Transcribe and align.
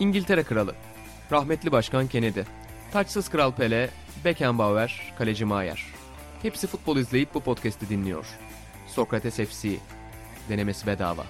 İngiltere 0.00 0.42
Kralı, 0.42 0.74
rahmetli 1.32 1.72
Başkan 1.72 2.06
Kennedy, 2.06 2.40
taçsız 2.92 3.28
Kral 3.28 3.52
Pele, 3.52 3.90
Beckenbauer, 4.24 5.14
Kaleci 5.18 5.44
Maier. 5.44 5.84
Hepsi 6.42 6.66
futbol 6.66 6.96
izleyip 6.96 7.34
bu 7.34 7.40
podcast'i 7.40 7.88
dinliyor. 7.88 8.26
Sokrates 8.86 9.36
FC, 9.36 9.68
denemesi 10.48 10.86
bedava. 10.86 11.22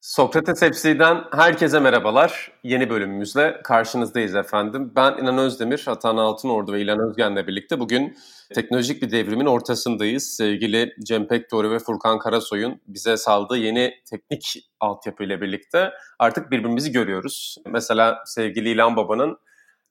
Sokrates 0.00 0.60
FC'den 0.60 1.24
herkese 1.32 1.80
merhabalar. 1.80 2.52
Yeni 2.62 2.90
bölümümüzle 2.90 3.60
karşınızdayız 3.64 4.34
efendim. 4.34 4.92
Ben 4.96 5.12
İnan 5.22 5.38
Özdemir, 5.38 5.84
Atan 5.86 6.16
Altınordu 6.16 6.72
ve 6.72 6.80
İlan 6.80 6.98
Özgen'le 7.08 7.46
birlikte 7.46 7.80
bugün 7.80 8.16
teknolojik 8.54 9.02
bir 9.02 9.10
devrimin 9.10 9.46
ortasındayız. 9.46 10.36
Sevgili 10.36 10.94
Cem 11.04 11.28
Pektori 11.28 11.70
ve 11.70 11.78
Furkan 11.78 12.18
Karasoy'un 12.18 12.80
bize 12.86 13.16
saldığı 13.16 13.56
yeni 13.56 13.94
teknik 14.10 14.70
altyapı 14.80 15.24
ile 15.24 15.40
birlikte 15.40 15.90
artık 16.18 16.50
birbirimizi 16.50 16.92
görüyoruz. 16.92 17.56
Mesela 17.66 18.22
sevgili 18.26 18.68
İlan 18.70 18.96
Baba'nın 18.96 19.38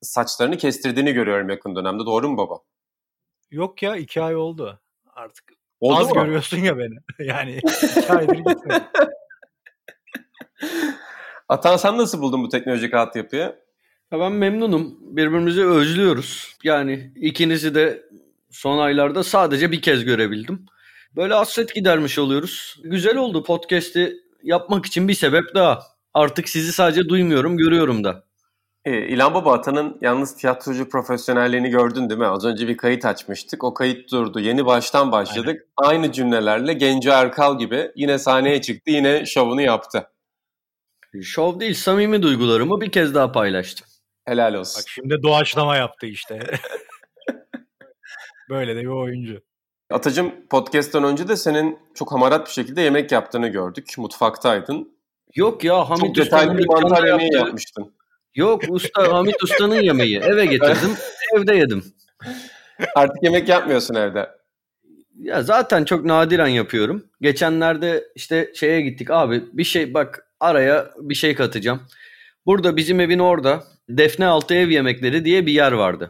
saçlarını 0.02 0.58
kestirdiğini 0.58 1.14
görüyorum 1.14 1.50
yakın 1.50 1.76
dönemde. 1.76 2.06
Doğru 2.06 2.30
mu 2.30 2.38
baba? 2.38 2.60
Yok 3.52 3.84
ya 3.84 3.96
iki 3.96 4.22
ay 4.22 4.36
oldu 4.36 4.80
artık. 5.16 5.46
Oldu 5.80 6.00
Az 6.00 6.08
mu? 6.08 6.14
görüyorsun 6.14 6.58
ya 6.58 6.78
beni. 6.78 6.96
yani 7.28 7.60
iki 7.98 8.14
aydır 8.14 8.36
gitmiyorum. 8.36 8.86
Atan 11.50 11.78
sen 11.78 11.98
nasıl 11.98 12.22
buldun 12.22 12.44
bu 12.44 12.50
teknolojik 12.50 12.94
altyapıyı? 12.94 13.56
Ya 14.12 14.20
ben 14.20 14.32
memnunum. 14.32 14.98
Birbirimizi 15.02 15.66
özlüyoruz. 15.66 16.58
Yani 16.64 17.12
ikinizi 17.16 17.76
de 17.76 18.04
son 18.54 18.78
aylarda 18.78 19.24
sadece 19.24 19.72
bir 19.72 19.82
kez 19.82 20.06
görebildim. 20.06 20.66
Böyle 21.16 21.34
hasret 21.34 21.76
gidermiş 21.76 22.20
oluyoruz. 22.20 22.80
Güzel 22.84 23.18
oldu 23.18 23.44
podcast'i 23.44 24.14
yapmak 24.44 24.86
için 24.86 25.08
bir 25.08 25.14
sebep 25.14 25.56
daha. 25.56 25.80
Artık 26.14 26.50
sizi 26.50 26.74
sadece 26.74 27.10
duymuyorum, 27.10 27.58
görüyorum 27.58 28.04
da. 28.04 28.24
E, 28.86 29.08
İlhan 29.08 29.34
Baba 29.34 29.54
Atan'ın 29.54 29.98
yalnız 30.02 30.36
tiyatrocu 30.36 30.90
profesyonelliğini 30.90 31.70
gördün 31.70 32.10
değil 32.10 32.20
mi? 32.20 32.28
Az 32.28 32.46
önce 32.46 32.68
bir 32.68 32.78
kayıt 32.78 33.06
açmıştık. 33.06 33.64
O 33.64 33.74
kayıt 33.74 34.12
durdu. 34.12 34.40
Yeni 34.40 34.66
baştan 34.66 35.12
başladık. 35.12 35.62
Aynen. 35.78 35.90
Aynı 35.90 36.12
cümlelerle 36.12 36.74
Genco 36.74 37.10
Erkal 37.10 37.60
gibi 37.60 37.92
yine 37.96 38.20
sahneye 38.20 38.62
çıktı. 38.62 38.92
Yine 38.92 39.26
şovunu 39.26 39.62
yaptı. 39.62 40.08
Şov 41.22 41.60
değil, 41.60 41.74
samimi 41.74 42.24
duygularımı 42.24 42.82
bir 42.82 42.92
kez 42.92 43.16
daha 43.16 43.32
paylaştım. 43.32 43.88
Helal 44.26 44.54
olsun. 44.54 44.82
Bak 44.82 44.90
şimdi 44.90 45.24
doğaçlama 45.24 45.76
yaptı 45.78 46.06
işte. 46.06 46.40
Böyle 48.50 48.76
de 48.76 48.82
bir 48.82 48.88
oyuncu. 48.88 49.42
Atacım 49.90 50.32
podcast'tan 50.50 51.04
önce 51.04 51.28
de 51.28 51.36
senin 51.36 51.80
çok 51.96 52.12
hamarat 52.12 52.48
bir 52.48 52.52
şekilde 52.52 52.82
yemek 52.82 53.12
yaptığını 53.12 53.48
gördük. 53.48 53.88
Mutfaktaydın. 53.98 54.94
Yok 55.36 55.64
ya 55.64 55.90
Hamit 55.90 56.16
Çok 56.16 56.26
detaylı 56.26 56.58
bir 56.58 56.68
mantar 56.68 57.04
yemeği 57.04 57.34
yapmıştın. 57.34 57.94
Yok 58.36 58.62
usta 58.70 59.14
Hamit 59.14 59.44
Usta'nın 59.44 59.82
yemeği. 59.82 60.20
Eve 60.20 60.46
getirdim. 60.46 60.96
evde 61.36 61.56
yedim. 61.56 61.84
Artık 62.96 63.24
yemek 63.24 63.50
yapmıyorsun 63.50 63.96
evde. 63.96 64.30
Ya 65.20 65.44
zaten 65.44 65.86
çok 65.86 66.06
nadiren 66.06 66.48
yapıyorum. 66.48 67.06
Geçenlerde 67.22 68.04
işte 68.16 68.52
şeye 68.56 68.82
gittik 68.82 69.12
abi 69.12 69.44
bir 69.54 69.64
şey 69.64 69.94
bak 69.94 70.28
araya 70.40 70.92
bir 70.98 71.16
şey 71.16 71.36
katacağım. 71.36 71.82
Burada 72.46 72.78
bizim 72.78 73.00
evin 73.00 73.20
orada 73.20 73.64
Defne 73.90 74.26
Altı 74.26 74.54
Ev 74.54 74.70
Yemekleri 74.70 75.26
diye 75.26 75.46
bir 75.46 75.52
yer 75.52 75.72
vardı. 75.72 76.10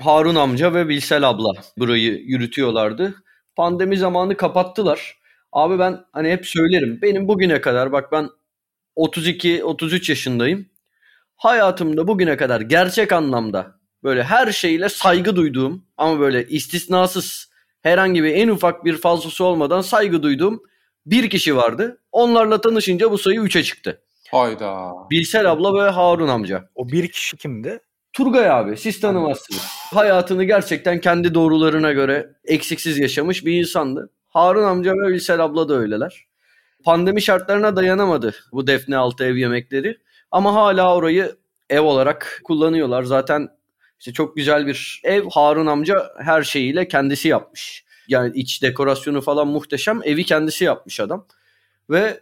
Harun 0.00 0.34
amca 0.34 0.74
ve 0.74 0.88
Bilsel 0.88 1.28
abla 1.28 1.52
burayı 1.78 2.12
yürütüyorlardı. 2.12 3.14
Pandemi 3.56 3.96
zamanı 3.96 4.36
kapattılar. 4.36 5.18
Abi 5.52 5.78
ben 5.78 6.04
hani 6.12 6.30
hep 6.30 6.46
söylerim. 6.46 6.98
Benim 7.02 7.28
bugüne 7.28 7.60
kadar 7.60 7.92
bak 7.92 8.12
ben 8.12 8.28
32-33 8.96 10.10
yaşındayım. 10.10 10.66
Hayatımda 11.36 12.08
bugüne 12.08 12.36
kadar 12.36 12.60
gerçek 12.60 13.12
anlamda 13.12 13.80
böyle 14.02 14.22
her 14.22 14.52
şeyle 14.52 14.88
saygı 14.88 15.36
duyduğum 15.36 15.86
ama 15.96 16.20
böyle 16.20 16.46
istisnasız 16.48 17.50
herhangi 17.82 18.22
bir 18.22 18.34
en 18.34 18.48
ufak 18.48 18.84
bir 18.84 18.96
falsosu 18.96 19.44
olmadan 19.44 19.80
saygı 19.80 20.22
duyduğum 20.22 20.62
bir 21.06 21.30
kişi 21.30 21.56
vardı. 21.56 22.02
Onlarla 22.12 22.60
tanışınca 22.60 23.10
bu 23.10 23.18
sayı 23.18 23.40
3'e 23.40 23.62
çıktı. 23.62 24.02
Hayda. 24.30 24.92
Bilsel 25.10 25.52
abla 25.52 25.84
ve 25.84 25.90
Harun 25.90 26.28
amca. 26.28 26.70
O 26.74 26.88
bir 26.88 27.08
kişi 27.08 27.36
kimdi? 27.36 27.80
Turgay 28.14 28.50
abi 28.50 28.76
siz 28.76 29.00
tanımazsınız. 29.00 29.66
Hayatını 29.94 30.44
gerçekten 30.44 31.00
kendi 31.00 31.34
doğrularına 31.34 31.92
göre 31.92 32.34
eksiksiz 32.44 32.98
yaşamış 32.98 33.46
bir 33.46 33.52
insandı. 33.60 34.10
Harun 34.28 34.64
amca 34.64 34.92
ve 34.92 35.12
Bilsel 35.12 35.44
abla 35.44 35.68
da 35.68 35.74
öyleler. 35.74 36.26
Pandemi 36.84 37.22
şartlarına 37.22 37.76
dayanamadı 37.76 38.34
bu 38.52 38.66
Defne 38.66 38.96
altı 38.96 39.24
ev 39.24 39.36
yemekleri. 39.36 39.98
Ama 40.30 40.54
hala 40.54 40.96
orayı 40.96 41.36
ev 41.70 41.80
olarak 41.80 42.40
kullanıyorlar. 42.44 43.02
Zaten 43.02 43.48
işte 43.98 44.12
çok 44.12 44.36
güzel 44.36 44.66
bir 44.66 45.00
ev. 45.04 45.24
Harun 45.30 45.66
amca 45.66 46.10
her 46.18 46.42
şeyiyle 46.42 46.88
kendisi 46.88 47.28
yapmış. 47.28 47.84
Yani 48.08 48.32
iç 48.34 48.62
dekorasyonu 48.62 49.20
falan 49.20 49.48
muhteşem. 49.48 50.00
Evi 50.04 50.24
kendisi 50.24 50.64
yapmış 50.64 51.00
adam. 51.00 51.26
Ve 51.90 52.20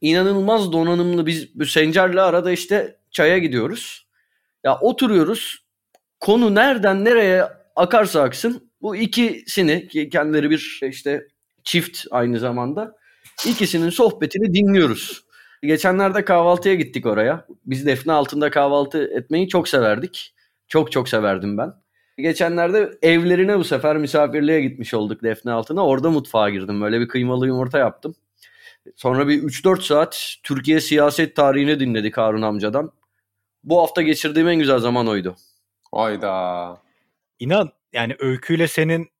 inanılmaz 0.00 0.72
donanımlı 0.72 1.26
biz 1.26 1.54
bu 1.54 1.66
Sencer'le 1.66 2.16
arada 2.16 2.52
işte 2.52 2.96
çaya 3.10 3.38
gidiyoruz. 3.38 4.01
Ya 4.64 4.78
oturuyoruz. 4.80 5.64
Konu 6.20 6.54
nereden 6.54 7.04
nereye 7.04 7.44
akarsa 7.76 8.22
aksın 8.22 8.70
bu 8.82 8.96
ikisini 8.96 9.88
ki 9.88 10.08
kendileri 10.08 10.50
bir 10.50 10.80
işte 10.82 11.26
çift 11.64 12.04
aynı 12.10 12.38
zamanda 12.38 12.96
ikisinin 13.46 13.90
sohbetini 13.90 14.54
dinliyoruz. 14.54 15.24
Geçenlerde 15.62 16.24
kahvaltıya 16.24 16.74
gittik 16.74 17.06
oraya. 17.06 17.46
Biz 17.66 17.86
Defne 17.86 18.12
altında 18.12 18.50
kahvaltı 18.50 19.04
etmeyi 19.04 19.48
çok 19.48 19.68
severdik. 19.68 20.34
Çok 20.68 20.92
çok 20.92 21.08
severdim 21.08 21.58
ben. 21.58 21.72
Geçenlerde 22.18 22.90
evlerine 23.02 23.58
bu 23.58 23.64
sefer 23.64 23.96
misafirliğe 23.96 24.60
gitmiş 24.60 24.94
olduk 24.94 25.22
Defne 25.22 25.52
altına. 25.52 25.86
Orada 25.86 26.10
mutfağa 26.10 26.50
girdim. 26.50 26.80
Böyle 26.80 27.00
bir 27.00 27.08
kıymalı 27.08 27.46
yumurta 27.46 27.78
yaptım. 27.78 28.14
Sonra 28.96 29.28
bir 29.28 29.42
3-4 29.42 29.82
saat 29.82 30.36
Türkiye 30.42 30.80
siyaset 30.80 31.36
tarihini 31.36 31.80
dinledik 31.80 32.16
Harun 32.16 32.42
amcadan. 32.42 32.92
Bu 33.64 33.82
hafta 33.82 34.02
geçirdiğim 34.02 34.48
en 34.48 34.58
güzel 34.58 34.78
zaman 34.78 35.08
oydu. 35.08 35.36
Hayda. 35.94 36.76
İnan 37.38 37.70
yani 37.92 38.16
öyküyle 38.18 38.68
senin 38.68 39.12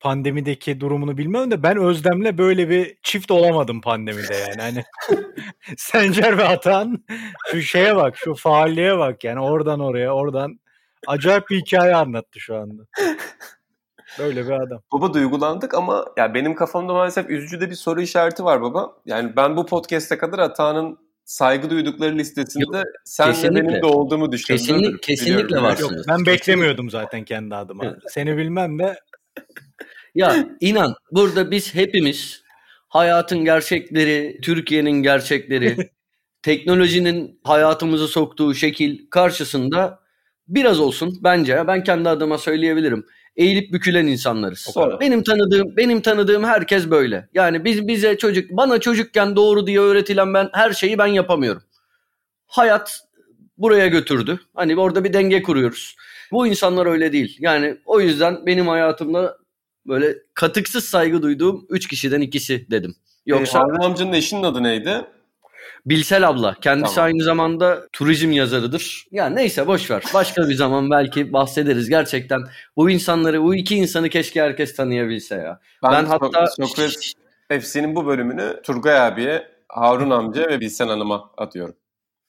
pandemideki 0.00 0.80
durumunu 0.80 1.18
bilmiyorum 1.18 1.50
da 1.50 1.62
ben 1.62 1.76
Özlem'le 1.76 2.38
böyle 2.38 2.68
bir 2.68 2.98
çift 3.02 3.30
olamadım 3.30 3.80
pandemide 3.80 4.34
yani. 4.34 4.62
Hani 4.62 4.84
Sencer 5.76 6.38
ve 6.38 6.44
Atan 6.44 7.04
şu 7.50 7.62
şeye 7.62 7.96
bak, 7.96 8.16
şu 8.16 8.34
faalliğe 8.34 8.98
bak 8.98 9.24
yani 9.24 9.40
oradan 9.40 9.80
oraya, 9.80 10.14
oradan 10.14 10.60
acayip 11.06 11.50
bir 11.50 11.60
hikaye 11.60 11.94
anlattı 11.94 12.40
şu 12.40 12.56
anda. 12.56 12.82
Böyle 14.18 14.46
bir 14.46 14.50
adam. 14.50 14.80
Baba 14.92 15.14
duygulandık 15.14 15.74
ama 15.74 16.04
ya 16.16 16.34
benim 16.34 16.54
kafamda 16.54 16.92
maalesef 16.92 17.30
üzücü 17.30 17.60
de 17.60 17.70
bir 17.70 17.74
soru 17.74 18.00
işareti 18.00 18.44
var 18.44 18.62
baba. 18.62 18.92
Yani 19.06 19.36
ben 19.36 19.56
bu 19.56 19.66
podcast'e 19.66 20.18
kadar 20.18 20.38
Atan'ın 20.38 20.98
saygı 21.24 21.70
duydukları 21.70 22.18
listesinde 22.18 22.76
Yok, 22.76 22.86
sen 23.04 23.34
de 23.34 23.54
benim 23.54 23.82
de 23.82 23.86
olduğumu 23.86 24.32
düşünüyorum. 24.32 24.66
Kesinlikle, 24.66 25.00
kesinlikle 25.00 25.62
varsınız. 25.62 25.96
Yok, 25.96 26.06
ben 26.08 26.26
beklemiyordum 26.26 26.90
zaten 26.90 27.24
kendi 27.24 27.54
adıma. 27.54 27.96
Seni 28.08 28.36
bilmem 28.36 28.78
de. 28.78 28.94
ya 30.14 30.48
inan 30.60 30.94
burada 31.12 31.50
biz 31.50 31.74
hepimiz 31.74 32.42
hayatın 32.88 33.44
gerçekleri, 33.44 34.38
Türkiye'nin 34.42 35.02
gerçekleri, 35.02 35.76
teknolojinin 36.42 37.40
hayatımızı 37.44 38.08
soktuğu 38.08 38.54
şekil 38.54 39.06
karşısında 39.10 40.00
biraz 40.48 40.80
olsun 40.80 41.18
bence 41.22 41.66
ben 41.66 41.84
kendi 41.84 42.08
adıma 42.08 42.38
söyleyebilirim 42.38 43.06
eğilip 43.36 43.72
bükülen 43.72 44.06
insanlarız. 44.06 44.66
Benim 45.00 45.22
tanıdığım 45.22 45.76
benim 45.76 46.00
tanıdığım 46.00 46.44
herkes 46.44 46.90
böyle. 46.90 47.28
Yani 47.34 47.64
biz 47.64 47.88
bize 47.88 48.18
çocuk 48.18 48.50
bana 48.50 48.80
çocukken 48.80 49.36
doğru 49.36 49.66
diye 49.66 49.80
öğretilen 49.80 50.34
ben 50.34 50.50
her 50.52 50.72
şeyi 50.72 50.98
ben 50.98 51.06
yapamıyorum. 51.06 51.62
Hayat 52.46 53.00
buraya 53.58 53.86
götürdü. 53.86 54.40
Hani 54.54 54.76
orada 54.76 55.04
bir 55.04 55.12
denge 55.12 55.42
kuruyoruz. 55.42 55.96
Bu 56.32 56.46
insanlar 56.46 56.86
öyle 56.86 57.12
değil. 57.12 57.36
Yani 57.40 57.76
o 57.86 58.00
yüzden 58.00 58.46
benim 58.46 58.68
hayatımda 58.68 59.38
böyle 59.86 60.16
katıksız 60.34 60.84
saygı 60.84 61.22
duyduğum 61.22 61.66
üç 61.68 61.88
kişiden 61.88 62.20
ikisi 62.20 62.66
dedim. 62.70 62.94
Yoksa... 63.26 63.58
Ee, 63.58 63.84
amcanın 63.84 64.12
eşinin 64.12 64.42
adı 64.42 64.62
neydi? 64.62 65.04
Bilsel 65.86 66.28
abla. 66.28 66.56
Kendisi 66.60 66.94
tamam. 66.94 67.06
aynı 67.06 67.22
zamanda 67.22 67.88
turizm 67.92 68.32
yazarıdır. 68.32 69.06
Ya 69.10 69.26
neyse 69.26 69.66
boş 69.66 69.90
ver. 69.90 70.02
Başka 70.14 70.48
bir 70.48 70.54
zaman 70.54 70.90
belki 70.90 71.32
bahsederiz. 71.32 71.88
Gerçekten 71.88 72.40
bu 72.76 72.90
insanları, 72.90 73.42
bu 73.42 73.54
iki 73.54 73.76
insanı 73.76 74.08
keşke 74.08 74.42
herkes 74.42 74.76
tanıyabilse 74.76 75.34
ya. 75.34 75.60
Ben, 75.82 75.92
ben 75.92 76.04
hatta 76.04 76.46
Sokrates 76.46 77.12
FC'nin 77.50 77.96
bu 77.96 78.06
bölümünü 78.06 78.60
Turgay 78.62 79.00
abiye, 79.00 79.48
Harun 79.68 80.10
amca 80.10 80.48
ve 80.48 80.60
Bilsen 80.60 80.88
Hanım'a 80.88 81.30
atıyorum. 81.36 81.74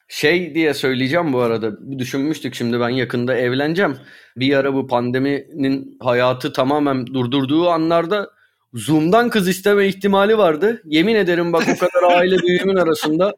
Şey 0.07 0.55
diye 0.55 0.73
söyleyeceğim 0.73 1.33
bu 1.33 1.39
arada. 1.39 1.99
Düşünmüştük 1.99 2.55
şimdi 2.55 2.79
ben 2.79 2.89
yakında 2.89 3.35
evleneceğim. 3.35 3.97
Bir 4.37 4.57
ara 4.57 4.73
bu 4.73 4.87
pandeminin 4.87 5.97
hayatı 5.99 6.53
tamamen 6.53 7.07
durdurduğu 7.07 7.69
anlarda 7.69 8.29
Zoom'dan 8.73 9.29
kız 9.29 9.47
isteme 9.47 9.87
ihtimali 9.87 10.37
vardı. 10.37 10.81
Yemin 10.85 11.15
ederim 11.15 11.53
bak 11.53 11.63
o 11.75 11.77
kadar 11.77 12.17
aile 12.17 12.37
büyüğümün 12.37 12.75
arasında 12.75 13.33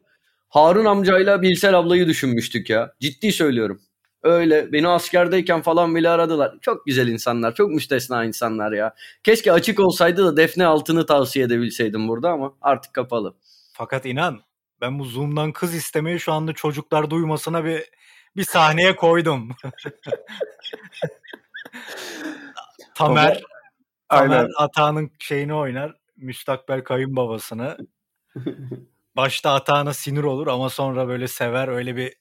Harun 0.48 0.84
amcayla 0.84 1.42
Bilsel 1.42 1.78
ablayı 1.78 2.06
düşünmüştük 2.06 2.70
ya. 2.70 2.94
Ciddi 3.00 3.32
söylüyorum. 3.32 3.80
Öyle 4.22 4.72
beni 4.72 4.88
askerdeyken 4.88 5.62
falan 5.62 5.94
bile 5.94 6.08
aradılar. 6.08 6.54
Çok 6.60 6.86
güzel 6.86 7.08
insanlar, 7.08 7.54
çok 7.54 7.70
müstesna 7.70 8.24
insanlar 8.24 8.72
ya. 8.72 8.94
Keşke 9.24 9.52
açık 9.52 9.80
olsaydı 9.80 10.24
da 10.24 10.36
Defne 10.36 10.66
Altın'ı 10.66 11.06
tavsiye 11.06 11.44
edebilseydim 11.44 12.08
burada 12.08 12.30
ama 12.30 12.54
artık 12.60 12.94
kapalı. 12.94 13.34
Fakat 13.72 14.06
inan 14.06 14.40
ben 14.80 14.98
bu 14.98 15.04
Zoom'dan 15.04 15.52
kız 15.52 15.74
istemeyi 15.74 16.20
şu 16.20 16.32
anda 16.32 16.52
çocuklar 16.52 17.10
duymasına 17.10 17.64
bir 17.64 17.84
bir 18.36 18.44
sahneye 18.44 18.96
koydum. 18.96 19.48
Tamer, 22.94 23.42
Tamer 24.08 24.38
Aynen. 24.38 24.50
Atağan'ın 24.56 25.10
şeyini 25.18 25.54
oynar. 25.54 25.94
Müstakbel 26.16 26.84
kayınbabasını. 26.84 27.76
Başta 29.18 29.54
Atağan'a 29.54 29.94
sinir 29.94 30.22
olur 30.24 30.46
ama 30.46 30.70
sonra 30.70 31.08
böyle 31.08 31.28
sever. 31.28 31.68
Öyle 31.68 31.96
bir, 31.96 32.12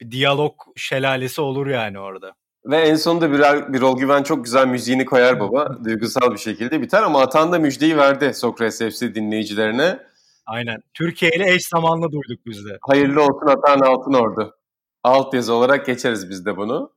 bir 0.00 0.10
diyalog 0.10 0.54
şelalesi 0.76 1.40
olur 1.40 1.66
yani 1.66 1.98
orada. 1.98 2.34
Ve 2.64 2.76
en 2.76 2.94
sonunda 2.94 3.32
bir, 3.32 3.72
bir 3.72 3.80
rol 3.80 3.98
güven 3.98 4.22
çok 4.22 4.44
güzel 4.44 4.66
müziğini 4.66 5.04
koyar 5.04 5.40
baba. 5.40 5.78
Duygusal 5.84 6.32
bir 6.32 6.38
şekilde 6.38 6.82
biter 6.82 7.02
ama 7.02 7.20
Atan 7.20 7.52
da 7.52 7.58
müjdeyi 7.58 7.96
verdi 7.96 8.34
Sokrates 8.34 8.98
FC 8.98 9.14
dinleyicilerine. 9.14 9.98
Aynen. 10.46 10.82
Türkiye 10.94 11.30
ile 11.30 11.54
eş 11.54 11.68
zamanlı 11.68 12.12
duyduk 12.12 12.46
biz 12.46 12.66
de. 12.66 12.78
Hayırlı 12.80 13.22
olsun 13.22 13.46
Atan 13.46 13.80
Altın 13.80 14.14
Ordu. 14.14 14.56
Alt 15.02 15.34
yazı 15.34 15.54
olarak 15.54 15.86
geçeriz 15.86 16.30
biz 16.30 16.46
de 16.46 16.56
bunu. 16.56 16.92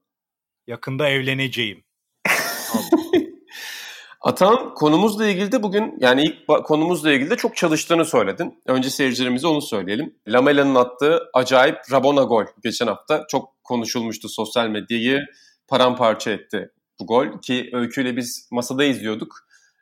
Yakında 0.68 1.10
evleneceğim. 1.10 1.84
Atan 4.22 4.74
konumuzla 4.74 5.28
ilgili 5.28 5.52
de 5.52 5.64
bugün 5.64 5.98
yani 6.00 6.24
ilk 6.24 6.66
konumuzla 6.66 7.12
ilgili 7.12 7.30
de 7.30 7.36
çok 7.36 7.56
çalıştığını 7.56 8.06
söyledin. 8.06 8.62
Önce 8.66 8.90
seyircilerimize 8.90 9.48
onu 9.48 9.62
söyleyelim. 9.62 10.16
Lamela'nın 10.28 10.76
attığı 10.76 11.20
acayip 11.34 11.78
Rabona 11.92 12.24
gol 12.24 12.46
geçen 12.64 12.88
hafta 12.88 13.26
çok 13.30 13.64
konuşulmuştu 13.64 14.30
sosyal 14.30 14.68
medyayı 14.68 15.26
paramparça 15.68 16.32
etti 16.32 16.72
bu 17.00 17.08
gol 17.08 17.42
ki 17.42 17.70
Öykü'yle 17.74 18.18
biz 18.18 18.48
masada 18.52 18.84
izliyorduk. 18.84 19.36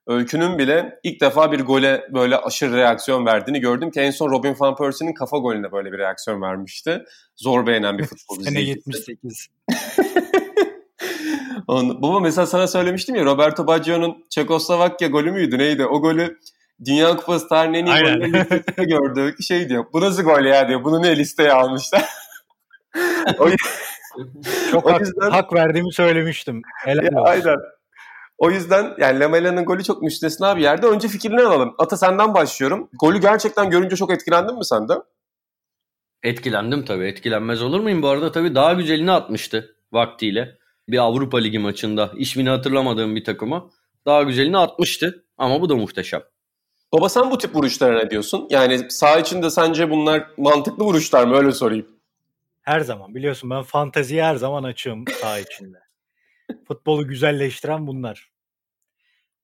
Öykü'nün 0.07 0.57
bile 0.57 0.99
ilk 1.03 1.21
defa 1.21 1.51
bir 1.51 1.59
gole 1.59 2.03
böyle 2.13 2.37
aşırı 2.37 2.73
reaksiyon 2.73 3.25
verdiğini 3.25 3.59
gördüm 3.59 3.91
ki 3.91 3.99
en 3.99 4.11
son 4.11 4.31
Robin 4.31 4.55
Van 4.59 4.75
Persie'nin 4.75 5.13
kafa 5.13 5.37
golüne 5.37 5.71
böyle 5.71 5.91
bir 5.91 5.97
reaksiyon 5.97 6.41
vermişti. 6.41 7.03
Zor 7.35 7.67
beğenen 7.67 7.97
bir 7.97 8.05
futbol 8.05 8.35
Sene 8.43 8.61
78. 8.61 9.47
Baba 11.67 12.19
mesela 12.19 12.45
sana 12.45 12.67
söylemiştim 12.67 13.15
ya 13.15 13.25
Roberto 13.25 13.67
Baggio'nun 13.67 14.25
Çekoslovakya 14.29 15.07
golü 15.07 15.31
müydü 15.31 15.57
neydi? 15.57 15.85
O 15.85 16.01
golü 16.01 16.39
Dünya 16.85 17.17
Kupası 17.17 17.47
tarihinin 17.47 17.85
en 17.85 17.85
iyi 17.85 18.87
gördük. 18.87 19.37
Şey 19.41 19.69
diyor 19.69 19.85
bu 19.93 20.01
nasıl 20.01 20.23
gol 20.23 20.45
ya 20.45 20.67
diyor. 20.67 20.83
Bunu 20.83 21.01
ne 21.01 21.17
listeye 21.17 21.53
almışlar? 21.53 22.05
o, 23.39 23.49
Çok 24.71 24.85
o 24.85 24.93
hak, 24.93 25.01
yüzden, 25.01 25.29
hak 25.29 25.53
verdiğimi 25.53 25.93
söylemiştim. 25.93 26.61
Helal 26.85 27.03
ya, 27.03 27.21
aynen. 27.21 27.57
O 28.37 28.51
yüzden 28.51 28.93
yani 28.97 29.19
Lamela'nın 29.19 29.65
golü 29.65 29.83
çok 29.83 30.01
müstesna 30.01 30.57
bir 30.57 30.61
yerde. 30.61 30.87
Önce 30.87 31.07
fikrini 31.07 31.41
alalım. 31.41 31.75
Ata 31.77 31.97
senden 31.97 32.33
başlıyorum. 32.33 32.89
Golü 32.99 33.21
gerçekten 33.21 33.69
görünce 33.69 33.95
çok 33.95 34.11
etkilendin 34.11 34.57
mi 34.57 34.65
sen 34.65 34.89
de? 34.89 34.93
Etkilendim 36.23 36.85
tabii. 36.85 37.05
Etkilenmez 37.05 37.61
olur 37.61 37.79
muyum? 37.79 38.01
Bu 38.01 38.07
arada 38.07 38.31
tabii 38.31 38.55
daha 38.55 38.73
güzelini 38.73 39.11
atmıştı 39.11 39.75
vaktiyle. 39.91 40.57
Bir 40.89 40.97
Avrupa 40.97 41.37
Ligi 41.37 41.59
maçında. 41.59 42.11
ismini 42.17 42.49
hatırlamadığım 42.49 43.15
bir 43.15 43.23
takıma. 43.23 43.69
Daha 44.05 44.23
güzelini 44.23 44.57
atmıştı. 44.57 45.25
Ama 45.37 45.61
bu 45.61 45.69
da 45.69 45.75
muhteşem. 45.75 46.21
Baba 46.93 47.09
sen 47.09 47.31
bu 47.31 47.37
tip 47.37 47.55
vuruşlara 47.55 48.03
ne 48.03 48.09
diyorsun? 48.09 48.47
Yani 48.49 48.91
sağ 48.91 49.19
içinde 49.19 49.49
sence 49.49 49.89
bunlar 49.89 50.27
mantıklı 50.37 50.83
vuruşlar 50.83 51.27
mı? 51.27 51.35
Öyle 51.35 51.51
sorayım. 51.51 51.87
Her 52.61 52.79
zaman 52.79 53.15
biliyorsun 53.15 53.49
ben 53.49 53.63
fanteziye 53.63 54.23
her 54.23 54.35
zaman 54.35 54.63
açığım 54.63 55.05
sağ 55.21 55.39
içinde. 55.39 55.77
Futbolu 56.67 57.07
güzelleştiren 57.07 57.87
bunlar. 57.87 58.29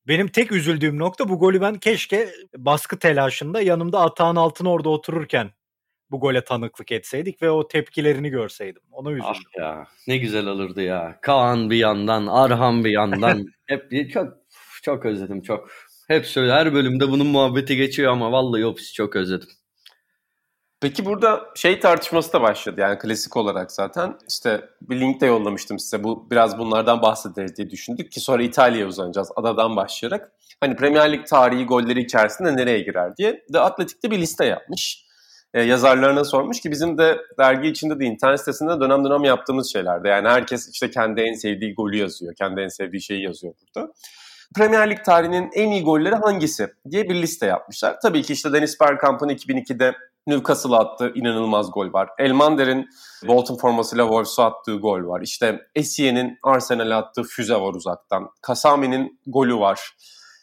Benim 0.08 0.28
tek 0.28 0.52
üzüldüğüm 0.52 1.00
nokta 1.00 1.30
bu 1.30 1.40
golü 1.40 1.62
ben 1.62 1.76
keşke 1.76 2.30
baskı 2.58 3.00
telaşında 3.00 3.62
yanımda 3.62 4.00
Atağın 4.00 4.36
Altın 4.36 4.66
orada 4.66 4.90
otururken 4.90 5.52
bu 6.14 6.20
gole 6.20 6.44
tanıklık 6.44 6.92
etseydik 6.92 7.42
ve 7.42 7.50
o 7.52 7.68
tepkilerini 7.68 8.30
görseydim. 8.30 8.82
Ona 8.92 9.12
üzüldüm. 9.12 9.28
Ah 9.28 9.58
ya 9.58 9.88
ne 10.08 10.18
güzel 10.18 10.48
olurdu 10.48 10.82
ya. 10.82 11.20
Kaan 11.22 11.70
bir 11.70 11.78
yandan, 11.78 12.28
Arhan 12.28 12.86
bir 12.86 12.92
yandan. 12.92 13.46
Hep 13.66 14.12
çok 14.14 14.34
çok 14.84 15.06
özledim 15.06 15.42
çok. 15.42 15.70
Hep 16.08 16.26
söyle 16.26 16.52
her 16.52 16.74
bölümde 16.74 17.10
bunun 17.12 17.28
muhabbeti 17.28 17.76
geçiyor 17.76 18.12
ama 18.12 18.32
vallahi 18.32 18.66
ofisi 18.66 18.94
çok 18.94 19.16
özledim. 19.16 19.50
Peki 20.82 21.06
burada 21.06 21.46
şey 21.56 21.80
tartışması 21.80 22.34
da 22.34 22.42
başladı 22.42 22.82
yani 22.82 22.98
klasik 23.00 23.38
olarak 23.38 23.72
zaten. 23.72 24.18
İşte 24.30 24.70
bir 24.82 25.00
link 25.00 25.22
de 25.22 25.26
yollamıştım 25.26 25.80
size. 25.80 26.04
Bu 26.04 26.28
biraz 26.32 26.58
bunlardan 26.58 27.02
bahsederiz 27.02 27.58
diye 27.58 27.70
düşündük 27.70 28.12
ki 28.12 28.20
sonra 28.20 28.44
İtalya'ya 28.44 28.88
uzanacağız 28.88 29.32
adadan 29.36 29.76
başlayarak. 29.76 30.32
Hani 30.60 30.76
Premier 30.76 31.12
Lig 31.12 31.28
tarihi 31.28 31.66
golleri 31.66 32.02
içerisinde 32.02 32.56
nereye 32.56 32.80
girer 32.80 33.18
diye. 33.18 33.46
The 33.54 33.60
Athletic'te 33.60 34.12
bir 34.12 34.20
liste 34.20 34.46
yapmış. 34.46 35.06
Ee, 35.54 35.62
yazarlarına 35.62 36.24
sormuş 36.24 36.62
ki 36.62 36.72
bizim 36.72 36.98
de 36.98 37.18
dergi 37.40 37.70
içinde 37.70 38.00
de 38.00 38.06
internet 38.06 38.40
sitesinde 38.40 38.80
dönem 38.80 39.06
dönem 39.06 39.24
yaptığımız 39.24 39.72
şeylerde. 39.74 40.10
Yani 40.10 40.28
herkes 40.28 40.70
işte 40.70 40.90
kendi 40.90 41.22
en 41.22 41.34
sevdiği 41.34 41.74
golü 41.76 41.98
yazıyor. 41.98 42.34
Kendi 42.36 42.62
en 42.62 42.68
sevdiği 42.68 43.02
şeyi 43.02 43.24
yazıyor 43.24 43.54
burada. 43.62 43.94
Premier 44.56 44.90
Lig 44.90 45.04
tarihinin 45.06 45.50
en 45.54 45.72
iyi 45.72 45.84
golleri 45.84 46.16
hangisi 46.16 46.68
diye 46.92 47.10
bir 47.10 47.16
liste 47.16 47.46
yapmışlar. 47.46 48.00
Tabii 48.02 48.22
ki 48.22 48.34
işte 48.34 48.54
Dennis 48.54 48.80
Bergkamp'ın 48.80 49.30
2002'de 49.30 49.94
Newcastle'a 50.28 50.80
attığı 50.80 51.12
inanılmaz 51.16 51.72
gol 51.72 51.94
var. 51.94 52.10
Elmander'in 52.20 52.90
Bolton 53.28 53.58
formasıyla 53.58 54.04
Wolves'a 54.04 54.46
attığı 54.46 54.76
gol 54.76 55.08
var. 55.08 55.22
İşte 55.22 55.68
Essie'nin 55.76 56.40
Arsenal'e 56.44 56.96
attığı 56.96 57.24
füze 57.24 57.56
var 57.56 57.74
uzaktan. 57.74 58.30
Kasami'nin 58.42 59.20
golü 59.28 59.56
var. 59.56 59.96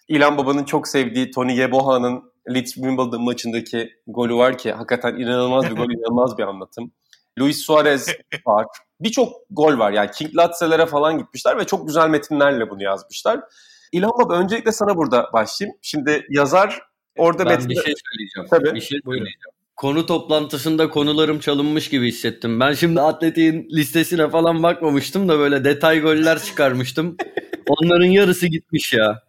İlan 0.08 0.38
Baba'nın 0.38 0.64
çok 0.64 0.88
sevdiği 0.88 1.30
Tony 1.30 1.58
Yeboaha'nın 1.58 2.29
Leeds 2.48 2.74
Wimbledon 2.74 3.22
maçındaki 3.24 3.90
golü 4.06 4.34
var 4.34 4.58
ki 4.58 4.72
hakikaten 4.72 5.16
inanılmaz 5.16 5.64
bir 5.70 5.76
gol, 5.76 5.90
inanılmaz 5.90 6.38
bir 6.38 6.42
anlatım. 6.42 6.92
Luis 7.38 7.58
Suarez 7.58 8.08
var. 8.46 8.66
Birçok 9.00 9.32
gol 9.50 9.78
var. 9.78 9.92
Yani 9.92 10.10
King 10.10 10.36
Latse'lere 10.36 10.86
falan 10.86 11.18
gitmişler 11.18 11.58
ve 11.58 11.66
çok 11.66 11.86
güzel 11.86 12.08
metinlerle 12.08 12.70
bunu 12.70 12.82
yazmışlar. 12.82 13.40
İlhan 13.92 14.12
Baba 14.18 14.34
öncelikle 14.34 14.72
sana 14.72 14.96
burada 14.96 15.30
başlayayım. 15.32 15.78
Şimdi 15.82 16.26
yazar 16.30 16.82
orada 17.16 17.46
ben 17.46 17.52
metinde... 17.52 17.68
bir 17.68 17.74
şey 17.74 17.94
söyleyeceğim. 18.10 18.48
Tabii. 18.50 18.74
Bir 18.74 18.80
şey 18.80 19.00
söyleyeceğim 19.04 19.60
konu 19.80 20.06
toplantısında 20.06 20.90
konularım 20.90 21.38
çalınmış 21.38 21.88
gibi 21.88 22.08
hissettim. 22.08 22.60
Ben 22.60 22.72
şimdi 22.72 23.00
atletin 23.00 23.68
listesine 23.72 24.30
falan 24.30 24.62
bakmamıştım 24.62 25.28
da 25.28 25.38
böyle 25.38 25.64
detay 25.64 26.00
goller 26.00 26.42
çıkarmıştım. 26.42 27.16
Onların 27.68 28.06
yarısı 28.06 28.46
gitmiş 28.46 28.92
ya. 28.92 29.22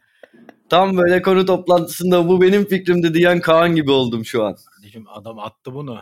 Tam 0.72 0.98
böyle 0.98 1.22
konu 1.22 1.46
toplantısında 1.46 2.28
bu 2.28 2.42
benim 2.42 2.66
fikrimdi 2.66 3.14
diyen 3.14 3.42
Kaan 3.42 3.76
gibi 3.76 3.92
oldum 3.92 4.26
şu 4.26 4.44
an. 4.44 4.56
Kardeşim 4.76 5.06
adam 5.10 5.40
attı 5.40 5.74
bunu. 5.74 6.02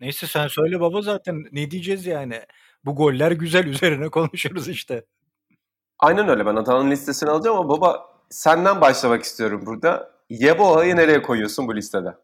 Neyse 0.00 0.26
sen 0.26 0.48
söyle 0.48 0.80
baba 0.80 1.02
zaten 1.02 1.44
ne 1.52 1.70
diyeceğiz 1.70 2.06
yani. 2.06 2.40
Bu 2.84 2.94
goller 2.94 3.32
güzel 3.32 3.66
üzerine 3.66 4.08
konuşuruz 4.08 4.68
işte. 4.68 5.04
Aynen 5.98 6.28
öyle 6.28 6.46
ben 6.46 6.56
Atan'ın 6.56 6.90
listesini 6.90 7.30
alacağım 7.30 7.56
ama 7.56 7.68
baba 7.68 8.06
senden 8.30 8.80
başlamak 8.80 9.22
istiyorum 9.22 9.62
burada. 9.66 10.10
Yeboah'yı 10.30 10.96
nereye 10.96 11.22
koyuyorsun 11.22 11.68
bu 11.68 11.76
listede? 11.76 12.14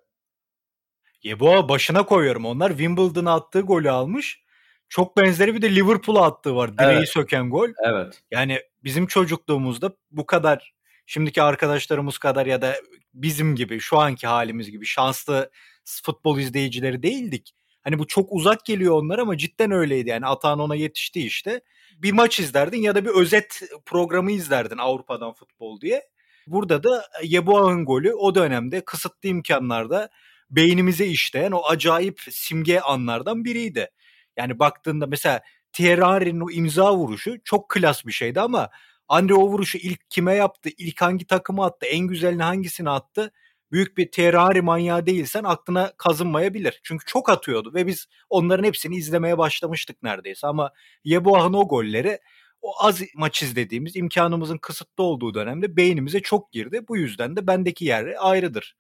Yeboah 1.23 1.69
başına 1.69 2.07
koyuyorum. 2.07 2.47
Onlar 2.47 2.69
Wimbledon'a 2.69 3.35
attığı 3.35 3.61
golü 3.61 3.91
almış. 3.91 4.43
Çok 4.89 5.17
benzeri 5.17 5.55
bir 5.55 5.63
de 5.63 5.75
Liverpool'a 5.75 6.27
attığı 6.27 6.57
var. 6.57 6.79
Direği 6.79 6.99
evet. 6.99 7.09
söken 7.09 7.51
gol. 7.51 7.69
Evet. 7.85 8.23
Yani 8.31 8.61
bizim 8.85 9.07
çocukluğumuzda 9.07 9.93
bu 10.11 10.27
kadar 10.27 10.80
şimdiki 11.11 11.43
arkadaşlarımız 11.43 12.19
kadar 12.19 12.47
ya 12.47 12.63
da 12.63 12.77
bizim 13.15 13.57
gibi 13.57 13.81
şu 13.81 13.99
anki 13.99 14.27
halimiz 14.27 14.71
gibi 14.71 14.87
şanslı 14.87 15.51
futbol 15.85 16.39
izleyicileri 16.39 17.03
değildik. 17.03 17.55
Hani 17.83 17.99
bu 17.99 18.07
çok 18.07 18.33
uzak 18.33 18.65
geliyor 18.65 18.95
onlar 18.95 19.19
ama 19.19 19.37
cidden 19.37 19.71
öyleydi. 19.71 20.09
Yani 20.09 20.27
Atan 20.27 20.59
ona 20.59 20.75
yetişti 20.75 21.21
işte. 21.21 21.61
Bir 21.99 22.13
maç 22.13 22.41
izlerdin 22.41 22.83
ya 22.83 22.95
da 22.95 23.05
bir 23.05 23.11
özet 23.11 23.63
programı 23.87 24.33
izlerdin 24.33 24.79
Avrupa'dan 24.79 25.33
futbol 25.33 25.81
diye. 25.81 26.03
Burada 26.47 26.83
da 26.83 27.05
Yeboah'ın 27.23 27.85
golü 27.85 28.13
o 28.15 28.35
dönemde 28.35 28.85
kısıtlı 28.85 29.29
imkanlarda 29.29 30.09
beynimize 30.51 31.07
işleyen 31.07 31.53
o 31.53 31.63
acayip 31.69 32.21
simge 32.31 32.81
anlardan 32.81 33.45
biriydi. 33.45 33.91
Yani 34.37 34.59
baktığında 34.59 35.07
mesela 35.07 35.41
Thierry 35.73 36.05
Henry'nin 36.05 36.41
o 36.41 36.51
imza 36.51 36.97
vuruşu 36.97 37.37
çok 37.45 37.69
klas 37.69 38.07
bir 38.07 38.13
şeydi 38.13 38.41
ama 38.41 38.69
Andre 39.11 39.35
o 39.35 39.63
ilk 39.63 40.11
kime 40.11 40.35
yaptı, 40.35 40.71
ilk 40.79 41.03
hangi 41.03 41.27
takıma 41.27 41.67
attı, 41.67 41.87
en 41.87 42.07
güzelini 42.07 42.43
hangisini 42.43 42.91
attı? 42.91 43.33
Büyük 43.73 43.99
bir 43.99 44.09
Henry 44.17 44.61
manyağı 44.61 45.07
değilsen 45.07 45.45
aklına 45.45 45.93
kazınmayabilir. 45.97 46.81
Çünkü 46.83 47.07
çok 47.07 47.31
atıyordu 47.31 47.75
ve 47.75 47.87
biz 47.87 48.07
onların 48.29 48.65
hepsini 48.65 48.97
izlemeye 48.97 49.39
başlamıştık 49.39 50.03
neredeyse. 50.03 50.47
Ama 50.47 50.73
Yeboah'ın 51.05 51.53
o 51.53 51.69
golleri 51.69 52.19
o 52.63 52.85
az 52.85 53.03
maç 53.15 53.43
izlediğimiz 53.43 53.97
imkanımızın 53.97 54.59
kısıtlı 54.59 55.05
olduğu 55.05 55.35
dönemde 55.35 55.77
beynimize 55.77 56.21
çok 56.21 56.53
girdi. 56.53 56.81
Bu 56.89 56.97
yüzden 56.97 57.37
de 57.37 57.47
bendeki 57.47 57.85
yeri 57.85 58.19
ayrıdır. 58.19 58.77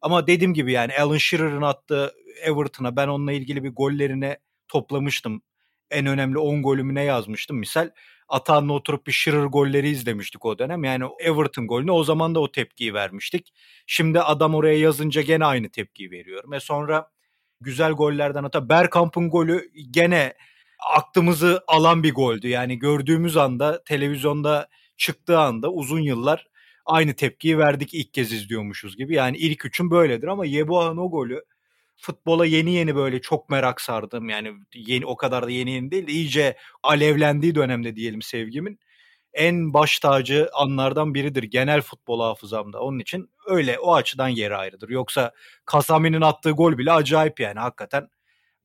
Ama 0.00 0.26
dediğim 0.26 0.54
gibi 0.54 0.72
yani 0.72 0.92
Alan 1.00 1.16
Shearer'ın 1.16 1.62
attığı 1.62 2.14
Everton'a 2.42 2.96
ben 2.96 3.08
onunla 3.08 3.32
ilgili 3.32 3.64
bir 3.64 3.70
gollerine 3.70 4.38
toplamıştım. 4.68 5.42
En 5.90 6.06
önemli 6.06 6.38
10 6.38 6.62
golümüne 6.62 7.04
yazmıştım. 7.04 7.58
Misal 7.58 7.90
Atan'la 8.28 8.72
oturup 8.72 9.06
bir 9.06 9.12
Shearer 9.12 9.44
golleri 9.44 9.88
izlemiştik 9.88 10.44
o 10.44 10.58
dönem. 10.58 10.84
Yani 10.84 11.04
Everton 11.20 11.66
golüne 11.66 11.92
o 11.92 12.04
zaman 12.04 12.34
da 12.34 12.40
o 12.40 12.52
tepkiyi 12.52 12.94
vermiştik. 12.94 13.52
Şimdi 13.86 14.20
adam 14.20 14.54
oraya 14.54 14.78
yazınca 14.78 15.22
gene 15.22 15.44
aynı 15.44 15.70
tepkiyi 15.70 16.10
veriyorum. 16.10 16.52
Ve 16.52 16.60
sonra 16.60 17.10
güzel 17.60 17.92
gollerden 17.92 18.42
hatta 18.42 18.68
Bergkamp'ın 18.68 19.30
golü 19.30 19.70
gene 19.90 20.34
aklımızı 20.96 21.64
alan 21.66 22.02
bir 22.02 22.14
goldü. 22.14 22.48
Yani 22.48 22.78
gördüğümüz 22.78 23.36
anda 23.36 23.84
televizyonda 23.84 24.68
çıktığı 24.96 25.38
anda 25.38 25.72
uzun 25.72 26.00
yıllar 26.00 26.46
aynı 26.86 27.14
tepkiyi 27.14 27.58
verdik 27.58 27.94
ilk 27.94 28.14
kez 28.14 28.32
izliyormuşuz 28.32 28.96
gibi. 28.96 29.14
Yani 29.14 29.36
ilk 29.36 29.64
üçün 29.64 29.90
böyledir 29.90 30.28
ama 30.28 30.46
Yeboah'ın 30.46 30.96
o 30.96 31.10
golü 31.10 31.44
futbola 31.98 32.46
yeni 32.46 32.74
yeni 32.74 32.96
böyle 32.96 33.20
çok 33.20 33.50
merak 33.50 33.80
sardım. 33.80 34.28
Yani 34.28 34.52
yeni 34.74 35.06
o 35.06 35.16
kadar 35.16 35.46
da 35.46 35.50
yeni 35.50 35.70
yeni 35.70 35.90
değil 35.90 36.06
de 36.06 36.12
iyice 36.12 36.56
alevlendiği 36.82 37.54
dönemde 37.54 37.96
diyelim 37.96 38.22
sevgimin 38.22 38.78
en 39.32 39.74
baş 39.74 39.98
tacı 39.98 40.48
anlardan 40.54 41.14
biridir 41.14 41.42
genel 41.42 41.80
futbol 41.82 42.20
hafızamda. 42.20 42.80
Onun 42.80 42.98
için 42.98 43.30
öyle 43.46 43.78
o 43.78 43.94
açıdan 43.94 44.28
yeri 44.28 44.56
ayrıdır. 44.56 44.88
Yoksa 44.88 45.32
Kasami'nin 45.64 46.20
attığı 46.20 46.50
gol 46.50 46.78
bile 46.78 46.92
acayip 46.92 47.40
yani 47.40 47.60
hakikaten. 47.60 48.08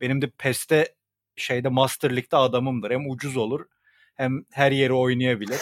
Benim 0.02 0.22
de 0.22 0.30
PES'te 0.38 0.96
şeyde 1.36 1.70
Master 1.70 2.10
League'de 2.10 2.38
adamımdır. 2.38 2.92
Hem 2.92 3.10
ucuz 3.10 3.38
olur 3.38 3.66
hem 4.16 4.46
her 4.52 4.72
yeri 4.72 4.94
oynayabilir. 4.94 5.60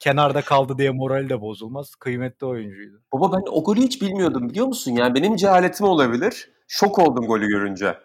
Kenarda 0.00 0.42
kaldı 0.42 0.78
diye 0.78 0.90
morali 0.90 1.28
de 1.28 1.40
bozulmaz. 1.40 1.94
Kıymetli 1.94 2.46
oyuncuydu. 2.46 3.02
Baba 3.12 3.32
ben 3.32 3.42
o 3.50 3.64
golü 3.64 3.80
hiç 3.80 4.02
bilmiyordum 4.02 4.48
biliyor 4.48 4.66
musun? 4.66 4.92
Yani 4.92 5.14
benim 5.14 5.36
cehaletim 5.36 5.86
olabilir. 5.86 6.50
Şok 6.68 6.98
oldum 6.98 7.26
golü 7.26 7.48
görünce. 7.48 7.98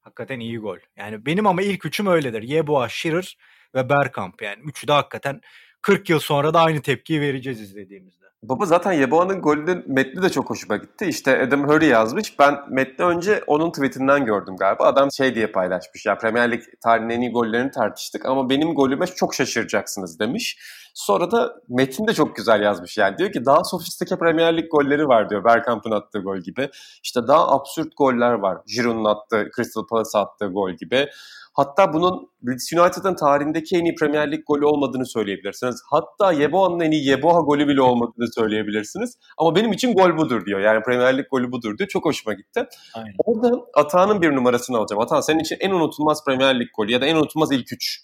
Hakikaten 0.00 0.40
iyi 0.40 0.58
gol. 0.58 0.78
Yani 0.96 1.26
benim 1.26 1.46
ama 1.46 1.62
ilk 1.62 1.86
üçüm 1.86 2.06
öyledir. 2.06 2.42
Yeboah, 2.42 2.88
Shearer 2.88 3.36
ve 3.74 3.88
Bergkamp. 3.88 4.42
Yani 4.42 4.62
üçü 4.64 4.88
de 4.88 4.92
hakikaten 4.92 5.40
40 5.82 6.10
yıl 6.10 6.18
sonra 6.18 6.54
da 6.54 6.60
aynı 6.60 6.82
tepkiyi 6.82 7.20
vereceğiz 7.20 7.60
izlediğimizde. 7.60 8.26
Baba 8.42 8.66
zaten 8.66 8.92
Yeboah'nın 8.92 9.42
golünün 9.42 9.84
metni 9.86 10.22
de 10.22 10.30
çok 10.30 10.50
hoşuma 10.50 10.76
gitti. 10.76 11.04
İşte 11.06 11.42
Adam 11.42 11.68
Hurry 11.68 11.86
yazmış. 11.86 12.38
Ben 12.38 12.58
metni 12.70 13.04
önce 13.04 13.44
onun 13.46 13.70
tweetinden 13.70 14.24
gördüm 14.24 14.56
galiba. 14.56 14.84
Adam 14.84 15.12
şey 15.12 15.34
diye 15.34 15.46
paylaşmış. 15.46 16.06
Ya 16.06 16.18
Premier 16.18 16.50
Lig 16.50 16.62
tarihinin 16.82 17.14
en 17.14 17.20
iyi 17.20 17.32
gollerini 17.32 17.70
tartıştık 17.70 18.26
ama 18.26 18.50
benim 18.50 18.74
golüme 18.74 19.06
çok 19.06 19.34
şaşıracaksınız 19.34 20.18
demiş. 20.20 20.58
Sonra 20.94 21.30
da 21.30 21.54
Metin 21.68 22.06
de 22.06 22.14
çok 22.14 22.36
güzel 22.36 22.62
yazmış 22.62 22.98
yani. 22.98 23.18
Diyor 23.18 23.32
ki 23.32 23.44
daha 23.44 23.64
sofistike 23.64 24.18
Premier 24.18 24.56
Lig 24.56 24.70
golleri 24.70 25.08
var 25.08 25.30
diyor. 25.30 25.44
Bergkamp'ın 25.44 25.90
attığı 25.90 26.18
gol 26.18 26.38
gibi. 26.38 26.68
İşte 27.02 27.20
daha 27.28 27.48
absürt 27.48 27.96
goller 27.96 28.32
var. 28.32 28.58
Giroud'un 28.76 29.04
attığı, 29.04 29.50
Crystal 29.56 29.86
Palace 29.86 30.18
attığı 30.18 30.46
gol 30.46 30.70
gibi. 30.70 31.08
Hatta 31.52 31.92
bunun 31.92 32.30
Leeds 32.46 32.72
United'ın 32.72 33.14
tarihindeki 33.14 33.76
en 33.76 33.84
iyi 33.84 33.94
Premier 33.94 34.32
Lig 34.32 34.46
golü 34.46 34.64
olmadığını 34.64 35.06
söyleyebilirsiniz. 35.06 35.82
Hatta 35.90 36.32
Yeboah'nın 36.32 36.80
en 36.80 36.90
iyi 36.90 37.08
Yeboah 37.08 37.46
golü 37.46 37.68
bile 37.68 37.82
olmadığını 37.82 38.29
söyleyebilirsiniz. 38.30 39.18
Ama 39.38 39.56
benim 39.56 39.72
için 39.72 39.94
gol 39.94 40.16
budur 40.16 40.46
diyor. 40.46 40.60
Yani 40.60 40.82
Premier 40.82 41.18
Lig 41.18 41.26
golü 41.30 41.52
budur 41.52 41.78
diyor. 41.78 41.88
Çok 41.88 42.04
hoşuma 42.04 42.34
gitti. 42.34 42.66
Aynen. 42.94 43.14
Orada 43.18 43.66
Atağan'ın 43.74 44.22
bir 44.22 44.30
numarasını 44.30 44.76
alacağım. 44.76 45.02
Atahan 45.02 45.20
senin 45.20 45.38
için 45.38 45.56
en 45.60 45.70
unutulmaz 45.70 46.24
Premier 46.24 46.60
Lig 46.60 46.68
golü 46.76 46.92
ya 46.92 47.00
da 47.00 47.06
en 47.06 47.16
unutulmaz 47.16 47.52
ilk 47.52 47.72
üç. 47.72 48.00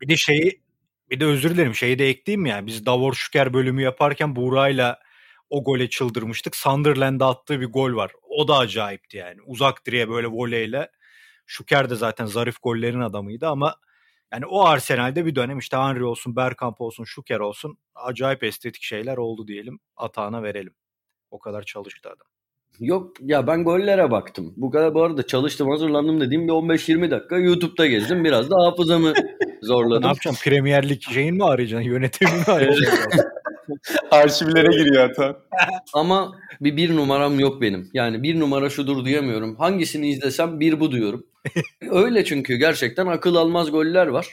Bir 0.00 0.08
de 0.08 0.16
şeyi 0.16 0.62
bir 1.10 1.20
de 1.20 1.26
özür 1.26 1.50
dilerim 1.50 1.74
şeyi 1.74 1.98
de 1.98 2.08
ekleyeyim 2.08 2.46
ya. 2.46 2.66
Biz 2.66 2.86
Davor 2.86 3.14
Şüker 3.14 3.54
bölümü 3.54 3.82
yaparken 3.82 4.36
Buğra'yla 4.36 4.98
o 5.50 5.64
gole 5.64 5.90
çıldırmıştık. 5.90 6.56
Sunderland'da 6.56 7.26
attığı 7.26 7.60
bir 7.60 7.66
gol 7.66 7.96
var. 7.96 8.12
O 8.22 8.48
da 8.48 8.56
acayipti 8.56 9.16
yani. 9.16 9.40
Uzak 9.46 9.86
direğe 9.86 10.08
böyle 10.08 10.26
voleyle 10.26 10.88
Şuker 11.46 11.90
de 11.90 11.94
zaten 11.94 12.26
zarif 12.26 12.62
gollerin 12.62 13.00
adamıydı 13.00 13.48
ama 13.48 13.76
yani 14.32 14.46
o 14.46 14.64
Arsenal'de 14.64 15.26
bir 15.26 15.34
dönem 15.34 15.58
işte 15.58 15.76
Henry 15.76 16.04
olsun, 16.04 16.36
Bergkamp 16.36 16.80
olsun, 16.80 17.04
Şuker 17.04 17.40
olsun 17.40 17.78
acayip 17.94 18.44
estetik 18.44 18.82
şeyler 18.82 19.16
oldu 19.16 19.48
diyelim. 19.48 19.80
Atağına 19.96 20.42
verelim. 20.42 20.74
O 21.30 21.38
kadar 21.38 21.62
çalıştı 21.62 22.08
adam. 22.08 22.26
Yok 22.80 23.16
ya 23.20 23.46
ben 23.46 23.64
gollere 23.64 24.10
baktım. 24.10 24.54
Bu 24.56 24.70
kadar 24.70 24.94
bu 24.94 25.02
arada 25.02 25.26
çalıştım 25.26 25.70
hazırlandım 25.70 26.20
dediğim 26.20 26.48
bir 26.48 26.52
15-20 26.52 27.10
dakika 27.10 27.36
YouTube'da 27.36 27.86
gezdim. 27.86 28.24
Biraz 28.24 28.50
da 28.50 28.56
hafızamı 28.56 29.12
zorladım. 29.62 30.02
ne 30.02 30.06
yapacağım? 30.06 30.36
Premier 30.44 30.88
Lig 30.88 31.02
şeyin 31.02 31.34
mi 31.34 31.44
arayacaksın? 31.44 31.88
Yönetimini 31.90 32.36
mi 32.36 32.44
arayacaksın? 32.46 33.22
Arşivlere 34.10 34.76
giriyor 34.76 35.08
hatta. 35.08 35.36
Ama 35.94 36.32
bir 36.60 36.76
bir 36.76 36.96
numaram 36.96 37.40
yok 37.40 37.60
benim. 37.60 37.90
Yani 37.94 38.22
bir 38.22 38.40
numara 38.40 38.70
şudur 38.70 39.04
diyemiyorum. 39.04 39.56
Hangisini 39.56 40.08
izlesem 40.08 40.60
bir 40.60 40.80
bu 40.80 40.92
diyorum. 40.92 41.26
Öyle 41.90 42.24
çünkü 42.24 42.56
gerçekten 42.56 43.06
akıl 43.06 43.34
almaz 43.34 43.70
goller 43.70 44.06
var. 44.06 44.26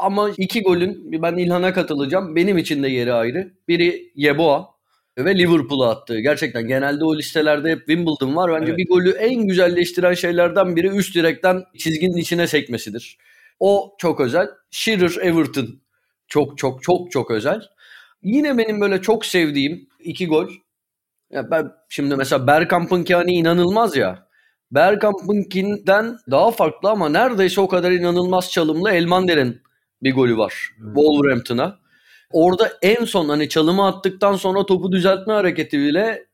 Ama 0.00 0.30
iki 0.38 0.62
golün 0.62 1.22
ben 1.22 1.36
İlhan'a 1.36 1.72
katılacağım. 1.72 2.36
Benim 2.36 2.58
için 2.58 2.82
de 2.82 2.88
yeri 2.88 3.12
ayrı. 3.12 3.52
Biri 3.68 4.12
Yeboah 4.14 4.66
ve 5.18 5.38
Liverpool'a 5.38 5.90
attığı. 5.90 6.20
Gerçekten 6.20 6.68
genelde 6.68 7.04
o 7.04 7.16
listelerde 7.16 7.70
hep 7.70 7.78
Wimbledon 7.78 8.36
var. 8.36 8.52
Bence 8.52 8.70
evet. 8.70 8.78
bir 8.78 8.88
golü 8.88 9.10
en 9.10 9.46
güzelleştiren 9.46 10.14
şeylerden 10.14 10.76
biri 10.76 10.88
üst 10.88 11.14
direkten 11.14 11.64
çizginin 11.78 12.16
içine 12.16 12.46
sekmesidir. 12.46 13.18
O 13.60 13.94
çok 13.98 14.20
özel. 14.20 14.48
Shearer 14.70 15.16
Everton 15.22 15.80
çok 16.28 16.58
çok 16.58 16.82
çok 16.82 17.10
çok 17.10 17.30
özel. 17.30 17.62
Yine 18.22 18.58
benim 18.58 18.80
böyle 18.80 19.02
çok 19.02 19.26
sevdiğim 19.26 19.88
iki 20.00 20.26
gol. 20.26 20.48
Ya 21.30 21.50
ben 21.50 21.70
şimdi 21.88 22.16
mesela 22.16 22.46
Bergkamp'ınki 22.46 23.14
hani 23.14 23.32
inanılmaz 23.32 23.96
ya. 23.96 24.26
Bergkamp'ınkinden 24.70 26.18
daha 26.30 26.50
farklı 26.50 26.90
ama 26.90 27.08
neredeyse 27.08 27.60
o 27.60 27.68
kadar 27.68 27.90
inanılmaz 27.90 28.50
çalımlı 28.50 28.90
Elmander'in 28.90 29.62
bir 30.02 30.14
golü 30.14 30.38
var. 30.38 30.54
Hmm. 30.76 30.94
Wolverhampton'a. 30.94 31.78
Orada 32.32 32.72
en 32.82 33.04
son 33.04 33.28
hani 33.28 33.48
çalımı 33.48 33.86
attıktan 33.86 34.36
sonra 34.36 34.66
topu 34.66 34.92
düzeltme 34.92 35.32
hareketi 35.32 35.78
bile 35.78 36.26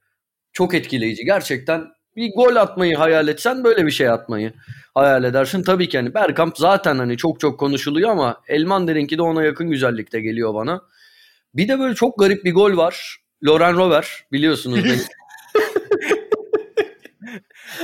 çok 0.52 0.75
etkileyici. 0.75 1.25
Gerçekten 1.25 1.85
bir 2.16 2.33
gol 2.35 2.57
atmayı 2.57 2.97
hayal 2.97 3.28
etsen 3.28 3.64
böyle 3.64 3.87
bir 3.87 3.90
şey 3.90 4.09
atmayı 4.09 4.52
hayal 4.95 5.25
edersin. 5.25 5.62
Tabii 5.62 5.88
ki 5.88 5.99
hani 5.99 6.14
Bergkamp 6.14 6.59
zaten 6.59 6.99
hani 6.99 7.16
çok 7.16 7.40
çok 7.40 7.61
konuşuluyor 7.61 8.11
ama 8.11 8.40
Elmander'inki 8.49 9.19
de 9.19 9.23
ona 9.23 9.45
yakın 9.45 9.71
güzellikte 9.71 10.21
geliyor 10.21 10.55
bana. 10.55 10.83
Bir 11.57 11.69
de 11.69 11.79
böyle 11.79 11.95
çok 11.95 12.19
garip 12.19 12.45
bir 12.45 12.55
gol 12.55 12.77
var. 12.77 13.17
Loren 13.45 13.77
Rover 13.77 14.25
biliyorsunuz. 14.33 14.81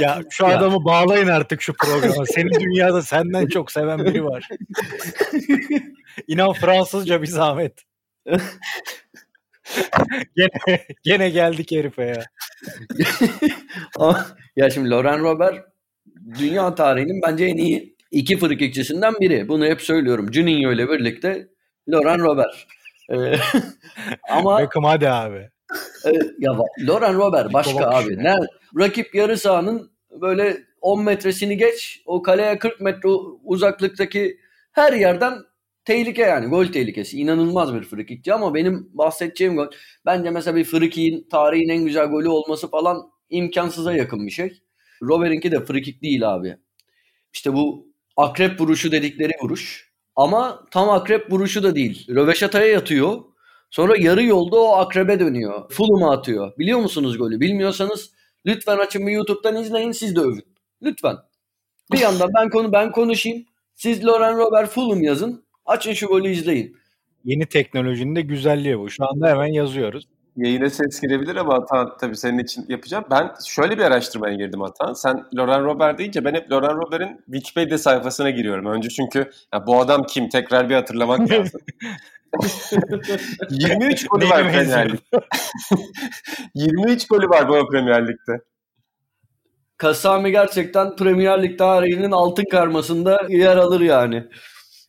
ya 0.01 0.23
şu 0.31 0.45
ya. 0.45 0.59
adamı 0.59 0.85
bağlayın 0.85 1.29
artık 1.29 1.63
şu 1.63 1.73
programa. 1.73 2.27
Senin 2.27 2.61
dünyada 2.61 3.03
senden 3.03 3.47
çok 3.47 3.73
seven 3.73 4.05
biri 4.05 4.25
var. 4.25 4.49
İnan 6.29 6.53
Fransızca 6.53 7.23
bir 7.23 7.27
zahmet. 7.27 7.83
gene, 10.37 10.87
gene 11.03 11.31
geldik 11.31 11.71
herife 11.71 12.03
ya. 12.03 12.25
ya 14.57 14.71
şimdi 14.71 14.91
Loren 14.91 15.21
Robert 15.21 15.67
dünya 16.39 16.75
tarihinin 16.75 17.23
bence 17.23 17.45
en 17.45 17.57
iyi 17.57 17.97
iki 18.11 18.39
frikikçisinden 18.39 19.15
biri. 19.21 19.49
Bunu 19.49 19.67
hep 19.67 19.83
söylüyorum. 19.83 20.33
Juninho 20.33 20.73
ile 20.73 20.89
birlikte 20.89 21.49
Loren 21.89 22.19
Robert. 22.19 22.67
Ee, 23.11 23.35
ama 24.31 24.59
Beckham 24.59 24.85
hadi 24.85 25.09
abi. 25.09 25.51
E, 26.07 26.11
ya 26.39 26.59
Loren 26.81 27.15
Robert 27.15 27.53
başka 27.53 27.91
abi. 27.91 28.25
Ne, 28.25 28.37
rakip 28.79 29.15
yarı 29.15 29.37
sahanın 29.37 29.91
böyle 30.21 30.57
10 30.81 31.05
metresini 31.05 31.57
geç 31.57 32.03
o 32.07 32.23
kaleye 32.23 32.59
40 32.59 32.81
metre 32.81 33.09
uzaklıktaki 33.45 34.39
her 34.73 34.93
yerden 34.93 35.35
tehlike 35.85 36.23
yani 36.23 36.47
gol 36.47 36.67
tehlikesi. 36.67 37.19
İnanılmaz 37.19 37.75
bir 37.75 37.83
frikikçi 37.83 38.35
ama 38.35 38.55
benim 38.55 38.91
bahsedeceğim 38.93 39.57
gol 39.57 39.67
bence 40.07 40.31
mesela 40.31 40.57
bir 40.57 40.65
frikiğin 40.65 41.29
tarihin 41.31 41.69
en 41.69 41.85
güzel 41.85 42.07
golü 42.07 42.29
olması 42.29 42.71
falan 42.71 43.11
imkansıza 43.31 43.93
yakın 43.93 44.27
bir 44.27 44.31
şey. 44.33 44.63
Robert'inki 45.03 45.53
de 45.53 45.65
frikik 45.65 46.03
değil 46.03 46.35
abi. 46.35 46.57
İşte 47.35 47.53
bu 47.53 47.87
akrep 48.17 48.61
vuruşu 48.61 48.93
dedikleri 48.93 49.33
vuruş. 49.43 49.92
Ama 50.17 50.67
tam 50.71 50.91
akrep 50.91 51.33
vuruşu 51.33 51.63
da 51.63 51.75
değil. 51.75 52.07
Röveşata'ya 52.09 52.67
yatıyor. 52.67 53.23
Sonra 53.71 53.97
yarı 53.97 54.23
yolda 54.23 54.57
o 54.57 54.73
akrebe 54.73 55.21
dönüyor. 55.21 55.71
Fulum'a 55.71 56.13
atıyor. 56.13 56.59
Biliyor 56.59 56.79
musunuz 56.79 57.19
golü? 57.19 57.41
Bilmiyorsanız 57.41 58.11
lütfen 58.47 58.79
açın 58.79 59.07
bir 59.07 59.13
YouTube'dan 59.13 59.57
izleyin 59.57 59.93
siz 59.93 60.17
de 60.17 60.21
övün. 60.21 60.45
Lütfen. 60.83 61.17
Bir 61.93 61.99
yandan 61.99 62.31
ben 62.35 62.51
konu 62.51 62.73
ben 62.73 62.93
konuşayım. 62.93 63.45
Siz 63.75 64.05
Loren 64.05 64.39
Robert 64.39 64.71
Fulham 64.71 65.03
yazın. 65.03 65.45
Açın 65.67 65.93
şu 65.93 66.07
golü 66.07 66.29
izleyin. 66.29 66.77
Yeni 67.25 67.47
teknolojinin 67.47 68.17
de 68.17 68.21
güzelliği 68.21 68.79
bu. 68.79 68.91
Şu 68.91 69.05
anda 69.09 69.29
hemen 69.29 69.47
yazıyoruz. 69.47 70.09
Yayına 70.37 70.71
ses 70.71 71.01
girebilir 71.01 71.37
ama 71.37 71.55
Atan 71.55 71.97
tabii 72.01 72.17
senin 72.17 72.39
için 72.39 72.65
yapacağım. 72.69 73.05
Ben 73.11 73.33
şöyle 73.47 73.79
bir 73.79 73.83
araştırmaya 73.83 74.35
girdim 74.35 74.63
Atan. 74.63 74.93
Sen 74.93 75.25
Laurent 75.35 75.65
Robert 75.65 75.99
deyince 75.99 76.25
ben 76.25 76.35
hep 76.35 76.51
Laurent 76.53 76.77
Robert'in 76.77 77.21
Wikipedia 77.25 77.79
sayfasına 77.79 78.31
giriyorum. 78.31 78.67
Önce 78.67 78.89
çünkü 78.89 79.31
ya 79.55 79.67
bu 79.67 79.81
adam 79.81 80.07
kim 80.07 80.29
tekrar 80.29 80.69
bir 80.69 80.75
hatırlamak 80.75 81.21
lazım. 81.31 81.61
23 83.51 84.07
golü 84.07 84.29
var 84.31 84.53
Premier 84.53 84.89
Lig'de. 84.93 85.21
23 86.55 87.07
golü 87.09 87.29
var 87.29 87.49
bu 87.49 87.69
Premier 87.71 88.09
Lig'de. 88.09 88.41
Kasami 89.77 90.31
gerçekten 90.31 90.97
Premier 90.97 91.43
Lig 91.43 91.59
tarihinin 91.59 92.11
altın 92.11 92.45
karmasında 92.51 93.21
yer 93.29 93.57
alır 93.57 93.81
yani. 93.81 94.25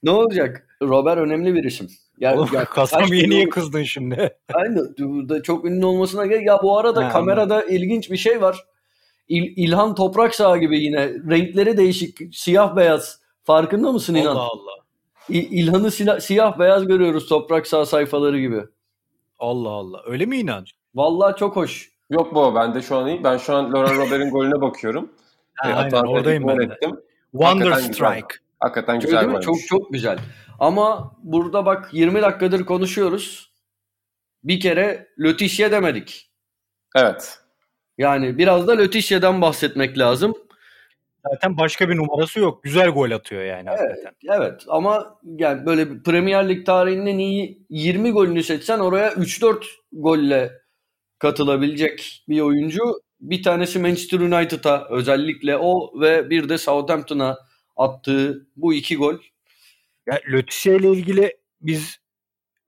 Ne 0.04 0.12
olacak? 0.12 0.68
Robert 0.82 1.18
önemli 1.18 1.54
bir 1.54 1.64
isim. 1.64 1.88
Ya, 2.24 2.36
Oğlum, 2.36 2.50
ya 2.53 2.65
Kasami'ye 2.75 3.30
niye 3.30 3.50
kızdın 3.50 3.84
şimdi? 3.84 4.38
Aynen. 4.53 4.96
Burada 5.00 5.44
çok 5.44 5.65
ünlü 5.65 5.86
olmasına 5.86 6.25
gerek. 6.25 6.48
Ya 6.48 6.60
bu 6.63 6.77
arada 6.77 7.06
ha, 7.06 7.10
kamerada 7.10 7.56
anladım. 7.56 7.75
ilginç 7.75 8.12
bir 8.12 8.18
şey 8.18 8.42
var. 8.42 8.65
İl, 9.27 9.53
İlhan 9.56 9.96
Toprak 9.96 10.36
Sağ 10.36 10.58
gibi 10.58 10.80
yine. 10.84 11.10
Renkleri 11.10 11.77
değişik. 11.77 12.36
Siyah 12.36 12.75
beyaz. 12.75 13.20
Farkında 13.44 13.92
mısın 13.92 14.15
İlhan? 14.15 14.36
Allah 14.36 14.42
Allah. 14.42 14.84
İlhan'ı 15.30 15.92
siyah, 15.92 16.20
siyah 16.20 16.60
beyaz 16.60 16.88
görüyoruz 16.88 17.27
Toprak 17.27 17.68
Sağ 17.68 17.86
sayfaları 17.86 18.39
gibi. 18.39 18.62
Allah 19.39 19.70
Allah. 19.70 20.01
Öyle 20.06 20.25
mi 20.25 20.38
İlhan? 20.38 20.65
Vallahi 20.96 21.36
çok 21.39 21.56
hoş. 21.56 21.92
Yok 22.10 22.36
bu 22.36 22.56
ben 22.56 22.75
de 22.75 22.82
şu 22.82 22.96
an 22.96 23.08
iyi. 23.08 23.24
Ben 23.24 23.38
şu 23.38 23.56
an 23.56 23.74
Laurent 23.74 23.98
Robert'in 23.98 24.32
golüne 24.32 24.62
bakıyorum. 24.62 25.10
ha, 25.56 25.70
e, 25.70 25.74
aynen 25.74 26.03
oradayım 26.03 26.48
ben 26.48 26.60
de. 26.60 26.63
Ettim. 26.63 27.00
Wonder 27.32 27.72
Hakikaten 27.72 27.94
Strike. 27.94 28.27
Güzel. 28.30 28.44
Hakikaten 28.60 29.00
güzel 29.00 29.42
Çok 29.42 29.56
çok 29.68 29.94
güzel. 29.94 30.20
Ama 30.60 31.15
burada 31.24 31.65
bak 31.65 31.89
20 31.91 32.22
dakikadır 32.22 32.65
konuşuyoruz. 32.65 33.53
Bir 34.43 34.60
kere 34.60 35.07
Lötişye 35.19 35.72
demedik. 35.72 36.31
Evet. 36.95 37.39
Yani 37.98 38.38
biraz 38.38 38.67
da 38.67 38.72
Lötişye'den 38.72 39.41
bahsetmek 39.41 39.98
lazım. 39.98 40.36
Zaten 41.31 41.57
başka 41.57 41.89
bir 41.89 41.98
numarası 41.98 42.39
yok. 42.39 42.63
Güzel 42.63 42.89
gol 42.89 43.12
atıyor 43.12 43.43
yani 43.43 43.69
evet, 43.69 43.79
hakikaten. 43.79 44.41
Evet 44.41 44.63
ama 44.67 45.19
yani 45.25 45.65
böyle 45.65 46.03
Premier 46.03 46.50
Lig 46.50 46.65
tarihinin 46.65 47.05
en 47.05 47.17
iyi 47.17 47.65
20 47.69 48.12
golünü 48.12 48.43
seçsen 48.43 48.79
oraya 48.79 49.10
3-4 49.10 49.65
golle 49.91 50.51
katılabilecek 51.19 52.24
bir 52.29 52.41
oyuncu. 52.41 53.01
Bir 53.19 53.43
tanesi 53.43 53.79
Manchester 53.79 54.19
United'a 54.19 54.88
özellikle 54.89 55.57
o 55.57 56.01
ve 56.01 56.29
bir 56.29 56.50
de 56.50 56.57
Southampton'a 56.57 57.38
attığı 57.75 58.48
bu 58.55 58.74
iki 58.74 58.98
gol. 58.98 59.15
Ya 60.07 60.19
Lötişe 60.31 60.75
ile 60.75 60.89
ilgili 60.91 61.38
biz 61.62 61.98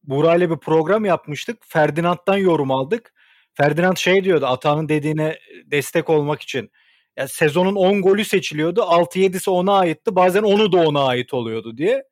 Buğra 0.03 0.35
ile 0.35 0.49
bir 0.49 0.57
program 0.57 1.05
yapmıştık. 1.05 1.57
Ferdinand'dan 1.67 2.37
yorum 2.37 2.71
aldık. 2.71 3.13
Ferdinand 3.53 3.97
şey 3.97 4.23
diyordu 4.23 4.45
Ata'nın 4.45 4.89
dediğine 4.89 5.39
destek 5.65 6.09
olmak 6.09 6.41
için. 6.41 6.71
Ya 7.17 7.27
sezonun 7.27 7.75
10 7.75 8.01
golü 8.01 8.25
seçiliyordu. 8.25 8.81
6-7'si 8.81 9.49
ona 9.49 9.73
aitti. 9.77 10.15
Bazen 10.15 10.43
onu 10.43 10.71
da 10.71 10.77
ona 10.77 11.03
ait 11.05 11.33
oluyordu 11.33 11.77
diye. 11.77 12.03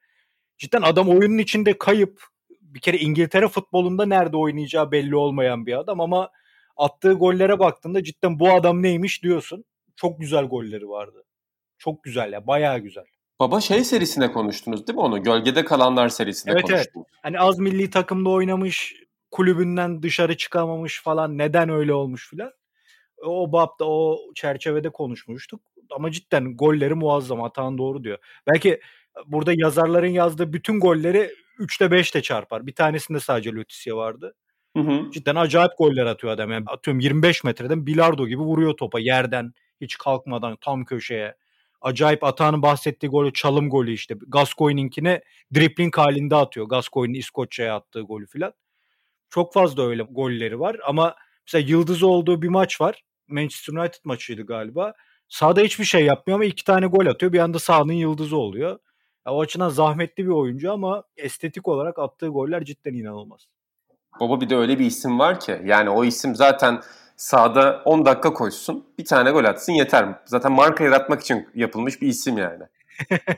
Cidden 0.58 0.82
adam 0.82 1.10
oyunun 1.10 1.38
içinde 1.38 1.78
kayıp. 1.78 2.24
Bir 2.62 2.80
kere 2.80 2.98
İngiltere 2.98 3.48
futbolunda 3.48 4.06
nerede 4.06 4.38
oynayacağı 4.38 4.92
belli 4.92 5.16
olmayan 5.16 5.66
bir 5.66 5.80
adam 5.80 6.02
ama 6.02 6.30
attığı 6.78 7.14
gollere 7.14 7.60
baktığında 7.60 8.04
cidden 8.04 8.40
bu 8.40 8.52
adam 8.54 8.84
neymiş 8.84 9.24
diyorsun. 9.24 9.66
Çok 9.96 10.20
güzel 10.20 10.46
golleri 10.46 10.90
vardı. 10.90 11.24
Çok 11.78 12.04
güzel 12.04 12.34
ya 12.34 12.48
bayağı 12.48 12.80
güzel. 12.80 13.06
Baba 13.40 13.62
şey 13.62 13.84
serisinde 13.84 14.32
konuştunuz 14.32 14.88
değil 14.88 14.96
mi 14.96 15.02
onu? 15.02 15.24
Gölgede 15.24 15.66
Kalanlar 15.66 16.10
serisinde 16.10 16.52
evet, 16.54 16.64
konuştunuz. 16.64 17.08
Evet. 17.10 17.20
Hani 17.22 17.40
az 17.40 17.60
milli 17.60 17.90
takımda 17.90 18.30
oynamış, 18.30 18.96
kulübünden 19.32 20.04
dışarı 20.04 20.38
çıkamamış 20.38 21.02
falan 21.02 21.38
neden 21.38 21.70
öyle 21.70 21.94
olmuş 21.94 22.30
filan. 22.30 22.52
O 23.26 23.52
babda 23.52 23.86
o 23.86 24.20
çerçevede 24.36 24.90
konuşmuştuk. 24.90 25.62
Ama 25.92 26.12
cidden 26.12 26.58
golleri 26.58 26.94
muazzam. 26.94 27.44
Atan 27.44 27.78
doğru 27.78 28.04
diyor. 28.04 28.18
Belki 28.48 28.80
burada 29.26 29.54
yazarların 29.56 30.08
yazdığı 30.08 30.54
bütün 30.54 30.80
golleri 30.80 31.32
3'te 31.60 31.86
5'te 31.86 32.22
çarpar. 32.22 32.68
Bir 32.68 32.76
tanesinde 32.76 33.20
sadece 33.20 33.52
Lotisia 33.52 33.98
vardı. 33.98 34.36
Hı 34.78 34.84
hı. 34.84 35.12
Cidden 35.12 35.36
acayip 35.36 35.72
goller 35.78 36.06
atıyor 36.06 36.34
adam. 36.34 36.52
Yani 36.52 36.66
atıyorum 36.68 37.00
25 37.00 37.44
metreden 37.44 37.86
bilardo 37.86 38.28
gibi 38.28 38.42
vuruyor 38.42 38.78
topa 38.78 39.00
yerden 39.00 39.54
hiç 39.82 39.98
kalkmadan 39.98 40.58
tam 40.62 40.86
köşeye. 40.86 41.36
Acayip 41.84 42.24
Atağ'ın 42.24 42.62
bahsettiği 42.62 43.10
golü 43.10 43.34
çalım 43.34 43.70
golü 43.70 43.94
işte. 43.94 44.16
Gascoigne'inkine 44.28 45.22
dripling 45.56 45.98
halinde 45.98 46.36
atıyor. 46.36 46.66
Gascoigne'in 46.66 47.20
İskoçya'ya 47.20 47.76
attığı 47.76 48.02
golü 48.02 48.28
filan. 48.28 48.54
Çok 49.30 49.54
fazla 49.54 49.88
öyle 49.88 50.04
golleri 50.04 50.60
var 50.60 50.78
ama 50.86 51.16
mesela 51.48 51.70
yıldız 51.70 52.04
olduğu 52.04 52.42
bir 52.42 52.48
maç 52.48 52.82
var. 52.82 53.04
Manchester 53.28 53.74
United 53.74 54.00
maçıydı 54.04 54.46
galiba. 54.46 54.94
Sahada 55.28 55.62
hiçbir 55.62 55.86
şey 55.86 56.06
yapmıyor 56.06 56.40
ama 56.40 56.46
iki 56.46 56.64
tane 56.64 56.86
gol 56.86 57.06
atıyor. 57.06 57.34
Bir 57.34 57.40
anda 57.40 57.60
sahanın 57.60 57.94
yıldızı 57.94 58.38
oluyor. 58.38 58.80
Ya, 59.28 59.34
o 59.34 59.42
açıdan 59.42 59.70
zahmetli 59.70 60.26
bir 60.26 60.32
oyuncu 60.32 60.72
ama 60.72 61.04
estetik 61.18 61.68
olarak 61.68 62.00
attığı 62.00 62.28
goller 62.28 62.66
cidden 62.66 62.94
inanılmaz. 62.94 63.48
Baba 64.20 64.42
bir 64.42 64.50
de 64.50 64.56
öyle 64.56 64.80
bir 64.80 64.86
isim 64.86 65.20
var 65.20 65.40
ki 65.40 65.62
yani 65.66 65.90
o 65.90 66.06
isim 66.06 66.36
zaten 66.36 66.82
sahada 67.24 67.82
10 67.86 68.06
dakika 68.06 68.34
koşsun 68.34 68.86
bir 69.00 69.06
tane 69.06 69.32
gol 69.32 69.44
atsın 69.44 69.74
yeter. 69.74 70.06
Zaten 70.26 70.52
marka 70.52 70.84
yaratmak 70.84 71.22
için 71.22 71.48
yapılmış 71.56 72.02
bir 72.02 72.08
isim 72.08 72.38
yani. 72.38 72.64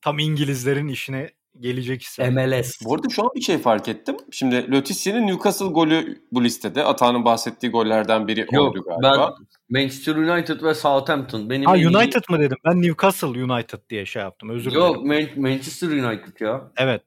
Tam 0.00 0.18
İngilizlerin 0.18 0.88
işine 0.88 1.30
gelecek 1.60 2.02
isim. 2.02 2.34
MLS. 2.34 2.84
Bu 2.84 2.94
arada 2.94 3.08
şu 3.08 3.24
an 3.24 3.30
bir 3.34 3.40
şey 3.40 3.58
fark 3.58 3.88
ettim. 3.88 4.16
Şimdi 4.30 4.72
Lotisi'nin 4.72 5.26
Newcastle 5.26 5.66
golü 5.66 6.22
bu 6.32 6.44
listede. 6.44 6.84
Atağ'ın 6.84 7.24
bahsettiği 7.24 7.72
gollerden 7.72 8.28
biri 8.28 8.46
Yok, 8.52 8.68
oldu 8.68 8.84
galiba. 8.84 9.36
Ben 9.70 9.80
Manchester 9.82 10.16
United 10.16 10.62
ve 10.62 10.74
Southampton. 10.74 11.50
Benim 11.50 11.66
ha 11.66 11.74
United 11.74 12.22
iyi... 12.30 12.32
mı 12.32 12.40
dedim? 12.40 12.56
Ben 12.64 12.82
Newcastle 12.82 13.44
United 13.44 13.78
diye 13.90 14.06
şey 14.06 14.22
yaptım. 14.22 14.48
Özür 14.48 14.70
dilerim. 14.70 14.86
Yok 14.86 15.04
Man- 15.04 15.50
Manchester 15.50 15.88
United 15.88 16.40
ya. 16.40 16.70
Evet. 16.76 17.02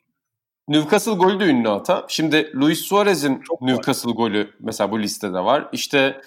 Newcastle 0.70 1.12
golü 1.12 1.40
de 1.40 1.46
ünlü 1.46 1.68
hata. 1.68 2.06
Şimdi 2.08 2.52
Luis 2.56 2.82
Suarez'in 2.82 3.42
Newcastle 3.62 4.10
var. 4.10 4.16
golü 4.16 4.50
mesela 4.60 4.92
bu 4.92 5.00
listede 5.00 5.40
var. 5.40 5.70
İşte 5.74 6.22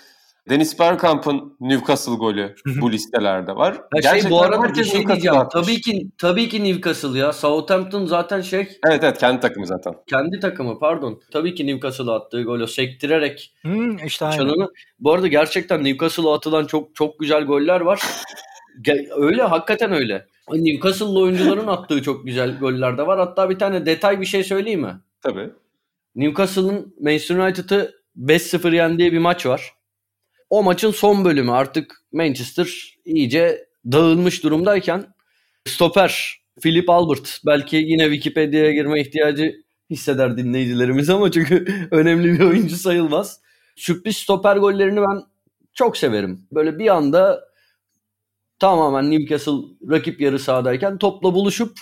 Dennis 0.50 0.78
Bergkamp'ın 0.78 1.56
Newcastle 1.60 2.14
golü 2.14 2.54
bu 2.80 2.92
listelerde 2.92 3.56
var. 3.56 3.72
Ya 3.72 3.80
Gerçekten 3.94 4.20
şey 4.20 4.30
bu 4.30 4.42
arada 4.42 4.74
bir 4.74 4.84
şey 4.84 5.06
diyeceğim. 5.06 5.38
Atmış. 5.38 5.66
Tabii 5.66 5.80
ki 5.80 6.10
tabii 6.18 6.48
ki 6.48 6.64
Newcastle 6.64 7.18
ya. 7.18 7.32
Southampton 7.32 8.06
zaten 8.06 8.40
şey. 8.40 8.68
Evet 8.86 9.04
evet 9.04 9.18
kendi 9.18 9.40
takımı 9.40 9.66
zaten. 9.66 9.94
Kendi 10.06 10.40
takımı 10.40 10.78
pardon. 10.78 11.20
Tabii 11.32 11.54
ki 11.54 11.66
Newcastle'a 11.66 12.14
attığı 12.14 12.42
golü 12.42 12.68
sektirerek. 12.68 13.54
Hmm, 13.62 14.06
işte 14.06 14.24
aynen. 14.24 14.68
Bu 14.98 15.12
arada 15.12 15.28
gerçekten 15.28 15.84
Newcastle'a 15.84 16.34
atılan 16.34 16.66
çok 16.66 16.94
çok 16.94 17.18
güzel 17.18 17.44
goller 17.44 17.80
var. 17.80 18.00
Öyle 19.16 19.42
hakikaten 19.42 19.92
öyle. 19.92 20.26
Newcastle'lı 20.50 21.20
oyuncuların 21.20 21.66
attığı 21.66 22.02
çok 22.02 22.26
güzel 22.26 22.58
goller 22.58 22.98
de 22.98 23.06
var. 23.06 23.18
Hatta 23.18 23.50
bir 23.50 23.58
tane 23.58 23.86
detay 23.86 24.20
bir 24.20 24.26
şey 24.26 24.44
söyleyeyim 24.44 24.80
mi? 24.80 25.00
Tabii. 25.20 25.50
Newcastle'ın 26.14 26.94
Manchester 27.00 27.36
United'ı 27.36 27.94
5-0 28.18 28.74
yendiği 28.74 29.12
bir 29.12 29.18
maç 29.18 29.46
var. 29.46 29.72
O 30.50 30.62
maçın 30.62 30.90
son 30.90 31.24
bölümü 31.24 31.52
artık 31.52 32.02
Manchester 32.12 32.98
iyice 33.04 33.66
dağılmış 33.92 34.44
durumdayken 34.44 35.04
stoper 35.66 36.42
Philip 36.62 36.90
Albert 36.90 37.40
belki 37.46 37.76
yine 37.76 38.04
Wikipedia'ya 38.04 38.72
girme 38.72 39.00
ihtiyacı 39.00 39.54
hisseder 39.90 40.36
dinleyicilerimiz 40.36 41.10
ama 41.10 41.30
çünkü 41.30 41.66
önemli 41.90 42.32
bir 42.32 42.44
oyuncu 42.44 42.76
sayılmaz. 42.76 43.40
Sürpriz 43.76 44.16
stoper 44.16 44.56
gollerini 44.56 45.00
ben 45.00 45.22
çok 45.74 45.96
severim. 45.96 46.40
Böyle 46.52 46.78
bir 46.78 46.94
anda 46.94 47.51
tamamen 48.62 49.10
Newcastle 49.10 49.52
rakip 49.90 50.20
yarı 50.20 50.38
sahadayken 50.38 50.98
topla 50.98 51.34
buluşup 51.34 51.78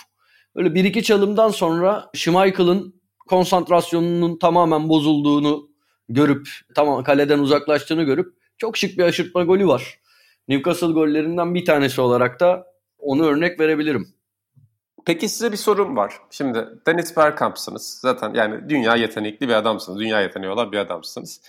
böyle 0.55 0.75
bir 0.75 0.83
iki 0.83 1.03
çalımdan 1.03 1.49
sonra 1.49 2.09
Schmeichel'ın 2.13 3.01
konsantrasyonunun 3.27 4.39
tamamen 4.39 4.89
bozulduğunu 4.89 5.69
görüp 6.09 6.47
tamam 6.75 7.03
kaleden 7.03 7.39
uzaklaştığını 7.39 8.03
görüp 8.03 8.33
çok 8.57 8.77
şık 8.77 8.97
bir 8.97 9.03
aşırtma 9.03 9.43
golü 9.43 9.67
var. 9.67 9.99
Newcastle 10.47 10.87
gollerinden 10.87 11.55
bir 11.55 11.65
tanesi 11.65 12.01
olarak 12.01 12.39
da 12.39 12.67
onu 12.99 13.25
örnek 13.25 13.59
verebilirim. 13.59 14.07
Peki 15.05 15.29
size 15.29 15.51
bir 15.51 15.57
sorum 15.57 15.95
var. 15.95 16.13
Şimdi 16.31 16.67
Dennis 16.87 17.17
Bergkamp'sınız. 17.17 17.99
Zaten 18.01 18.33
yani 18.33 18.69
dünya 18.69 18.95
yetenekli 18.95 19.47
bir 19.47 19.53
adamsınız. 19.53 19.99
Dünya 19.99 20.21
yeteneği 20.21 20.51
olan 20.51 20.71
bir 20.71 20.77
adamsınız. 20.77 21.41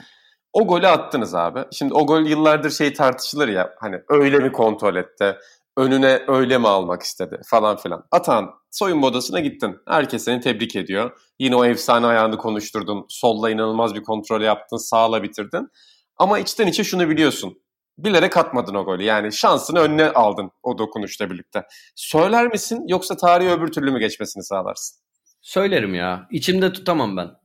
O 0.52 0.66
golü 0.66 0.86
attınız 0.86 1.34
abi. 1.34 1.64
Şimdi 1.72 1.94
o 1.94 2.06
gol 2.06 2.22
yıllardır 2.22 2.70
şey 2.70 2.92
tartışılır 2.92 3.48
ya 3.48 3.74
hani 3.80 4.00
öyle 4.08 4.38
mi 4.38 4.52
kontrol 4.52 4.96
etti? 4.96 5.36
Önüne 5.76 6.22
öyle 6.28 6.58
mi 6.58 6.68
almak 6.68 7.02
istedi 7.02 7.40
falan 7.46 7.76
filan. 7.76 8.04
Atan 8.10 8.50
soyunma 8.70 9.06
odasına 9.06 9.40
gittin. 9.40 9.76
Herkes 9.88 10.24
seni 10.24 10.40
tebrik 10.40 10.76
ediyor. 10.76 11.20
Yine 11.38 11.56
o 11.56 11.64
efsane 11.64 12.06
ayağını 12.06 12.38
konuşturdun. 12.38 13.06
Solla 13.08 13.50
inanılmaz 13.50 13.94
bir 13.94 14.02
kontrol 14.02 14.40
yaptın. 14.40 14.76
Sağla 14.76 15.22
bitirdin. 15.22 15.68
Ama 16.16 16.38
içten 16.38 16.66
içe 16.66 16.84
şunu 16.84 17.08
biliyorsun. 17.08 17.62
Bilerek 17.98 18.36
atmadın 18.36 18.74
o 18.74 18.84
golü. 18.84 19.02
Yani 19.02 19.32
şansını 19.32 19.78
önüne 19.78 20.10
aldın 20.10 20.50
o 20.62 20.78
dokunuşla 20.78 21.30
birlikte. 21.30 21.62
Söyler 21.94 22.46
misin 22.46 22.84
yoksa 22.88 23.16
tarihi 23.16 23.50
öbür 23.50 23.72
türlü 23.72 23.90
mü 23.90 23.98
geçmesini 23.98 24.44
sağlarsın? 24.44 25.00
Söylerim 25.40 25.94
ya. 25.94 26.26
İçimde 26.30 26.72
tutamam 26.72 27.16
ben. 27.16 27.41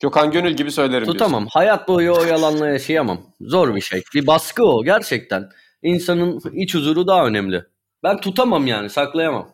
Gökhan 0.00 0.30
Gönül 0.30 0.52
gibi 0.52 0.72
söylerim 0.72 1.06
Tutamam. 1.06 1.40
diyorsun. 1.40 1.60
Hayat 1.60 1.88
boyu 1.88 2.12
o 2.12 2.24
yalanla 2.24 2.68
yaşayamam. 2.68 3.20
Zor 3.40 3.74
bir 3.74 3.80
şey. 3.80 4.02
Bir 4.14 4.26
baskı 4.26 4.64
o 4.64 4.84
gerçekten. 4.84 5.48
İnsanın 5.82 6.40
iç 6.52 6.74
huzuru 6.74 7.06
daha 7.06 7.26
önemli. 7.26 7.64
Ben 8.02 8.20
tutamam 8.20 8.66
yani 8.66 8.90
saklayamam. 8.90 9.48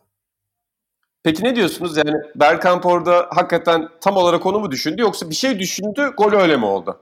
Peki 1.22 1.44
ne 1.44 1.56
diyorsunuz? 1.56 1.96
Yani 1.96 2.12
Bergkamp 2.34 2.86
orada 2.86 3.26
hakikaten 3.30 3.88
tam 4.00 4.16
olarak 4.16 4.46
onu 4.46 4.60
mu 4.60 4.70
düşündü 4.70 5.02
yoksa 5.02 5.30
bir 5.30 5.34
şey 5.34 5.58
düşündü 5.58 6.10
gol 6.18 6.32
öyle 6.32 6.56
mi 6.56 6.64
oldu? 6.64 7.00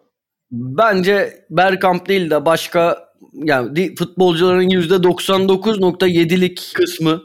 Bence 0.50 1.44
Bergkamp 1.50 2.08
değil 2.08 2.30
de 2.30 2.46
başka 2.46 3.08
yani 3.32 3.94
futbolcuların 3.94 4.68
%99.7'lik 4.68 6.72
kısmı 6.74 7.22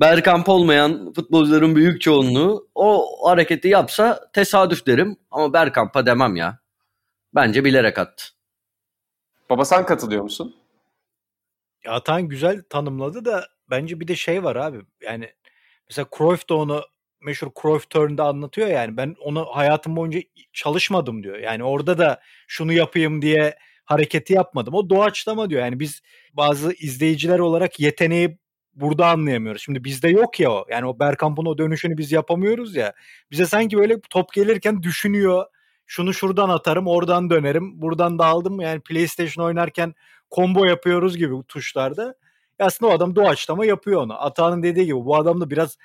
Bergkamp 0.00 0.48
olmayan 0.48 1.12
futbolcuların 1.12 1.76
büyük 1.76 2.00
çoğunluğu 2.00 2.68
o 2.74 3.06
hareketi 3.28 3.68
yapsa 3.68 4.30
tesadüf 4.32 4.86
derim 4.86 5.16
ama 5.30 5.52
Bergkamp'a 5.52 6.06
demem 6.06 6.36
ya. 6.36 6.58
Bence 7.34 7.64
bilerek 7.64 7.98
attı. 7.98 8.24
Baba 9.50 9.64
sen 9.64 9.86
katılıyor 9.86 10.22
musun? 10.22 10.56
Ya 11.84 11.92
Atan 11.92 12.22
güzel 12.22 12.62
tanımladı 12.70 13.24
da 13.24 13.46
bence 13.70 14.00
bir 14.00 14.08
de 14.08 14.16
şey 14.16 14.44
var 14.44 14.56
abi. 14.56 14.78
Yani 15.02 15.32
mesela 15.88 16.06
Cruyff 16.18 16.48
da 16.48 16.54
onu 16.54 16.82
meşhur 17.20 17.48
Cruyff 17.62 17.90
Turn'da 17.90 18.24
anlatıyor 18.24 18.68
yani. 18.68 18.96
Ben 18.96 19.14
onu 19.20 19.44
hayatım 19.44 19.96
boyunca 19.96 20.20
çalışmadım 20.52 21.22
diyor. 21.22 21.38
Yani 21.38 21.64
orada 21.64 21.98
da 21.98 22.20
şunu 22.48 22.72
yapayım 22.72 23.22
diye 23.22 23.56
hareketi 23.84 24.32
yapmadım. 24.32 24.74
O 24.74 24.90
doğaçlama 24.90 25.50
diyor. 25.50 25.62
Yani 25.62 25.80
biz 25.80 26.02
bazı 26.32 26.72
izleyiciler 26.72 27.38
olarak 27.38 27.80
yeteneği 27.80 28.38
burada 28.74 29.06
anlayamıyoruz. 29.08 29.62
Şimdi 29.62 29.84
bizde 29.84 30.08
yok 30.08 30.40
ya 30.40 30.52
o. 30.52 30.66
Yani 30.70 30.86
o 30.86 30.98
Bergkamp'ın 30.98 31.46
o 31.46 31.58
dönüşünü 31.58 31.98
biz 31.98 32.12
yapamıyoruz 32.12 32.76
ya. 32.76 32.92
Bize 33.30 33.46
sanki 33.46 33.78
böyle 33.78 34.00
top 34.10 34.32
gelirken 34.32 34.82
düşünüyor. 34.82 35.46
Şunu 35.86 36.14
şuradan 36.14 36.48
atarım, 36.48 36.86
oradan 36.86 37.30
dönerim. 37.30 37.82
Buradan 37.82 38.18
da 38.18 38.26
aldım? 38.26 38.60
Yani 38.60 38.80
PlayStation 38.80 39.44
oynarken 39.44 39.94
combo 40.30 40.64
yapıyoruz 40.64 41.16
gibi 41.16 41.34
tuşlarda. 41.48 42.14
Aslında 42.58 42.92
o 42.92 42.94
adam 42.94 43.16
doğaçlama 43.16 43.66
yapıyor 43.66 44.02
onu. 44.02 44.22
Atağının 44.22 44.62
dediği 44.62 44.86
gibi 44.86 45.04
bu 45.04 45.16
adam 45.16 45.40
da 45.40 45.50
biraz 45.50 45.76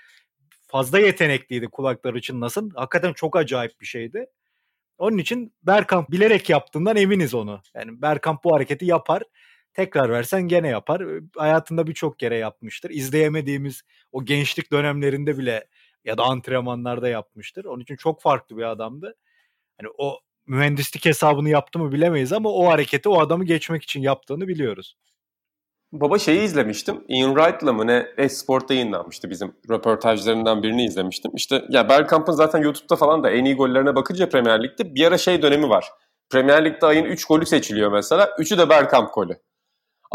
fazla 0.68 1.00
yetenekliydi 1.00 1.68
kulakları 1.68 2.22
çınlasın. 2.22 2.72
Hakikaten 2.76 3.14
çok 3.14 3.36
acayip 3.36 3.82
bir 3.82 3.86
şeydi. 3.86 4.26
Onun 4.98 5.18
için 5.18 5.54
Bergkamp 5.64 6.12
bilerek 6.12 6.50
yaptığından 6.50 6.96
eminiz 6.98 7.34
onu. 7.34 7.62
Yani 7.74 8.02
Bergkamp 8.02 8.44
bu 8.44 8.56
hareketi 8.56 8.86
yapar. 8.86 9.24
Tekrar 9.76 10.10
versen 10.10 10.42
gene 10.42 10.68
yapar. 10.68 11.04
Hayatında 11.36 11.88
birçok 11.88 12.20
kere 12.20 12.38
yapmıştır. 12.38 12.90
İzleyemediğimiz 12.90 13.82
o 14.12 14.26
gençlik 14.26 14.72
dönemlerinde 14.72 15.38
bile 15.38 15.68
ya 16.06 16.18
da 16.18 16.24
antrenmanlarda 16.24 17.10
yapmıştır. 17.10 17.66
Onun 17.66 17.82
için 17.82 17.96
çok 17.96 18.22
farklı 18.22 18.58
bir 18.58 18.64
adamdı. 18.64 19.16
Hani 19.82 19.90
o 19.98 20.20
mühendislik 20.48 21.06
hesabını 21.06 21.50
yaptı 21.50 21.80
mı 21.80 21.92
bilemeyiz 21.92 22.34
ama 22.34 22.50
o 22.50 22.68
hareketi 22.68 23.10
o 23.10 23.20
adamı 23.20 23.46
geçmek 23.46 23.84
için 23.84 24.02
yaptığını 24.02 24.48
biliyoruz. 24.48 24.98
Baba 25.92 26.20
şeyi 26.20 26.42
izlemiştim. 26.42 27.04
Ian 27.08 27.36
Wright'la 27.36 27.74
mı 27.74 27.88
ne 27.88 28.08
Esport'ta 28.18 28.74
yayınlanmıştı 28.74 29.30
bizim 29.30 29.56
röportajlarından 29.70 30.64
birini 30.64 30.86
izlemiştim. 30.86 31.32
İşte 31.36 31.66
ya 31.70 31.90
Bergkamp'ın 31.90 32.34
zaten 32.34 32.62
YouTube'da 32.62 32.96
falan 32.96 33.24
da 33.24 33.30
en 33.30 33.46
iyi 33.46 33.56
gollerine 33.56 33.96
bakınca 33.96 34.30
Premier 34.30 34.64
Lig'de 34.64 34.96
bir 34.96 35.08
ara 35.08 35.18
şey 35.18 35.42
dönemi 35.42 35.70
var. 35.70 35.86
Premier 36.30 36.66
Lig'de 36.66 36.86
ayın 36.86 37.06
3 37.06 37.26
golü 37.26 37.46
seçiliyor 37.46 37.92
mesela. 37.92 38.26
3'ü 38.26 38.58
de 38.58 38.70
Bergkamp 38.70 39.14
golü. 39.14 39.38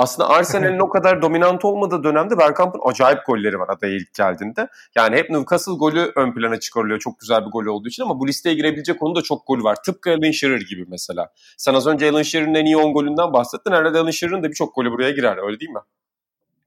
Aslında 0.01 0.29
Arsenal'in 0.29 0.79
o 0.79 0.89
kadar 0.91 1.23
dominant 1.23 1.65
olmadığı 1.65 2.05
dönemde 2.05 2.39
Bergkamp'ın 2.39 2.81
acayip 2.85 3.27
golleri 3.27 3.59
var 3.59 3.69
adaya 3.69 3.97
ilk 3.97 4.15
geldiğinde. 4.15 4.69
Yani 4.95 5.17
hep 5.17 5.31
Newcastle 5.31 5.73
golü 5.73 6.13
ön 6.17 6.35
plana 6.35 6.61
çıkarılıyor 6.61 6.99
çok 6.99 7.21
güzel 7.21 7.47
bir 7.47 7.51
gol 7.51 7.67
olduğu 7.67 7.89
için 7.89 8.03
ama 8.03 8.21
bu 8.21 8.29
listeye 8.29 8.55
girebilecek 8.55 9.03
onun 9.03 9.15
da 9.15 9.23
çok 9.23 9.47
golü 9.47 9.63
var. 9.63 9.77
Tıpkı 9.85 10.11
Alan 10.11 10.31
Shearer 10.31 10.61
gibi 10.61 10.85
mesela. 10.89 11.33
Sen 11.57 11.75
az 11.75 11.87
önce 11.87 12.11
Alan 12.11 12.23
Shearer'ın 12.23 12.55
en 12.55 12.65
iyi 12.65 12.77
10 12.77 12.93
golünden 12.93 13.33
bahsettin. 13.33 13.73
Herhalde 13.73 13.99
Alan 13.99 14.11
Shearer'ın 14.11 14.43
da 14.43 14.49
birçok 14.49 14.75
golü 14.75 14.91
buraya 14.91 15.11
girer 15.11 15.47
öyle 15.47 15.61
değil 15.61 15.71
mi? 15.71 15.81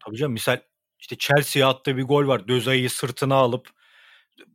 Tabii 0.06 0.18
canım 0.18 0.34
misal 0.34 0.60
işte 1.00 1.16
Chelsea'ye 1.18 1.66
attığı 1.66 1.98
bir 1.98 2.04
gol 2.04 2.28
var. 2.28 2.48
Dözay'ı 2.48 2.90
sırtına 2.90 3.36
alıp 3.36 3.70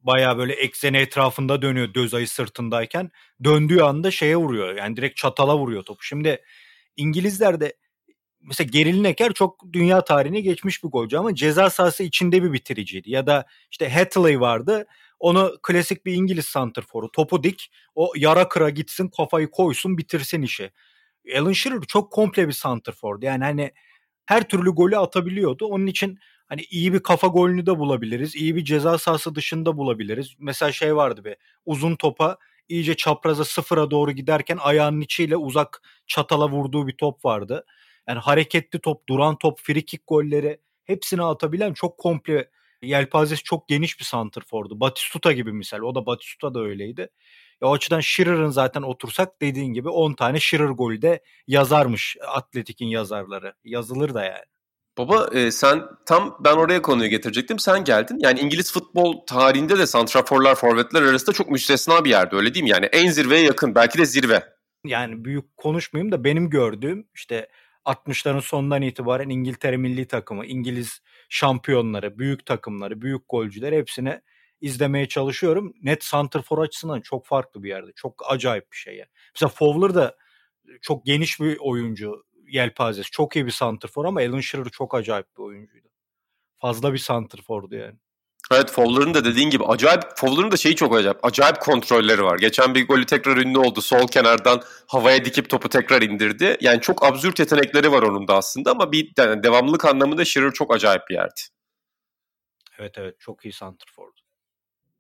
bayağı 0.03 0.39
böyle 0.39 0.53
ekseni 0.53 0.97
etrafında 0.97 1.63
dönüyor 1.63 1.95
Dözay'ı 1.95 2.29
sırtındayken. 2.29 3.11
Döndüğü 3.45 3.81
anda 3.81 4.11
şeye 4.11 4.37
vuruyor. 4.37 4.77
Yani 4.77 4.97
direkt 4.97 5.17
çatala 5.17 5.59
vuruyor 5.59 5.83
topu. 5.83 6.03
Şimdi 6.03 6.45
İngilizler 6.97 7.61
de 7.61 7.73
mesela 8.43 8.69
Geril 8.73 9.01
Neker 9.01 9.33
çok 9.33 9.73
dünya 9.73 10.05
tarihine 10.05 10.41
geçmiş 10.41 10.85
bir 10.85 10.89
golcü 10.89 11.17
ama 11.17 11.35
ceza 11.35 11.71
sahası 11.71 12.03
içinde 12.03 12.43
bir 12.43 12.53
bitiriciydi. 12.53 13.11
Ya 13.11 13.27
da 13.27 13.47
işte 13.71 13.89
Hatley 13.91 14.41
vardı. 14.41 14.87
Onu 15.19 15.53
klasik 15.63 16.07
bir 16.07 16.13
İngiliz 16.13 16.45
santrforu. 16.47 17.11
Topu 17.13 17.43
dik. 17.43 17.71
O 17.95 18.13
yara 18.17 18.49
kıra 18.49 18.71
gitsin 18.71 19.09
kafayı 19.09 19.51
koysun 19.51 19.99
bitirsin 19.99 20.43
işi. 20.43 20.71
Alan 21.39 21.53
Shearer 21.53 21.81
çok 21.89 22.13
komple 22.13 22.49
bir 22.49 22.53
santrfordu. 22.53 23.25
Yani 23.27 23.45
hani 23.45 23.73
her 24.27 24.49
türlü 24.49 24.71
golü 24.71 24.97
atabiliyordu. 24.99 25.67
Onun 25.67 25.87
için 25.87 26.19
hani 26.47 26.63
iyi 26.71 26.93
bir 26.93 27.01
kafa 27.03 27.27
golünü 27.27 27.67
de 27.67 27.79
bulabiliriz. 27.79 28.37
İyi 28.37 28.57
bir 28.57 28.65
ceza 28.65 28.99
sahası 28.99 29.35
dışında 29.35 29.77
bulabiliriz. 29.77 30.35
Mesela 30.39 30.73
şey 30.73 30.97
vardı 30.97 31.25
be 31.25 31.37
uzun 31.67 31.97
topa 31.97 32.39
iyice 32.69 32.95
çapraza 32.95 33.45
sıfıra 33.45 33.91
doğru 33.91 34.13
giderken 34.13 34.57
ayağının 34.61 35.01
içiyle 35.01 35.37
uzak 35.37 35.83
çatala 36.07 36.51
vurduğu 36.51 36.87
bir 36.87 36.97
top 36.97 37.25
vardı. 37.25 37.65
Yani 38.09 38.19
hareketli 38.19 38.79
top, 38.79 39.09
duran 39.09 39.39
top, 39.39 39.61
frikik 39.61 40.07
golleri 40.07 40.61
hepsini 40.85 41.23
atabilen 41.23 41.73
çok 41.73 41.99
komple 41.99 42.51
yelpazesi 42.83 43.43
çok 43.43 43.69
geniş 43.69 44.01
bir 44.01 44.05
santrfordu. 44.05 44.81
Batistuta 44.81 45.33
gibi 45.33 45.53
misal. 45.53 45.81
O 45.81 45.95
da 45.95 46.07
Batistuta 46.07 46.55
da 46.55 46.61
öyleydi. 46.61 47.09
Ya 47.63 47.69
o 47.69 47.73
açıdan 47.75 48.01
Shearer'ın 48.01 48.51
zaten 48.51 48.83
otursak 48.83 49.43
dediğin 49.43 49.73
gibi 49.73 49.89
10 49.89 50.15
tane 50.15 50.41
Shearer 50.41 50.69
golü 50.69 51.03
de 51.03 51.23
yazarmış 51.47 52.17
Atletik'in 52.27 52.87
yazarları. 52.87 53.55
Yazılır 53.65 54.15
da 54.15 54.25
yani. 54.25 54.45
Baba 54.99 55.29
e, 55.33 55.51
sen 55.51 55.83
tam 56.07 56.39
ben 56.45 56.57
oraya 56.57 56.83
konuyu 56.83 57.11
getirecektim. 57.11 57.59
Sen 57.59 57.85
geldin. 57.85 58.19
Yani 58.21 58.41
İngiliz 58.41 58.73
futbol 58.73 59.27
tarihinde 59.27 59.79
de 59.79 59.87
santraforlar, 59.87 60.55
forvetler 60.55 61.03
arasında 61.03 61.33
çok 61.33 61.51
müstesna 61.51 62.05
bir 62.05 62.11
yerde 62.11 62.37
öyle 62.37 62.55
değil 62.55 62.63
mi? 62.63 62.71
Yani 62.71 62.87
en 62.87 63.11
zirveye 63.11 63.43
yakın 63.43 63.75
belki 63.75 63.99
de 63.99 64.07
zirve. 64.07 64.43
Yani 64.85 65.25
büyük 65.25 65.57
konuşmayayım 65.57 66.13
da 66.13 66.25
benim 66.25 66.51
gördüğüm 66.51 67.09
işte 67.15 67.49
60'ların 67.89 68.41
sonundan 68.41 68.83
itibaren 68.83 69.29
İngiltere 69.29 69.77
milli 69.77 70.07
takımı, 70.09 70.47
İngiliz 70.47 71.01
şampiyonları, 71.29 72.19
büyük 72.19 72.47
takımları, 72.47 73.01
büyük 73.01 73.23
golcüler 73.29 73.73
hepsini 73.73 74.21
izlemeye 74.61 75.09
çalışıyorum. 75.09 75.75
Net 75.83 76.05
santrfor 76.05 76.59
açısından 76.59 77.01
çok 77.01 77.27
farklı 77.27 77.63
bir 77.63 77.69
yerde. 77.69 77.93
Çok 77.97 78.23
acayip 78.29 78.73
bir 78.73 78.77
şey 78.77 78.97
ya. 78.97 79.07
Mesela 79.35 79.49
Fowler 79.49 79.95
da 79.95 80.17
çok 80.83 81.05
geniş 81.07 81.41
bir 81.41 81.59
oyuncu 81.61 82.25
yelpazesi. 82.49 83.11
Çok 83.11 83.37
iyi 83.37 83.47
bir 83.47 83.51
santrfor 83.51 84.05
ama 84.05 84.21
Alan 84.21 84.41
Shearer 84.41 84.71
çok 84.71 84.95
acayip 84.95 85.27
bir 85.39 85.43
oyuncuydu. 85.43 85.89
Fazla 86.59 86.93
bir 86.93 86.99
santrfordu 86.99 87.77
yani. 87.77 87.99
Evet 88.53 88.71
Fowler'ın 88.71 89.15
da 89.15 89.25
dediğin 89.25 89.51
gibi 89.51 89.65
acayip 89.65 90.03
Fowler'ın 90.17 90.51
da 90.51 90.57
şeyi 90.57 90.77
çok 90.77 90.97
acayip. 90.97 91.25
Acayip 91.25 91.61
kontrolleri 91.61 92.23
var. 92.23 92.39
Geçen 92.39 92.75
bir 92.75 92.89
golü 92.89 93.07
tekrar 93.07 93.37
ünlü 93.37 93.59
oldu. 93.59 93.81
Sol 93.81 94.09
kenardan 94.09 94.63
havaya 94.87 95.25
dikip 95.25 95.51
topu 95.51 95.69
tekrar 95.69 96.03
indirdi. 96.03 96.57
Yani 96.61 96.81
çok 96.81 97.07
absürt 97.07 97.39
yetenekleri 97.39 97.93
var 97.93 98.03
onun 98.03 98.29
da 98.29 98.37
aslında 98.37 98.71
ama 98.71 98.93
bir 98.93 99.13
yani 99.19 99.43
devamlılık 99.43 99.85
anlamında 99.85 100.25
Shearer 100.25 100.53
çok 100.53 100.75
acayip 100.75 101.03
bir 101.11 101.15
yerdi. 101.15 101.41
Evet 102.79 102.99
evet 102.99 103.21
çok 103.21 103.45
iyi 103.45 103.53
santrfordu. 103.53 104.21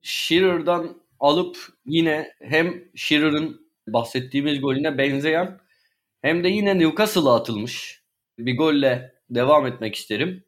Shearer'dan 0.02 1.02
alıp 1.20 1.56
yine 1.86 2.34
hem 2.40 2.84
Shearer'ın 2.94 3.68
bahsettiğimiz 3.88 4.60
golüne 4.60 4.98
benzeyen 4.98 5.60
hem 6.22 6.44
de 6.44 6.48
yine 6.48 6.78
Newcastle'a 6.78 7.36
atılmış 7.36 8.02
bir 8.38 8.56
golle 8.56 9.14
devam 9.30 9.66
etmek 9.66 9.94
isterim. 9.94 10.44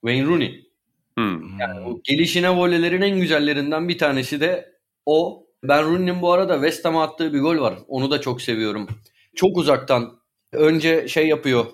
Wayne 0.00 0.26
Rooney. 0.26 0.69
Hmm. 1.18 1.58
Yani 1.58 1.80
o 1.80 2.00
gelişine 2.04 2.50
volelerin 2.56 3.02
en 3.02 3.20
güzellerinden 3.20 3.88
bir 3.88 3.98
tanesi 3.98 4.40
de 4.40 4.72
o. 5.06 5.46
Ben 5.62 5.84
Rooney'nin 5.84 6.22
bu 6.22 6.32
arada 6.32 6.54
West 6.54 6.84
Ham'a 6.84 7.02
attığı 7.02 7.32
bir 7.32 7.40
gol 7.40 7.58
var. 7.58 7.74
Onu 7.88 8.10
da 8.10 8.20
çok 8.20 8.42
seviyorum. 8.42 8.88
Çok 9.34 9.56
uzaktan 9.56 10.20
önce 10.52 11.08
şey 11.08 11.28
yapıyor. 11.28 11.66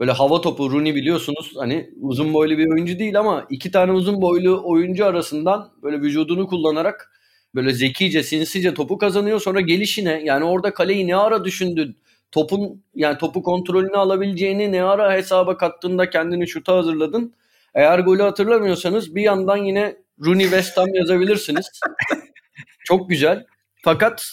Böyle 0.00 0.12
hava 0.12 0.40
topu 0.40 0.70
Rooney 0.72 0.94
biliyorsunuz 0.94 1.52
hani 1.56 1.90
uzun 2.00 2.34
boylu 2.34 2.58
bir 2.58 2.70
oyuncu 2.72 2.98
değil 2.98 3.18
ama 3.18 3.46
iki 3.50 3.70
tane 3.70 3.92
uzun 3.92 4.22
boylu 4.22 4.62
oyuncu 4.64 5.06
arasından 5.06 5.72
böyle 5.82 6.00
vücudunu 6.00 6.46
kullanarak 6.46 7.12
böyle 7.54 7.72
zekice 7.72 8.22
sinsice 8.22 8.74
topu 8.74 8.98
kazanıyor. 8.98 9.40
Sonra 9.40 9.60
gelişine 9.60 10.22
yani 10.24 10.44
orada 10.44 10.74
kaleyi 10.74 11.06
ne 11.06 11.16
ara 11.16 11.44
düşündün? 11.44 11.96
Topun 12.32 12.84
yani 12.94 13.18
topu 13.18 13.42
kontrolünü 13.42 13.96
alabileceğini 13.96 14.72
ne 14.72 14.82
ara 14.82 15.12
hesaba 15.12 15.56
kattığında 15.56 16.10
kendini 16.10 16.48
şuta 16.48 16.76
hazırladın. 16.76 17.34
Eğer 17.74 17.98
golü 17.98 18.22
hatırlamıyorsanız 18.22 19.14
bir 19.14 19.22
yandan 19.22 19.56
yine 19.56 19.96
Rooney 20.24 20.44
West 20.44 20.76
Ham 20.76 20.94
yazabilirsiniz. 20.94 21.80
Çok 22.84 23.10
güzel. 23.10 23.46
Fakat 23.84 24.26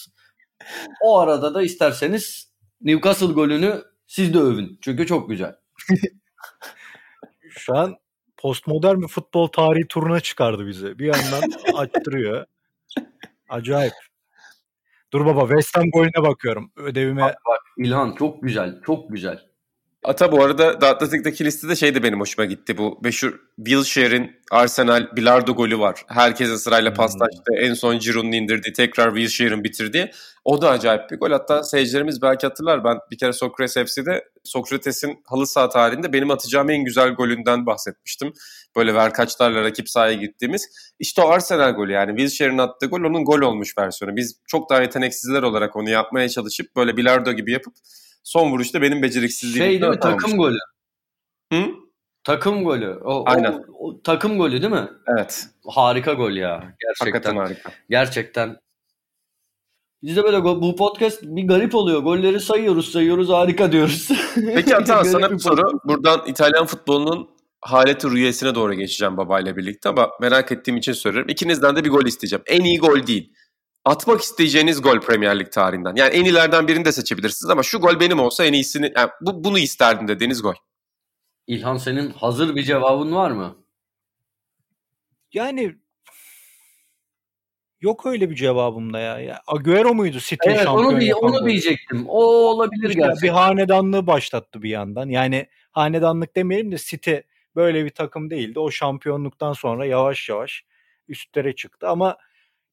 o 1.02 1.18
arada 1.18 1.54
da 1.54 1.62
isterseniz 1.62 2.52
Newcastle 2.80 3.26
golünü 3.26 3.82
siz 4.06 4.34
de 4.34 4.38
övün. 4.38 4.78
Çünkü 4.82 5.06
çok 5.06 5.28
güzel. 5.28 5.56
Şu 7.50 7.76
an 7.76 7.96
postmodern 8.36 9.00
bir 9.00 9.08
futbol 9.08 9.46
tarihi 9.46 9.88
turuna 9.88 10.20
çıkardı 10.20 10.66
bizi. 10.66 10.98
Bir 10.98 11.06
yandan 11.06 11.50
açtırıyor. 11.74 12.46
Acayip. 13.48 13.92
Dur 15.12 15.26
baba 15.26 15.40
West 15.40 15.76
Ham 15.76 15.90
golüne 15.90 16.22
bakıyorum. 16.22 16.72
Ödevime 16.76 17.22
Bak, 17.22 17.36
bak 17.46 17.60
İlhan 17.78 18.14
çok 18.18 18.42
güzel. 18.42 18.82
Çok 18.86 19.10
güzel. 19.10 19.47
Ata 20.04 20.32
bu 20.32 20.42
arada 20.42 20.78
The 20.78 20.86
Athletic'teki 20.86 21.44
listede 21.44 21.76
şey 21.76 21.94
de 21.94 22.02
benim 22.02 22.20
hoşuma 22.20 22.44
gitti. 22.44 22.78
Bu 22.78 22.98
meşhur 23.02 23.32
Wilshere'in 23.56 24.30
Arsenal 24.50 25.16
bilardo 25.16 25.54
golü 25.54 25.78
var. 25.78 26.04
Herkese 26.08 26.58
sırayla 26.58 26.92
paslaştı. 26.94 27.52
En 27.56 27.74
son 27.74 27.98
Giroud'un 27.98 28.32
indirdiği, 28.32 28.72
tekrar 28.72 29.14
Wilshere'in 29.14 29.64
bitirdiği. 29.64 30.10
O 30.44 30.62
da 30.62 30.70
acayip 30.70 31.10
bir 31.10 31.18
gol. 31.18 31.30
Hatta 31.30 31.62
seyircilerimiz 31.62 32.22
belki 32.22 32.46
hatırlar. 32.46 32.84
Ben 32.84 32.98
bir 33.10 33.18
kere 33.18 33.32
Sokrates 33.32 33.74
FC'de 33.74 34.24
Sokrates'in 34.44 35.22
halı 35.26 35.46
saha 35.46 35.68
tarihinde 35.68 36.12
benim 36.12 36.30
atacağım 36.30 36.70
en 36.70 36.84
güzel 36.84 37.10
golünden 37.10 37.66
bahsetmiştim. 37.66 38.32
Böyle 38.76 38.94
verkaçlarla 38.94 39.62
rakip 39.62 39.90
sahaya 39.90 40.14
gittiğimiz. 40.14 40.68
İşte 40.98 41.22
o 41.22 41.28
Arsenal 41.28 41.72
golü 41.72 41.92
yani. 41.92 42.18
Wilshere'in 42.18 42.58
attığı 42.58 42.86
gol 42.86 43.00
onun 43.00 43.24
gol 43.24 43.40
olmuş 43.40 43.78
versiyonu. 43.78 44.16
Biz 44.16 44.40
çok 44.46 44.70
daha 44.70 44.82
yeteneksizler 44.82 45.42
olarak 45.42 45.76
onu 45.76 45.90
yapmaya 45.90 46.28
çalışıp 46.28 46.76
böyle 46.76 46.96
bilardo 46.96 47.32
gibi 47.32 47.52
yapıp 47.52 47.74
son 48.28 48.52
vuruşta 48.52 48.82
benim 48.82 49.02
beceriksizliğim. 49.02 49.66
Şey 49.66 49.82
değil 49.82 49.92
mi 49.92 50.00
takım 50.00 50.36
golü. 50.36 50.58
Hı? 51.52 51.64
Takım 52.24 52.64
golü. 52.64 53.00
O, 53.04 53.24
Aynen. 53.26 53.52
O, 53.52 53.88
o, 53.88 54.02
takım 54.02 54.38
golü 54.38 54.62
değil 54.62 54.72
mi? 54.72 54.88
Evet. 55.06 55.46
Harika 55.66 56.12
gol 56.12 56.30
ya. 56.30 56.76
Gerçekten. 56.80 57.06
Hakikaten 57.06 57.36
harika. 57.36 57.72
Gerçekten. 57.90 58.56
Bizde 60.02 60.24
böyle 60.24 60.44
bu 60.44 60.76
podcast 60.76 61.22
bir 61.22 61.48
garip 61.48 61.74
oluyor. 61.74 62.02
Golleri 62.02 62.40
sayıyoruz 62.40 62.92
sayıyoruz 62.92 63.28
harika 63.28 63.72
diyoruz. 63.72 64.08
Peki 64.34 64.76
Atan 64.76 65.02
sana 65.02 65.30
bir 65.30 65.38
soru. 65.38 65.80
Buradan 65.84 66.22
İtalyan 66.26 66.66
futbolunun 66.66 67.30
haleti 67.60 68.10
rüyesine 68.10 68.54
doğru 68.54 68.74
geçeceğim 68.74 69.16
babayla 69.16 69.56
birlikte 69.56 69.88
ama 69.88 70.10
merak 70.20 70.52
ettiğim 70.52 70.76
için 70.76 70.92
soruyorum. 70.92 71.28
İkinizden 71.28 71.76
de 71.76 71.84
bir 71.84 71.90
gol 71.90 72.06
isteyeceğim. 72.06 72.42
En 72.46 72.64
iyi 72.64 72.78
gol 72.78 73.06
değil. 73.06 73.32
Atmak 73.88 74.20
isteyeceğiniz 74.20 74.82
gol 74.82 75.00
Premier 75.00 75.38
Lig 75.38 75.52
tarihinden. 75.52 75.96
Yani 75.96 76.14
en 76.14 76.24
iyilerden 76.24 76.68
birini 76.68 76.84
de 76.84 76.92
seçebilirsiniz 76.92 77.50
ama 77.50 77.62
şu 77.62 77.78
gol 77.78 78.00
benim 78.00 78.20
olsa 78.20 78.44
en 78.44 78.52
iyisini, 78.52 78.92
yani 78.96 79.10
bu, 79.20 79.44
bunu 79.44 79.58
isterdim 79.58 80.08
dediğiniz 80.08 80.42
gol. 80.42 80.54
İlhan 81.46 81.76
senin 81.76 82.10
hazır 82.10 82.54
bir 82.56 82.62
cevabın 82.62 83.14
var 83.14 83.30
mı? 83.30 83.56
yani 85.32 85.74
yok 87.80 88.06
öyle 88.06 88.30
bir 88.30 88.34
cevabım 88.34 88.92
da 88.92 88.98
ya. 88.98 89.18
ya 89.18 89.42
Agüero 89.46 89.94
muydu 89.94 90.18
City 90.18 90.50
Evet 90.50 90.64
şampiyon 90.64 90.92
onu, 90.92 91.00
diye, 91.00 91.14
onu 91.14 91.46
diyecektim. 91.46 92.04
O 92.08 92.24
olabilir 92.24 92.88
İşte 92.88 93.00
gerçekten. 93.00 93.22
bir 93.22 93.34
hanedanlığı 93.34 94.06
başlattı 94.06 94.62
bir 94.62 94.70
yandan. 94.70 95.08
Yani 95.08 95.46
hanedanlık 95.72 96.36
demeyelim 96.36 96.72
de 96.72 96.76
City 96.78 97.14
böyle 97.56 97.84
bir 97.84 97.90
takım 97.90 98.30
değildi. 98.30 98.58
O 98.58 98.70
şampiyonluktan 98.70 99.52
sonra 99.52 99.86
yavaş 99.86 100.28
yavaş 100.28 100.64
üstlere 101.08 101.54
çıktı 101.54 101.88
ama 101.88 102.16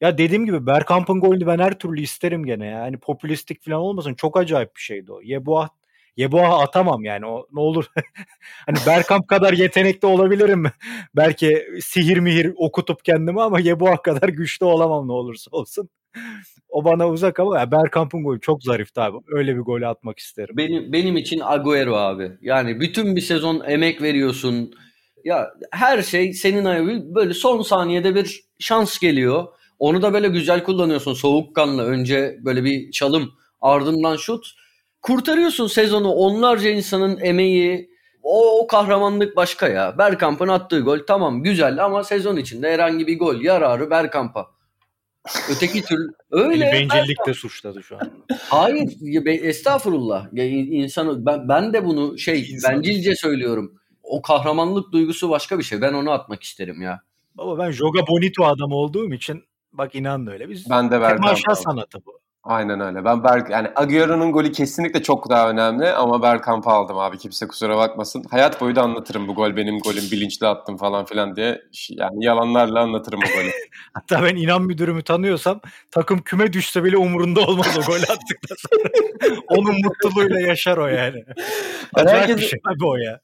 ya 0.01 0.17
dediğim 0.17 0.45
gibi 0.45 0.65
Bergkamp'ın 0.65 1.19
golünü 1.19 1.47
ben 1.47 1.60
her 1.60 1.79
türlü 1.79 2.01
isterim 2.01 2.45
gene 2.45 2.65
ya. 2.65 2.79
Yani 2.79 2.97
popülistik 2.97 3.65
falan 3.65 3.79
olmasın 3.79 4.13
çok 4.13 4.38
acayip 4.38 4.75
bir 4.75 4.81
şeydi 4.81 5.12
o. 5.12 5.21
Yeboah 5.21 5.69
Yeboah 6.17 6.60
atamam 6.60 7.03
yani 7.03 7.25
o 7.25 7.47
ne 7.53 7.60
olur. 7.60 7.86
hani 8.65 8.77
Bergkamp 8.88 9.27
kadar 9.27 9.53
yetenekli 9.53 10.05
olabilirim. 10.05 10.63
Belki 11.15 11.67
sihir 11.81 12.17
mihir 12.17 12.53
okutup 12.58 13.05
kendimi 13.05 13.41
ama 13.41 13.60
Yeboah 13.60 14.03
kadar 14.03 14.29
güçlü 14.29 14.65
olamam 14.65 15.08
ne 15.08 15.12
olursa 15.12 15.49
olsun. 15.51 15.89
o 16.69 16.86
bana 16.86 17.10
uzak 17.10 17.39
ama 17.39 17.60
ya 17.60 17.71
Bergkamp'ın 17.71 18.23
golü 18.23 18.39
çok 18.41 18.63
zarifti 18.63 19.01
abi. 19.01 19.17
Öyle 19.27 19.55
bir 19.55 19.62
golü 19.62 19.88
atmak 19.88 20.19
isterim. 20.19 20.58
Benim 20.58 20.93
benim 20.93 21.17
için 21.17 21.39
Agüero 21.39 21.95
abi. 21.95 22.31
Yani 22.41 22.79
bütün 22.79 23.15
bir 23.15 23.21
sezon 23.21 23.63
emek 23.67 24.01
veriyorsun. 24.01 24.73
Ya 25.23 25.51
her 25.71 26.01
şey 26.01 26.34
senin 26.34 26.65
ayıbı. 26.65 27.15
Böyle 27.15 27.34
son 27.34 27.62
saniyede 27.62 28.15
bir 28.15 28.43
şans 28.60 28.99
geliyor. 28.99 29.47
Onu 29.79 30.01
da 30.01 30.13
böyle 30.13 30.27
güzel 30.27 30.63
kullanıyorsun. 30.63 31.13
Soğukkanlı 31.13 31.85
önce 31.85 32.39
böyle 32.41 32.63
bir 32.63 32.91
çalım 32.91 33.31
ardından 33.61 34.15
şut. 34.17 34.45
Kurtarıyorsun 35.01 35.67
sezonu. 35.67 36.11
Onlarca 36.11 36.69
insanın 36.69 37.19
emeği. 37.21 37.89
O, 38.23 38.59
o 38.59 38.67
kahramanlık 38.67 39.35
başka 39.35 39.67
ya. 39.67 39.97
Bergkamp'ın 39.97 40.47
attığı 40.47 40.79
gol 40.79 40.99
tamam 41.07 41.43
güzel 41.43 41.85
ama 41.85 42.03
sezon 42.03 42.35
içinde 42.38 42.73
herhangi 42.73 43.07
bir 43.07 43.19
gol 43.19 43.41
yararı 43.41 43.89
Bergkamp'a. 43.89 44.47
Öteki 45.51 45.81
türlü 45.81 46.11
öyle. 46.31 46.71
Beni 46.73 46.89
bencillikle 46.89 47.33
suçladı 47.33 47.83
şu 47.83 47.95
an. 47.95 48.11
Hayır, 48.49 48.89
estağfurullah. 49.43 50.27
İnsanı 50.71 51.25
ben 51.25 51.49
ben 51.49 51.73
de 51.73 51.85
bunu 51.85 52.17
şey 52.17 52.39
İnsan- 52.51 52.73
bencilce 52.75 53.15
söylüyorum. 53.15 53.73
O 54.03 54.21
kahramanlık 54.21 54.91
duygusu 54.91 55.29
başka 55.29 55.59
bir 55.59 55.63
şey. 55.63 55.81
Ben 55.81 55.93
onu 55.93 56.11
atmak 56.11 56.43
isterim 56.43 56.81
ya. 56.81 57.01
Baba 57.35 57.57
ben 57.57 57.71
Joga 57.71 58.07
Bonito 58.07 58.45
adam 58.45 58.71
olduğum 58.71 59.13
için 59.13 59.43
bak 59.77 59.95
inan 59.95 60.27
öyle. 60.27 60.49
Biz 60.49 60.69
Ben 60.69 60.91
de 60.91 60.99
temaşa 60.99 61.51
aldım. 61.51 61.63
sanatı 61.63 62.05
bu. 62.05 62.19
Aynen 62.43 62.79
öyle. 62.79 63.05
Ben 63.05 63.23
Berg 63.23 63.49
yani 63.49 63.67
Agüero'nun 63.75 64.31
golü 64.31 64.51
kesinlikle 64.51 65.03
çok 65.03 65.29
daha 65.29 65.49
önemli 65.49 65.89
ama 65.91 66.21
Bergkamp'ı 66.21 66.69
aldım 66.69 66.97
abi. 66.97 67.17
Kimse 67.17 67.47
kusura 67.47 67.77
bakmasın. 67.77 68.23
Hayat 68.31 68.61
boyu 68.61 68.75
da 68.75 68.81
anlatırım 68.81 69.27
bu 69.27 69.35
gol 69.35 69.55
benim 69.55 69.79
golüm 69.79 70.03
bilinçli 70.11 70.47
attım 70.47 70.77
falan 70.77 71.05
filan 71.05 71.35
diye. 71.35 71.61
Yani 71.89 72.25
yalanlarla 72.25 72.79
anlatırım 72.79 73.19
o 73.19 73.38
golü. 73.38 73.49
Hatta 73.93 74.23
ben 74.23 74.35
inan 74.35 74.61
müdürümü 74.61 75.03
tanıyorsam 75.03 75.61
takım 75.91 76.21
küme 76.21 76.53
düşse 76.53 76.83
bile 76.83 76.97
umurunda 76.97 77.39
olmaz 77.41 77.77
o 77.77 77.81
gol 77.81 77.95
attıktan 78.09 78.55
sonra. 78.69 78.89
Onun 79.47 79.75
mutluluğuyla 79.83 80.39
yaşar 80.39 80.77
o 80.77 80.88
yani. 80.88 81.23
Acayip 81.93 82.19
herkes- 82.21 82.38
bir 82.38 82.41
şey 82.41 82.59
abi 82.65 82.85
o 82.85 82.95
ya. 82.95 83.19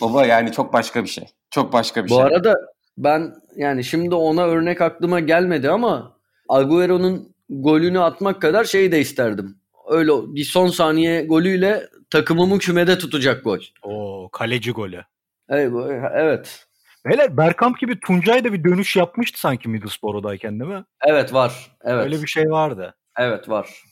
Baba 0.00 0.26
yani 0.26 0.52
çok 0.52 0.72
başka 0.72 1.02
bir 1.02 1.08
şey. 1.08 1.24
Çok 1.50 1.72
başka 1.72 2.04
bir 2.04 2.10
Bu 2.10 2.14
şey. 2.14 2.22
arada 2.24 2.54
ben 2.98 3.34
yani 3.56 3.84
şimdi 3.84 4.14
ona 4.14 4.44
örnek 4.46 4.80
aklıma 4.80 5.20
gelmedi 5.20 5.70
ama 5.70 6.16
Agüero'nun 6.48 7.34
golünü 7.48 8.00
atmak 8.00 8.42
kadar 8.42 8.64
şey 8.64 8.92
de 8.92 9.00
isterdim. 9.00 9.56
Öyle 9.90 10.12
bir 10.12 10.44
son 10.44 10.66
saniye 10.66 11.24
golüyle 11.24 11.88
takımımı 12.10 12.58
kümede 12.58 12.98
tutacak 12.98 13.44
gol. 13.44 13.58
Oo 13.82 14.28
kaleci 14.32 14.72
golü. 14.72 15.02
Evet. 15.48 16.66
Beyler 17.06 17.36
Bergkamp 17.36 17.78
gibi 17.78 18.00
Tuncay 18.00 18.44
da 18.44 18.52
bir 18.52 18.64
dönüş 18.64 18.96
yapmıştı 18.96 19.40
sanki 19.40 19.68
Middlesbrough'dayken 19.68 20.60
değil 20.60 20.70
mi? 20.70 20.84
Evet 21.06 21.34
var. 21.34 21.76
Evet. 21.84 22.04
Öyle 22.04 22.22
bir 22.22 22.26
şey 22.26 22.50
vardı. 22.50 22.94
Evet 23.18 23.48
var. 23.48 23.82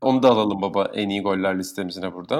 Onu 0.00 0.22
da 0.22 0.28
alalım 0.28 0.62
baba 0.62 0.90
en 0.94 1.08
iyi 1.08 1.22
goller 1.22 1.58
listemizine 1.58 2.14
burada. 2.14 2.34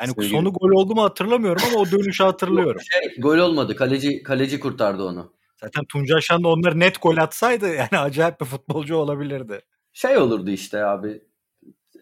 Yani 0.00 0.10
Sevgili- 0.10 0.30
sonu 0.30 0.52
gol 0.52 0.70
oldu 0.70 0.94
mu 0.94 1.02
hatırlamıyorum 1.02 1.62
ama 1.70 1.80
o 1.80 1.90
dönüşü 1.90 2.24
hatırlıyorum. 2.24 2.80
Şey, 2.80 3.20
gol 3.20 3.38
olmadı. 3.38 3.76
Kaleci 3.76 4.22
kaleci 4.22 4.60
kurtardı 4.60 5.02
onu. 5.04 5.32
Zaten 5.64 5.84
Tuncay 5.84 6.20
Şan 6.20 6.44
da 6.44 6.48
onları 6.48 6.80
net 6.80 7.02
gol 7.02 7.16
atsaydı 7.16 7.74
yani 7.74 7.98
acayip 7.98 8.40
bir 8.40 8.46
futbolcu 8.46 8.96
olabilirdi. 8.96 9.60
şey 9.92 10.18
olurdu 10.18 10.50
işte 10.50 10.84
abi. 10.84 11.22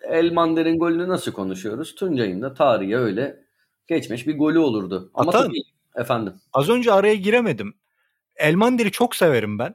Elmander'in 0.08 0.78
golünü 0.78 1.08
nasıl 1.08 1.32
konuşuyoruz? 1.32 1.94
Tuncay'ın 1.94 2.42
da 2.42 2.54
tarihe 2.54 2.96
öyle 2.96 3.44
geçmiş 3.86 4.26
bir 4.26 4.38
golü 4.38 4.58
olurdu. 4.58 5.10
Ama 5.14 5.30
Atan. 5.30 5.42
tabii 5.46 5.62
efendim. 5.96 6.34
Az 6.52 6.68
önce 6.68 6.92
araya 6.92 7.14
giremedim. 7.14 7.74
Elmander'i 8.36 8.90
çok 8.90 9.16
severim 9.16 9.58
ben. 9.58 9.74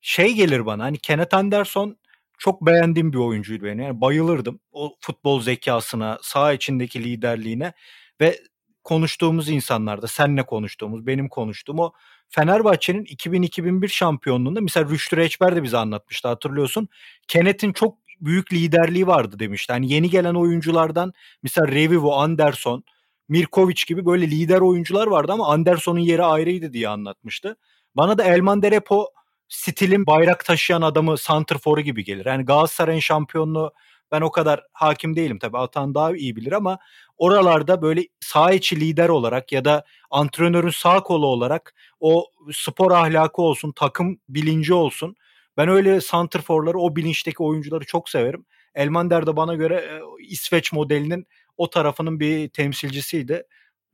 Şey 0.00 0.34
gelir 0.34 0.66
bana 0.66 0.84
hani 0.84 0.98
Kenneth 0.98 1.34
Anderson 1.36 1.96
çok 2.38 2.66
beğendiğim 2.66 3.12
bir 3.12 3.18
oyuncuydu 3.18 3.64
benim. 3.64 3.80
Yani 3.80 4.00
bayılırdım 4.00 4.60
o 4.72 4.96
futbol 5.00 5.40
zekasına, 5.40 6.18
saha 6.22 6.52
içindeki 6.52 7.04
liderliğine 7.04 7.72
ve 8.20 8.40
konuştuğumuz 8.84 9.48
insanlarda, 9.48 10.06
senle 10.06 10.46
konuştuğumuz, 10.46 11.06
benim 11.06 11.28
konuştuğum 11.28 11.78
o 11.78 11.92
Fenerbahçe'nin 12.28 13.04
2000-2001 13.04 13.88
şampiyonluğunda 13.88 14.60
mesela 14.60 14.88
Rüştü 14.90 15.16
Reçber 15.16 15.56
de 15.56 15.62
bize 15.62 15.78
anlatmıştı 15.78 16.28
hatırlıyorsun. 16.28 16.88
Kenneth'in 17.28 17.72
çok 17.72 17.98
büyük 18.20 18.52
liderliği 18.52 19.06
vardı 19.06 19.38
demişti. 19.38 19.72
Hani 19.72 19.92
yeni 19.92 20.10
gelen 20.10 20.34
oyunculardan 20.34 21.12
mesela 21.42 21.68
Revivo, 21.68 22.12
Anderson, 22.12 22.84
Mirkovic 23.28 23.82
gibi 23.86 24.06
böyle 24.06 24.30
lider 24.30 24.60
oyuncular 24.60 25.06
vardı 25.06 25.32
ama 25.32 25.48
Anderson'un 25.48 26.00
yeri 26.00 26.24
ayrıydı 26.24 26.72
diye 26.72 26.88
anlatmıştı. 26.88 27.56
Bana 27.94 28.18
da 28.18 28.24
Elman 28.24 28.62
Derepo 28.62 29.08
stilin 29.48 30.06
bayrak 30.06 30.44
taşıyan 30.44 30.82
adamı 30.82 31.18
santrforu 31.18 31.80
gibi 31.80 32.04
gelir. 32.04 32.26
Yani 32.26 32.44
Galatasaray'ın 32.44 33.00
şampiyonluğu 33.00 33.72
ben 34.12 34.20
o 34.20 34.30
kadar 34.30 34.62
hakim 34.72 35.16
değilim 35.16 35.38
tabii 35.38 35.58
Atan 35.58 35.94
daha 35.94 36.16
iyi 36.16 36.36
bilir 36.36 36.52
ama 36.52 36.78
oralarda 37.16 37.82
böyle 37.82 38.08
saha 38.20 38.52
içi 38.52 38.80
lider 38.80 39.08
olarak 39.08 39.52
ya 39.52 39.64
da 39.64 39.84
antrenörün 40.10 40.70
sağ 40.70 41.02
kolu 41.02 41.26
olarak 41.26 41.74
o 42.00 42.26
spor 42.52 42.90
ahlakı 42.90 43.42
olsun, 43.42 43.72
takım 43.76 44.20
bilinci 44.28 44.74
olsun. 44.74 45.16
Ben 45.56 45.68
öyle 45.68 46.00
santrforları, 46.00 46.78
o 46.78 46.96
bilinçteki 46.96 47.42
oyuncuları 47.42 47.84
çok 47.84 48.08
severim. 48.08 48.46
Elmander 48.74 49.26
de 49.26 49.36
bana 49.36 49.54
göre 49.54 49.74
e, 49.74 50.00
İsveç 50.24 50.72
modelinin 50.72 51.26
o 51.56 51.70
tarafının 51.70 52.20
bir 52.20 52.48
temsilcisiydi. 52.48 53.42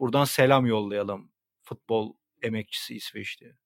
Buradan 0.00 0.24
selam 0.24 0.66
yollayalım 0.66 1.30
futbol 1.62 2.12
emekçisi 2.42 2.94
İsveç'te. 2.94 3.56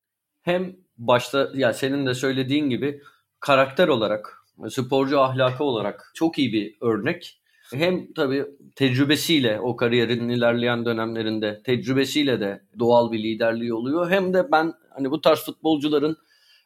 Hem 0.42 0.76
başta 0.98 1.50
ya 1.54 1.72
senin 1.72 2.06
de 2.06 2.14
söylediğin 2.14 2.70
gibi 2.70 3.02
karakter 3.40 3.88
olarak, 3.88 4.42
sporcu 4.68 5.20
ahlakı 5.20 5.64
olarak 5.64 6.12
çok 6.14 6.38
iyi 6.38 6.52
bir 6.52 6.76
örnek. 6.80 7.40
Hem 7.74 8.12
tabii 8.12 8.46
tecrübesiyle 8.76 9.60
o 9.60 9.76
kariyerin 9.76 10.28
ilerleyen 10.28 10.84
dönemlerinde 10.84 11.62
tecrübesiyle 11.64 12.40
de 12.40 12.62
doğal 12.78 13.12
bir 13.12 13.18
liderliği 13.18 13.74
oluyor. 13.74 14.10
Hem 14.10 14.34
de 14.34 14.52
ben 14.52 14.72
hani 14.90 15.10
bu 15.10 15.20
tarz 15.20 15.44
futbolcuların 15.44 16.16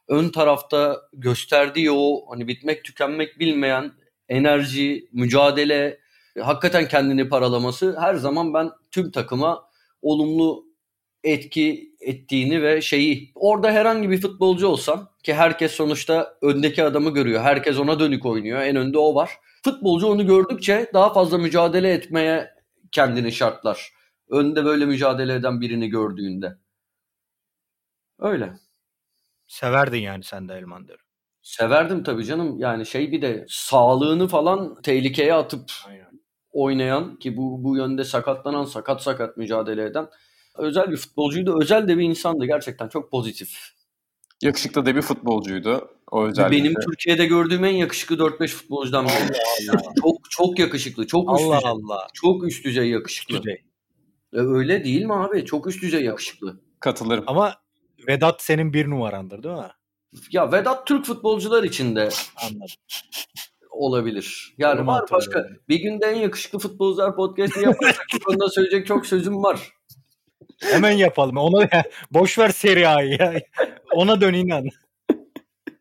ön 0.09 0.29
tarafta 0.29 1.01
gösterdiği 1.13 1.91
o 1.91 2.25
hani 2.31 2.49
bitmek 2.49 2.85
tükenmek 2.85 3.39
bilmeyen 3.39 3.93
enerji, 4.29 5.09
mücadele, 5.13 5.99
hakikaten 6.41 6.89
kendini 6.89 7.29
paralaması 7.29 7.97
her 8.01 8.15
zaman 8.15 8.55
ben 8.55 8.71
tüm 8.91 9.11
takıma 9.11 9.65
olumlu 10.03 10.65
etki 11.25 11.91
ettiğini 12.01 12.63
ve 12.63 12.83
şeyi 12.83 13.33
orada 13.35 13.73
herhangi 13.73 14.11
bir 14.11 14.21
futbolcu 14.21 14.67
olsam 14.67 15.11
ki 15.23 15.35
herkes 15.35 15.73
sonuçta 15.73 16.35
öndeki 16.43 16.85
adamı 16.85 17.15
görüyor. 17.15 17.43
Herkes 17.43 17.79
ona 17.79 18.01
dönük 18.01 18.27
oynuyor. 18.27 18.61
En 18.61 18.77
önde 18.77 18.99
o 18.99 19.15
var. 19.15 19.31
Futbolcu 19.63 20.07
onu 20.07 20.27
gördükçe 20.27 20.91
daha 20.95 21.13
fazla 21.13 21.39
mücadele 21.39 21.93
etmeye 21.93 22.55
kendini 22.93 23.33
şartlar. 23.33 23.93
Önde 24.29 24.65
böyle 24.65 24.87
mücadele 24.87 25.35
eden 25.35 25.61
birini 25.61 25.89
gördüğünde. 25.89 26.59
Öyle. 28.19 28.53
Severdin 29.47 29.99
yani 29.99 30.25
sen 30.25 30.49
de 30.49 30.55
Elmander'i. 30.55 30.99
Severdim 31.43 32.03
tabii 32.03 32.25
canım. 32.25 32.59
Yani 32.59 32.87
şey 32.87 33.13
bir 33.13 33.23
de 33.23 33.47
sağlığını 33.49 34.29
falan 34.29 34.83
tehlikeye 34.83 35.35
atıp 35.35 35.73
Aynen. 35.87 36.21
oynayan 36.51 37.17
ki 37.17 37.37
bu 37.37 37.65
bu 37.65 37.77
yönde 37.77 38.05
sakatlanan, 38.05 38.65
sakat 38.65 39.03
sakat 39.03 39.37
mücadele 39.37 39.85
eden 39.85 40.09
özel 40.55 40.91
bir 40.91 40.97
futbolcuydu. 40.97 41.63
Özel 41.63 41.89
de 41.89 41.99
bir 41.99 42.03
insandı 42.03 42.47
gerçekten 42.47 42.89
çok 42.89 43.11
pozitif. 43.11 43.73
Yakışıklı 44.43 44.87
da 44.87 44.97
bir 44.97 45.03
futbolcuydu. 45.03 45.91
O 46.11 46.25
özellikle. 46.25 46.57
Benim 46.57 46.75
Türkiye'de 46.75 47.27
gördüğüm 47.27 47.65
en 47.65 47.75
yakışıklı 47.75 48.17
4-5 48.17 48.49
futbolcudan 48.49 49.05
biri. 49.07 49.37
çok 50.01 50.31
çok 50.31 50.59
yakışıklı, 50.59 51.07
çok 51.07 51.33
üst 51.33 51.47
Allah 51.47 51.57
düzey. 51.57 51.71
Allah. 51.71 52.07
Çok 52.15 52.45
üst 52.45 52.65
düzey 52.65 52.89
yakışıklı. 52.89 53.35
Üst 53.35 53.45
düzey. 53.45 53.65
E, 54.33 54.39
öyle 54.39 54.85
değil 54.85 55.05
mi 55.05 55.15
abi? 55.15 55.45
Çok 55.45 55.67
üst 55.67 55.83
düzey 55.83 56.05
yakışıklı. 56.05 56.61
Katılırım. 56.81 57.25
Ama 57.27 57.55
Vedat 58.09 58.43
senin 58.43 58.73
bir 58.73 58.91
numarandır 58.91 59.43
değil 59.43 59.55
mi? 59.55 59.71
Ya 60.31 60.53
Vedat 60.53 60.87
Türk 60.87 61.05
futbolcular 61.07 61.63
için 61.63 61.97
de 61.97 62.09
Anladım. 62.37 62.67
olabilir. 63.71 64.55
Yani 64.59 64.87
var 64.87 65.05
başka. 65.13 65.47
Bir 65.69 65.81
günde 65.81 66.07
en 66.07 66.17
yakışıklı 66.17 66.59
futbolcular 66.59 67.17
podcast'i 67.17 67.65
yaparsak 67.65 68.07
konuda 68.25 68.49
söyleyecek 68.49 68.87
çok 68.87 69.07
sözüm 69.07 69.43
var. 69.43 69.73
Hemen 70.61 70.91
yapalım. 70.91 71.37
Ona 71.37 71.69
boş 72.11 72.39
ver 72.39 72.49
Serie 72.49 72.87
A'yı 72.87 73.17
ya. 73.21 73.41
Ona 73.93 74.21
dön 74.21 74.35
inan. 74.35 74.69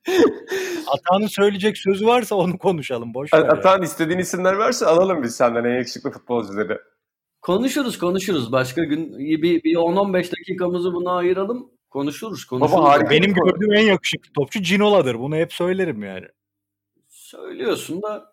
Atağının 0.87 1.27
söyleyecek 1.27 1.77
sözü 1.77 2.07
varsa 2.07 2.35
onu 2.35 2.57
konuşalım. 2.57 3.13
Boş 3.13 3.33
ver. 3.33 3.49
Yani. 3.65 3.85
istediğin 3.85 4.19
isimler 4.19 4.53
varsa 4.53 4.87
alalım 4.87 5.23
biz 5.23 5.35
senden 5.35 5.63
en 5.63 5.77
yakışıklı 5.77 6.11
futbolcuları. 6.11 6.81
Konuşuruz 7.41 7.97
konuşuruz. 7.97 8.51
Başka 8.51 8.83
gün 8.83 9.19
bir, 9.19 9.63
bir 9.63 9.75
10-15 9.75 10.13
dakikamızı 10.13 10.93
buna 10.93 11.15
ayıralım. 11.15 11.71
Konuşuruz 11.89 12.45
konuşuruz. 12.45 12.77
Baba 12.77 12.89
harika. 12.89 13.09
Benim 13.09 13.33
gördüğüm 13.33 13.73
en 13.73 13.83
yakışıklı 13.83 14.33
topçu 14.33 14.61
Cinola'dır. 14.61 15.19
Bunu 15.19 15.35
hep 15.35 15.53
söylerim 15.53 16.03
yani. 16.03 16.25
Söylüyorsun 17.07 18.01
da 18.01 18.31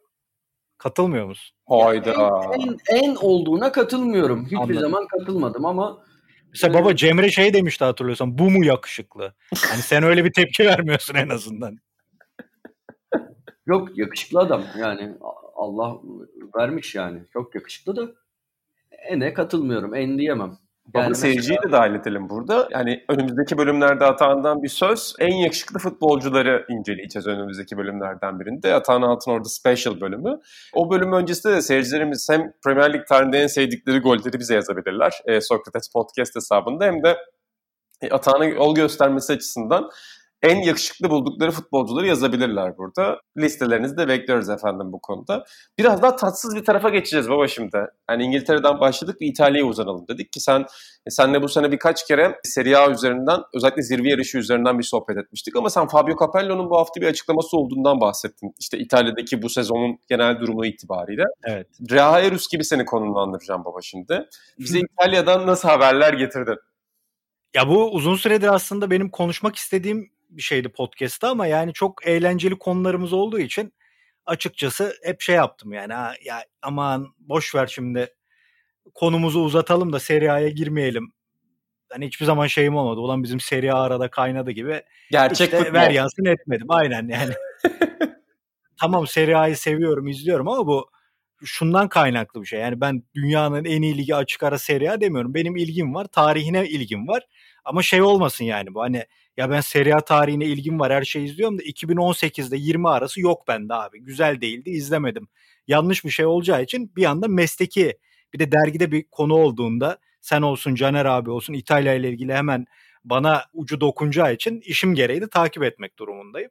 Katılmıyor 0.79 1.27
musun? 1.27 1.57
Hayda. 1.69 2.13
En, 2.55 2.61
en, 2.61 2.77
en 2.89 3.15
olduğuna 3.15 3.73
katılmıyorum. 3.73 4.45
Hiçbir 4.45 4.57
Anladım. 4.57 4.81
zaman 4.81 5.07
katılmadım 5.07 5.65
ama 5.65 6.03
Mesela 6.49 6.75
baba 6.75 6.97
Cemre 6.97 7.31
şey 7.31 7.55
demişti 7.55 7.85
hatırlıyorsan 7.85 8.39
bu 8.39 8.51
mu 8.51 8.65
yakışıklı? 8.65 9.35
Hani 9.55 9.83
sen 9.83 10.03
öyle 10.03 10.25
bir 10.25 10.33
tepki 10.33 10.65
vermiyorsun 10.67 11.15
en 11.15 11.29
azından. 11.29 11.79
Yok 13.67 13.99
yakışıklı 13.99 14.41
adam 14.41 14.65
yani 14.79 15.15
Allah 15.55 16.01
vermiş 16.57 16.95
yani 16.95 17.23
çok 17.33 17.55
yakışıklı 17.55 17.97
da 17.97 18.15
ene 19.09 19.35
katılmıyorum 19.35 19.95
en 19.95 20.19
diyemem. 20.19 20.59
Yani 20.95 21.15
seyirciyi 21.15 21.59
de 21.69 21.73
dahil 21.73 21.95
edelim 21.95 22.29
burada. 22.31 22.69
Yani 22.71 23.05
önümüzdeki 23.09 23.59
bölümlerde 23.59 24.05
Atahan'dan 24.05 24.63
bir 24.63 24.69
söz. 24.69 25.15
En 25.19 25.35
yakışıklı 25.35 25.79
futbolcuları 25.79 26.67
inceleyeceğiz 26.69 27.27
önümüzdeki 27.27 27.77
bölümlerden 27.77 28.41
birinde. 28.41 28.75
Atahan 28.75 29.03
Altın 29.03 29.31
orada 29.31 29.49
special 29.49 30.01
bölümü. 30.01 30.41
O 30.75 30.91
bölüm 30.91 31.13
öncesinde 31.13 31.55
de 31.55 31.63
seyircilerimiz 31.63 32.29
hem 32.31 32.53
Premier 32.65 32.93
Lig 32.93 33.07
tarihinde 33.07 33.39
en 33.39 33.47
sevdikleri 33.47 33.99
golleri 33.99 34.39
bize 34.39 34.55
yazabilirler. 34.55 35.13
E, 35.25 35.41
Sokrates 35.41 35.93
Podcast 35.93 36.37
hesabında 36.37 36.85
hem 36.85 37.03
de 37.03 37.17
e, 38.03 38.11
Atahan'a 38.11 38.45
yol 38.45 38.75
göstermesi 38.75 39.33
açısından 39.33 39.91
en 40.43 40.63
yakışıklı 40.63 41.11
buldukları 41.11 41.51
futbolcuları 41.51 42.07
yazabilirler 42.07 42.79
burada. 42.79 43.21
Listelerinizi 43.39 43.97
de 43.97 44.09
bekliyoruz 44.09 44.49
efendim 44.49 44.93
bu 44.93 45.01
konuda. 45.01 45.45
Biraz 45.79 46.03
daha 46.03 46.17
tatsız 46.17 46.57
bir 46.57 46.65
tarafa 46.65 46.89
geçeceğiz 46.89 47.29
baba 47.29 47.49
şimdi. 47.49 47.79
Yani 48.11 48.25
İngiltere'den 48.25 48.81
başladık 48.81 49.21
ve 49.21 49.27
İtalya'ya 49.27 49.67
uzanalım 49.67 50.09
dedik 50.09 50.33
ki 50.33 50.41
sen 50.41 50.61
e, 51.07 51.11
senle 51.11 51.43
bu 51.43 51.49
sene 51.49 51.73
birkaç 51.73 52.07
kere 52.07 52.41
Serie 52.45 52.77
A 52.77 52.91
üzerinden 52.91 53.41
özellikle 53.55 53.83
zirve 53.83 54.09
yarışı 54.09 54.39
üzerinden 54.39 54.79
bir 54.79 54.85
sohbet 54.85 55.17
etmiştik 55.17 55.57
ama 55.57 55.71
sen 55.71 55.87
Fabio 55.87 56.17
Capello'nun 56.21 56.71
bu 56.71 56.77
hafta 56.77 57.01
bir 57.01 57.07
açıklaması 57.07 57.57
olduğundan 57.57 58.01
bahsettin. 58.01 58.55
İşte 58.59 58.79
İtalya'daki 58.79 59.43
bu 59.43 59.49
sezonun 59.49 59.99
genel 60.09 60.41
durumu 60.41 60.67
itibariyle. 60.67 61.25
Evet. 61.45 61.67
Reha 61.91 62.21
Erus 62.21 62.49
gibi 62.49 62.65
seni 62.65 62.85
konumlandıracağım 62.85 63.65
baba 63.65 63.79
şimdi. 63.83 64.29
Bize 64.59 64.79
İtalya'dan 64.81 65.47
nasıl 65.47 65.69
haberler 65.69 66.13
getirdin? 66.13 66.57
Ya 67.55 67.69
bu 67.69 67.91
uzun 67.93 68.17
süredir 68.17 68.55
aslında 68.55 68.91
benim 68.91 69.11
konuşmak 69.11 69.57
istediğim 69.57 70.16
bir 70.37 70.43
şeydi 70.43 70.69
podcast'ta 70.69 71.31
ama 71.31 71.47
yani 71.47 71.73
çok 71.73 72.07
eğlenceli 72.07 72.59
konularımız 72.59 73.13
olduğu 73.13 73.39
için 73.39 73.73
açıkçası 74.27 74.97
hep 75.05 75.21
şey 75.21 75.37
yaptım 75.37 75.73
yani 75.73 75.93
ha, 75.93 76.15
ya 76.25 76.45
aman 76.63 77.15
boş 77.19 77.55
ver 77.55 77.67
şimdi 77.67 78.15
konumuzu 78.95 79.41
uzatalım 79.41 79.93
da 79.93 80.01
Serie 80.01 80.29
A'ya 80.29 80.49
girmeyelim. 80.49 81.13
Hani 81.93 82.07
hiçbir 82.07 82.27
zaman 82.27 82.47
şeyim 82.47 82.77
olmadı. 82.77 83.01
Ulan 83.01 83.23
bizim 83.23 83.41
Serie 83.41 83.71
A 83.71 83.83
arada 83.83 84.11
kaynadı 84.11 84.51
gibi. 84.51 84.83
Gerçek 85.11 85.53
işte 85.53 85.73
ver 85.73 85.91
yansın 85.91 86.25
etmedim. 86.25 86.67
Aynen 86.69 87.09
yani. 87.09 87.33
tamam 88.81 89.07
Serie 89.07 89.35
A'yı 89.35 89.57
seviyorum, 89.57 90.09
izliyorum 90.09 90.49
ama 90.49 90.67
bu 90.67 90.91
şundan 91.45 91.89
kaynaklı 91.89 92.43
bir 92.43 92.47
şey. 92.47 92.61
Yani 92.61 92.81
ben 92.81 93.03
dünyanın 93.15 93.65
en 93.65 93.83
iyi 93.83 93.99
ligi 93.99 94.15
açık 94.15 94.43
ara 94.43 94.59
Serie 94.59 94.91
A 94.91 95.01
demiyorum. 95.01 95.35
Benim 95.35 95.57
ilgim 95.57 95.95
var, 95.95 96.05
tarihine 96.05 96.69
ilgim 96.69 97.09
var. 97.09 97.27
Ama 97.65 97.83
şey 97.83 98.03
olmasın 98.03 98.45
yani 98.45 98.75
bu 98.75 98.83
hani 98.83 99.05
ya 99.37 99.51
ben 99.51 99.61
Serie 99.61 99.97
tarihine 100.07 100.45
ilgim 100.45 100.81
var 100.81 100.93
her 100.93 101.03
şeyi 101.05 101.27
izliyorum 101.27 101.59
da 101.59 101.63
2018'de 101.63 102.57
20 102.57 102.89
arası 102.89 103.21
yok 103.21 103.49
bende 103.49 103.75
abi. 103.75 104.01
Güzel 104.01 104.41
değildi 104.41 104.71
izlemedim. 104.71 105.29
Yanlış 105.67 106.05
bir 106.05 106.11
şey 106.11 106.27
olacağı 106.27 106.63
için 106.63 106.93
bir 106.97 107.05
anda 107.05 107.29
mesleki 107.29 107.99
bir 108.35 108.39
de 108.39 108.53
dergide 108.53 108.93
bir 108.93 109.05
konu 109.11 109.35
olduğunda 109.35 109.99
sen 110.21 110.43
olsun 110.43 110.75
Caner 110.75 111.05
abi 111.05 111.31
olsun 111.31 111.53
İtalya 111.55 111.95
ile 111.95 112.09
ilgili 112.11 112.35
hemen 112.35 112.67
bana 113.05 113.45
ucu 113.53 113.81
dokunacağı 113.81 114.35
için 114.35 114.61
işim 114.61 114.95
gereği 114.95 115.21
de 115.21 115.29
takip 115.29 115.63
etmek 115.63 115.99
durumundayım. 115.99 116.51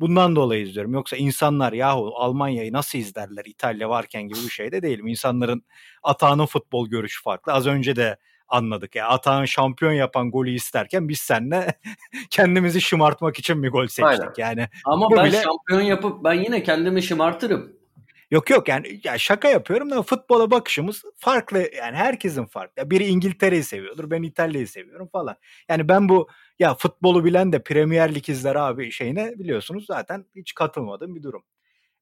Bundan 0.00 0.36
dolayı 0.36 0.62
izliyorum. 0.62 0.92
Yoksa 0.92 1.16
insanlar 1.16 1.72
yahu 1.72 2.12
Almanya'yı 2.16 2.72
nasıl 2.72 2.98
izlerler 2.98 3.44
İtalya 3.44 3.88
varken 3.88 4.22
gibi 4.22 4.38
bir 4.44 4.50
şey 4.50 4.72
de 4.72 4.82
değilim. 4.82 5.06
İnsanların 5.06 5.64
atağının 6.02 6.46
futbol 6.46 6.88
görüşü 6.88 7.22
farklı. 7.22 7.52
Az 7.52 7.66
önce 7.66 7.96
de 7.96 8.16
anladık. 8.54 8.94
Yani 8.94 9.08
Atahan 9.08 9.44
şampiyon 9.44 9.92
yapan 9.92 10.30
golü 10.30 10.50
isterken 10.50 11.08
biz 11.08 11.18
seninle 11.18 11.74
kendimizi 12.30 12.80
şımartmak 12.80 13.38
için 13.38 13.62
bir 13.62 13.70
gol 13.70 13.86
seçtik 13.86 14.04
Aynen. 14.04 14.32
yani. 14.36 14.68
Ama 14.84 15.10
ben 15.16 15.24
bile... 15.24 15.42
şampiyon 15.42 15.80
yapıp 15.80 16.24
ben 16.24 16.34
yine 16.34 16.62
kendimi 16.62 17.02
şımartırım. 17.02 17.72
Yok 18.30 18.50
yok 18.50 18.68
yani 18.68 19.00
ya 19.04 19.18
şaka 19.18 19.48
yapıyorum 19.48 19.90
da 19.90 20.02
futbola 20.02 20.50
bakışımız 20.50 21.02
farklı 21.16 21.58
yani 21.76 21.96
herkesin 21.96 22.44
farklı. 22.44 22.90
Biri 22.90 23.06
İngiltere'yi 23.06 23.64
seviyordur 23.64 24.10
ben 24.10 24.22
İtalya'yı 24.22 24.68
seviyorum 24.68 25.08
falan. 25.12 25.36
Yani 25.68 25.88
ben 25.88 26.08
bu 26.08 26.28
ya 26.58 26.74
futbolu 26.74 27.24
bilen 27.24 27.52
de 27.52 27.62
Premier 27.62 28.14
Lig 28.14 28.28
izler 28.28 28.54
abi 28.54 28.90
şeyine 28.90 29.38
biliyorsunuz 29.38 29.86
zaten 29.86 30.24
hiç 30.36 30.54
katılmadığım 30.54 31.14
bir 31.14 31.22
durum. 31.22 31.42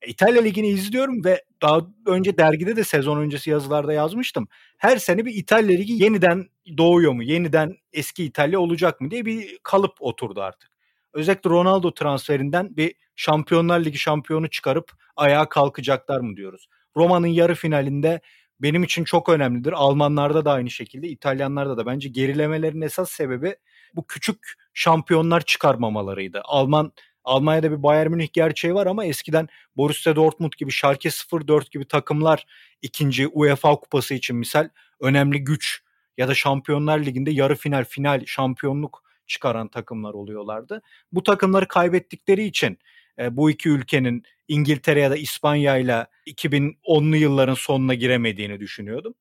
İtalya 0.07 0.43
Ligi'ni 0.43 0.69
izliyorum 0.69 1.25
ve 1.25 1.45
daha 1.63 1.81
önce 2.07 2.39
dergide 2.39 2.77
de 2.77 2.85
sezon 2.85 3.19
öncesi 3.19 3.51
yazılarda 3.51 3.93
yazmıştım. 3.93 4.49
Her 4.79 4.97
sene 4.97 5.25
bir 5.25 5.35
İtalya 5.35 5.77
Ligi 5.77 5.93
yeniden 5.93 6.47
doğuyor 6.79 7.13
mu? 7.13 7.23
Yeniden 7.23 7.77
eski 7.93 8.25
İtalya 8.25 8.61
olacak 8.61 9.01
mı 9.01 9.11
diye 9.11 9.27
bir 9.27 9.59
kalıp 9.63 9.93
oturdu 10.01 10.43
artık. 10.43 10.71
Özellikle 11.13 11.51
Ronaldo 11.51 11.95
transferinden 11.95 12.77
bir 12.77 12.95
Şampiyonlar 13.17 13.85
Ligi 13.85 13.99
şampiyonu 13.99 14.51
çıkarıp 14.51 14.93
ayağa 15.17 15.49
kalkacaklar 15.49 16.21
mı 16.21 16.37
diyoruz. 16.37 16.69
Roma'nın 16.97 17.27
yarı 17.27 17.55
finalinde 17.55 18.21
benim 18.61 18.83
için 18.83 19.05
çok 19.05 19.29
önemlidir. 19.29 19.73
Almanlarda 19.73 20.45
da 20.45 20.53
aynı 20.53 20.71
şekilde, 20.71 21.09
İtalyanlarda 21.09 21.77
da 21.77 21.87
bence 21.87 22.09
gerilemelerin 22.09 22.81
esas 22.81 23.11
sebebi 23.11 23.57
bu 23.95 24.07
küçük 24.07 24.53
şampiyonlar 24.75 25.41
çıkarmamalarıydı. 25.41 26.41
Alman 26.45 26.93
Almanya'da 27.25 27.71
bir 27.71 27.83
Bayern 27.83 28.11
Münih 28.11 28.29
gerçeği 28.33 28.75
var 28.75 28.87
ama 28.87 29.05
eskiden 29.05 29.49
Borussia 29.77 30.17
Dortmund 30.17 30.53
gibi 30.59 30.71
Schalke 30.73 31.09
04 31.49 31.71
gibi 31.71 31.85
takımlar 31.85 32.47
ikinci 32.83 33.29
UEFA 33.29 33.77
kupası 33.77 34.15
için 34.15 34.37
misal 34.37 34.69
önemli 35.01 35.45
güç 35.45 35.83
ya 36.17 36.29
da 36.29 36.35
Şampiyonlar 36.35 36.99
Ligi'nde 36.99 37.31
yarı 37.31 37.55
final, 37.55 37.85
final 37.85 38.27
şampiyonluk 38.27 39.03
çıkaran 39.27 39.69
takımlar 39.69 40.15
oluyorlardı. 40.15 40.83
Bu 41.13 41.23
takımları 41.23 41.69
kaybettikleri 41.69 42.45
için 42.45 42.79
e, 43.19 43.37
bu 43.37 43.51
iki 43.51 43.69
ülkenin 43.69 44.23
İngiltere 44.49 45.01
ya 45.01 45.11
da 45.11 45.17
İspanya 45.17 45.77
ile 45.77 46.07
2010'lu 46.27 47.17
yılların 47.17 47.55
sonuna 47.55 47.95
giremediğini 47.95 48.61
düşünüyordum. 48.61 49.15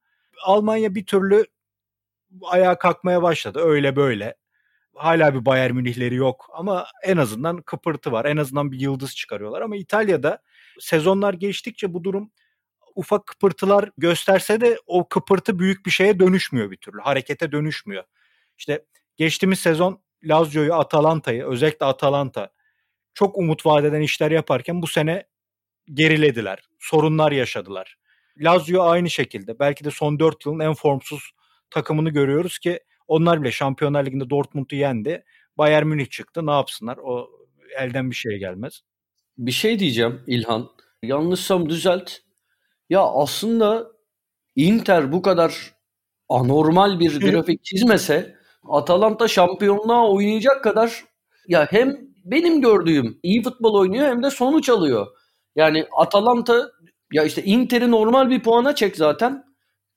Almanya 0.43 0.95
bir 0.95 1.05
türlü 1.05 1.45
ayağa 2.43 2.77
kalkmaya 2.77 3.21
başladı 3.21 3.59
öyle 3.59 3.95
böyle 3.95 4.35
hala 5.03 5.33
bir 5.35 5.45
Bayern 5.45 5.75
Münihleri 5.75 6.15
yok 6.15 6.49
ama 6.53 6.87
en 7.03 7.17
azından 7.17 7.61
kıpırtı 7.61 8.11
var. 8.11 8.25
En 8.25 8.37
azından 8.37 8.71
bir 8.71 8.79
yıldız 8.79 9.15
çıkarıyorlar 9.15 9.61
ama 9.61 9.75
İtalya'da 9.75 10.39
Sezonlar 10.79 11.33
geçtikçe 11.33 11.93
bu 11.93 12.03
durum 12.03 12.31
ufak 12.95 13.25
kıpırtılar 13.25 13.89
gösterse 13.97 14.61
de 14.61 14.77
o 14.87 15.09
kıpırtı 15.09 15.59
büyük 15.59 15.85
bir 15.85 15.91
şeye 15.91 16.19
dönüşmüyor 16.19 16.71
bir 16.71 16.77
türlü. 16.77 17.01
Harekete 17.01 17.51
dönüşmüyor. 17.51 18.03
İşte 18.57 18.85
geçtiğimiz 19.17 19.59
sezon 19.59 20.01
Lazio'yu, 20.23 20.73
Atalanta'yı, 20.73 21.45
özellikle 21.45 21.85
Atalanta 21.85 22.49
çok 23.13 23.37
umut 23.37 23.65
vadeden 23.65 24.01
işler 24.01 24.31
yaparken 24.31 24.81
bu 24.81 24.87
sene 24.87 25.25
gerilediler. 25.93 26.69
Sorunlar 26.79 27.31
yaşadılar. 27.31 27.97
Lazio 28.37 28.83
aynı 28.83 29.09
şekilde. 29.09 29.59
Belki 29.59 29.83
de 29.83 29.91
son 29.91 30.19
4 30.19 30.45
yılın 30.45 30.59
en 30.59 30.73
formsuz 30.73 31.31
takımını 31.69 32.09
görüyoruz 32.09 32.59
ki 32.59 32.79
onlar 33.07 33.41
bile 33.41 33.51
Şampiyonlar 33.51 34.05
Ligi'nde 34.05 34.29
Dortmund'u 34.29 34.75
yendi. 34.75 35.23
Bayern 35.57 35.87
Münih 35.87 36.09
çıktı. 36.09 36.45
Ne 36.45 36.51
yapsınlar? 36.51 36.97
O 36.97 37.29
elden 37.77 38.09
bir 38.09 38.15
şey 38.15 38.37
gelmez. 38.37 38.81
Bir 39.37 39.51
şey 39.51 39.79
diyeceğim 39.79 40.23
İlhan. 40.27 40.69
Yanlışsam 41.03 41.69
düzelt. 41.69 42.11
Ya 42.89 43.01
aslında 43.01 43.91
Inter 44.55 45.11
bu 45.11 45.21
kadar 45.21 45.73
anormal 46.29 46.99
bir 46.99 47.19
grafik 47.19 47.63
çizmese 47.63 48.35
Atalanta 48.69 49.27
şampiyonluğa 49.27 50.11
oynayacak 50.11 50.63
kadar 50.63 51.03
ya 51.47 51.67
hem 51.69 51.97
benim 52.25 52.61
gördüğüm 52.61 53.19
iyi 53.23 53.43
futbol 53.43 53.79
oynuyor 53.79 54.07
hem 54.07 54.23
de 54.23 54.29
sonuç 54.29 54.69
alıyor. 54.69 55.07
Yani 55.55 55.85
Atalanta 55.97 56.71
ya 57.13 57.23
işte 57.23 57.43
Inter'i 57.43 57.91
normal 57.91 58.29
bir 58.29 58.43
puana 58.43 58.75
çek 58.75 58.95
zaten 58.95 59.43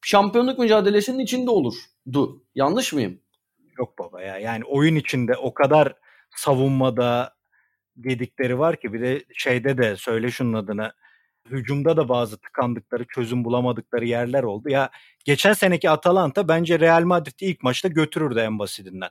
şampiyonluk 0.05 0.59
mücadelesinin 0.59 1.18
içinde 1.18 1.50
olurdu. 2.07 2.42
Yanlış 2.55 2.92
mıyım? 2.92 3.20
Yok 3.78 3.98
baba 3.98 4.22
ya. 4.22 4.38
Yani 4.38 4.64
oyun 4.64 4.96
içinde 4.96 5.36
o 5.36 5.55
kadar 5.55 5.94
savunmada 6.36 7.34
dedikleri 7.96 8.59
var 8.59 8.80
ki 8.80 8.92
bir 8.92 9.00
de 9.00 9.24
şeyde 9.34 9.78
de 9.78 9.96
söyle 9.96 10.30
şunun 10.30 10.52
adını 10.52 10.92
hücumda 11.50 11.96
da 11.96 12.09
bazı 12.09 12.38
tıkandıkları, 12.40 13.05
çözüm 13.14 13.44
bulamadıkları 13.44 14.05
yerler 14.05 14.42
oldu. 14.42 14.68
Ya 14.68 14.90
geçen 15.24 15.52
seneki 15.52 15.90
Atalanta 15.90 16.48
bence 16.48 16.80
Real 16.80 17.02
Madrid'i 17.02 17.44
ilk 17.44 17.62
maçta 17.62 17.88
götürürdü 17.88 18.40
en 18.40 18.59
basitinden. 18.59 19.11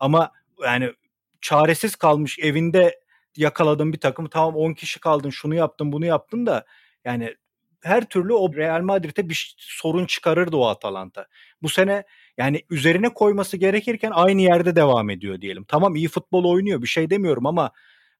Ama 0.00 0.32
yani 0.64 0.92
çaresiz 1.40 1.96
kalmış 1.96 2.38
evinde 2.38 3.00
yakaladığın 3.36 3.92
bir 3.92 4.00
takım 4.00 4.28
tamam 4.28 4.56
10 4.56 4.74
kişi 4.74 5.00
kaldın 5.00 5.30
şunu 5.30 5.54
yaptın 5.54 5.92
bunu 5.92 6.06
yaptın 6.06 6.46
da 6.46 6.66
yani 7.04 7.34
her 7.82 8.04
türlü 8.04 8.32
o 8.32 8.54
Real 8.54 8.82
Madrid'e 8.82 9.28
bir 9.28 9.54
sorun 9.58 10.06
çıkarırdı 10.06 10.56
o 10.56 10.66
Atalanta. 10.66 11.26
Bu 11.62 11.68
sene 11.68 12.04
yani 12.38 12.62
üzerine 12.70 13.08
koyması 13.08 13.56
gerekirken 13.56 14.10
aynı 14.14 14.42
yerde 14.42 14.76
devam 14.76 15.10
ediyor 15.10 15.40
diyelim. 15.40 15.64
Tamam 15.68 15.96
iyi 15.96 16.08
futbol 16.08 16.44
oynuyor 16.44 16.82
bir 16.82 16.86
şey 16.86 17.10
demiyorum 17.10 17.46
ama 17.46 17.72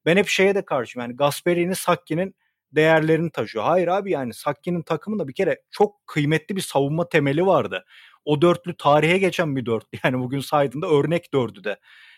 ben 0.07 0.17
hep 0.17 0.29
şeye 0.29 0.55
de 0.55 0.65
karşıyım. 0.65 1.09
Yani 1.09 1.17
Gasperi'nin 1.17 1.73
Sakki'nin 1.73 2.35
değerlerini 2.73 3.31
taşıyor. 3.31 3.65
Hayır 3.65 3.89
abi 3.89 4.11
yani 4.11 4.35
Sakki'nin 4.35 4.83
takımında 4.83 5.29
bir 5.29 5.35
kere 5.35 5.63
çok 5.71 6.07
kıymetli 6.07 6.57
bir 6.57 6.61
savunma 6.61 7.09
temeli 7.09 7.47
vardı. 7.47 7.85
O 8.25 8.43
dörtlü 8.43 8.77
tarihe 8.77 9.19
geçen 9.19 9.57
bir 9.57 9.67
dörtlü. 9.67 9.99
Yani 10.05 10.19
bugün 10.19 10.41
saydığında 10.41 10.87
örnek 10.87 11.35
dördü 11.35 11.65
de. 11.65 11.77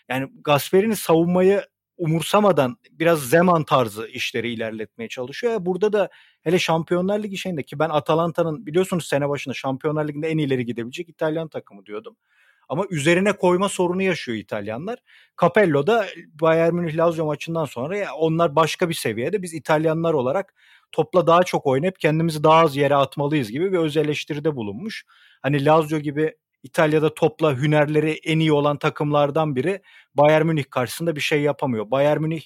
Yani 0.09 0.28
Gasperi'nin 0.45 0.95
savunmayı 0.95 1.62
umursamadan 1.97 2.76
biraz 2.90 3.28
Zeman 3.28 3.64
tarzı 3.64 4.09
işleri 4.09 4.53
ilerletmeye 4.53 5.09
çalışıyor. 5.09 5.57
Burada 5.61 5.92
da 5.92 6.09
hele 6.42 6.59
Şampiyonlar 6.59 7.22
Ligi 7.22 7.38
şeyinde 7.38 7.62
ki 7.62 7.78
ben 7.78 7.88
Atalanta'nın 7.90 8.66
biliyorsunuz 8.66 9.07
sene 9.07 9.28
başında 9.28 9.55
Şampiyonlar 9.55 10.09
Ligi'nde 10.09 10.28
en 10.28 10.38
ileri 10.38 10.66
gidebilecek 10.66 11.09
İtalyan 11.09 11.49
takımı 11.49 11.86
diyordum. 11.86 12.16
Ama 12.68 12.84
üzerine 12.90 13.32
koyma 13.32 13.68
sorunu 13.68 14.03
yaşıyor 14.03 14.38
İtalyanlar. 14.38 14.99
Capello 15.40 15.86
da 15.86 16.07
Bayern 16.40 16.74
Münih 16.74 16.97
Lazio 16.97 17.26
maçından 17.26 17.64
sonra 17.64 17.97
ya 17.97 18.14
onlar 18.14 18.57
başka 18.57 18.88
bir 18.88 18.95
seviyede. 18.95 19.42
Biz 19.42 19.55
İtalyanlar 19.55 20.14
olarak 20.14 20.55
topla 20.92 21.26
daha 21.26 21.42
çok 21.42 21.66
oynayıp 21.66 22.01
kendimizi 22.01 22.45
daha 22.45 22.61
az 22.61 22.76
yere 22.76 22.97
atmalıyız 22.97 23.51
gibi 23.51 23.72
bir 23.72 23.78
öz 23.78 23.97
eleştiride 23.97 24.57
bulunmuş. 24.57 25.05
Hani 25.42 25.64
Lazio 25.64 25.99
gibi 25.99 26.34
İtalya'da 26.65 27.15
topla 27.15 27.57
hünerleri 27.57 28.11
en 28.25 28.39
iyi 28.39 28.53
olan 28.53 28.79
takımlardan 28.79 29.57
biri 29.57 29.83
Bayern 30.15 30.47
Münih 30.47 30.65
karşısında 30.71 31.17
bir 31.17 31.21
şey 31.21 31.43
yapamıyor. 31.43 31.91
Bayern 31.91 32.21
Münih 32.21 32.43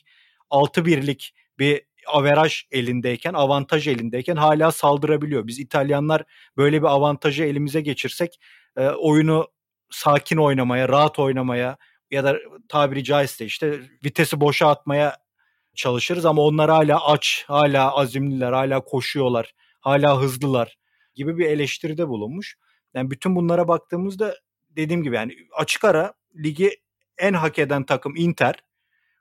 6 0.51 0.85
birlik 0.85 1.35
bir 1.59 1.83
averaj 2.07 2.63
elindeyken, 2.71 3.35
avantaj 3.35 3.89
elindeyken 3.89 4.37
hala 4.37 4.73
saldırabiliyor. 4.73 5.47
Biz 5.47 5.59
İtalyanlar 5.59 6.25
böyle 6.57 6.83
bir 6.83 6.87
avantajı 6.87 7.45
elimize 7.45 7.81
geçirsek 7.81 8.41
e, 8.77 8.89
oyunu 8.89 9.49
sakin 9.91 10.37
oynamaya, 10.37 10.89
rahat 10.89 11.19
oynamaya 11.19 11.77
ya 12.11 12.25
da 12.25 12.39
tabiri 12.69 13.05
caizse 13.05 13.45
işte 13.45 13.81
vitesi 14.05 14.41
boşa 14.41 14.69
atmaya 14.69 15.17
çalışırız 15.75 16.27
ama 16.27 16.43
onlar 16.43 16.71
hala 16.71 17.07
aç, 17.07 17.45
hala 17.47 17.97
azimliler, 17.97 18.53
hala 18.53 18.81
koşuyorlar, 18.81 19.55
hala 19.81 20.21
hızlılar 20.21 20.79
gibi 21.15 21.39
bir 21.39 21.47
eleştiride 21.47 22.09
bulunmuş. 22.09 22.57
Yani 22.95 23.11
bütün 23.11 23.37
bunlara 23.37 23.69
baktığımızda 23.69 24.35
dediğim 24.71 25.03
gibi 25.03 25.17
yani 25.17 25.37
açık 25.57 25.85
ara 25.85 26.15
ligi 26.37 26.71
en 27.19 27.33
hak 27.33 27.59
eden 27.59 27.85
takım 27.85 28.17
Inter. 28.17 28.55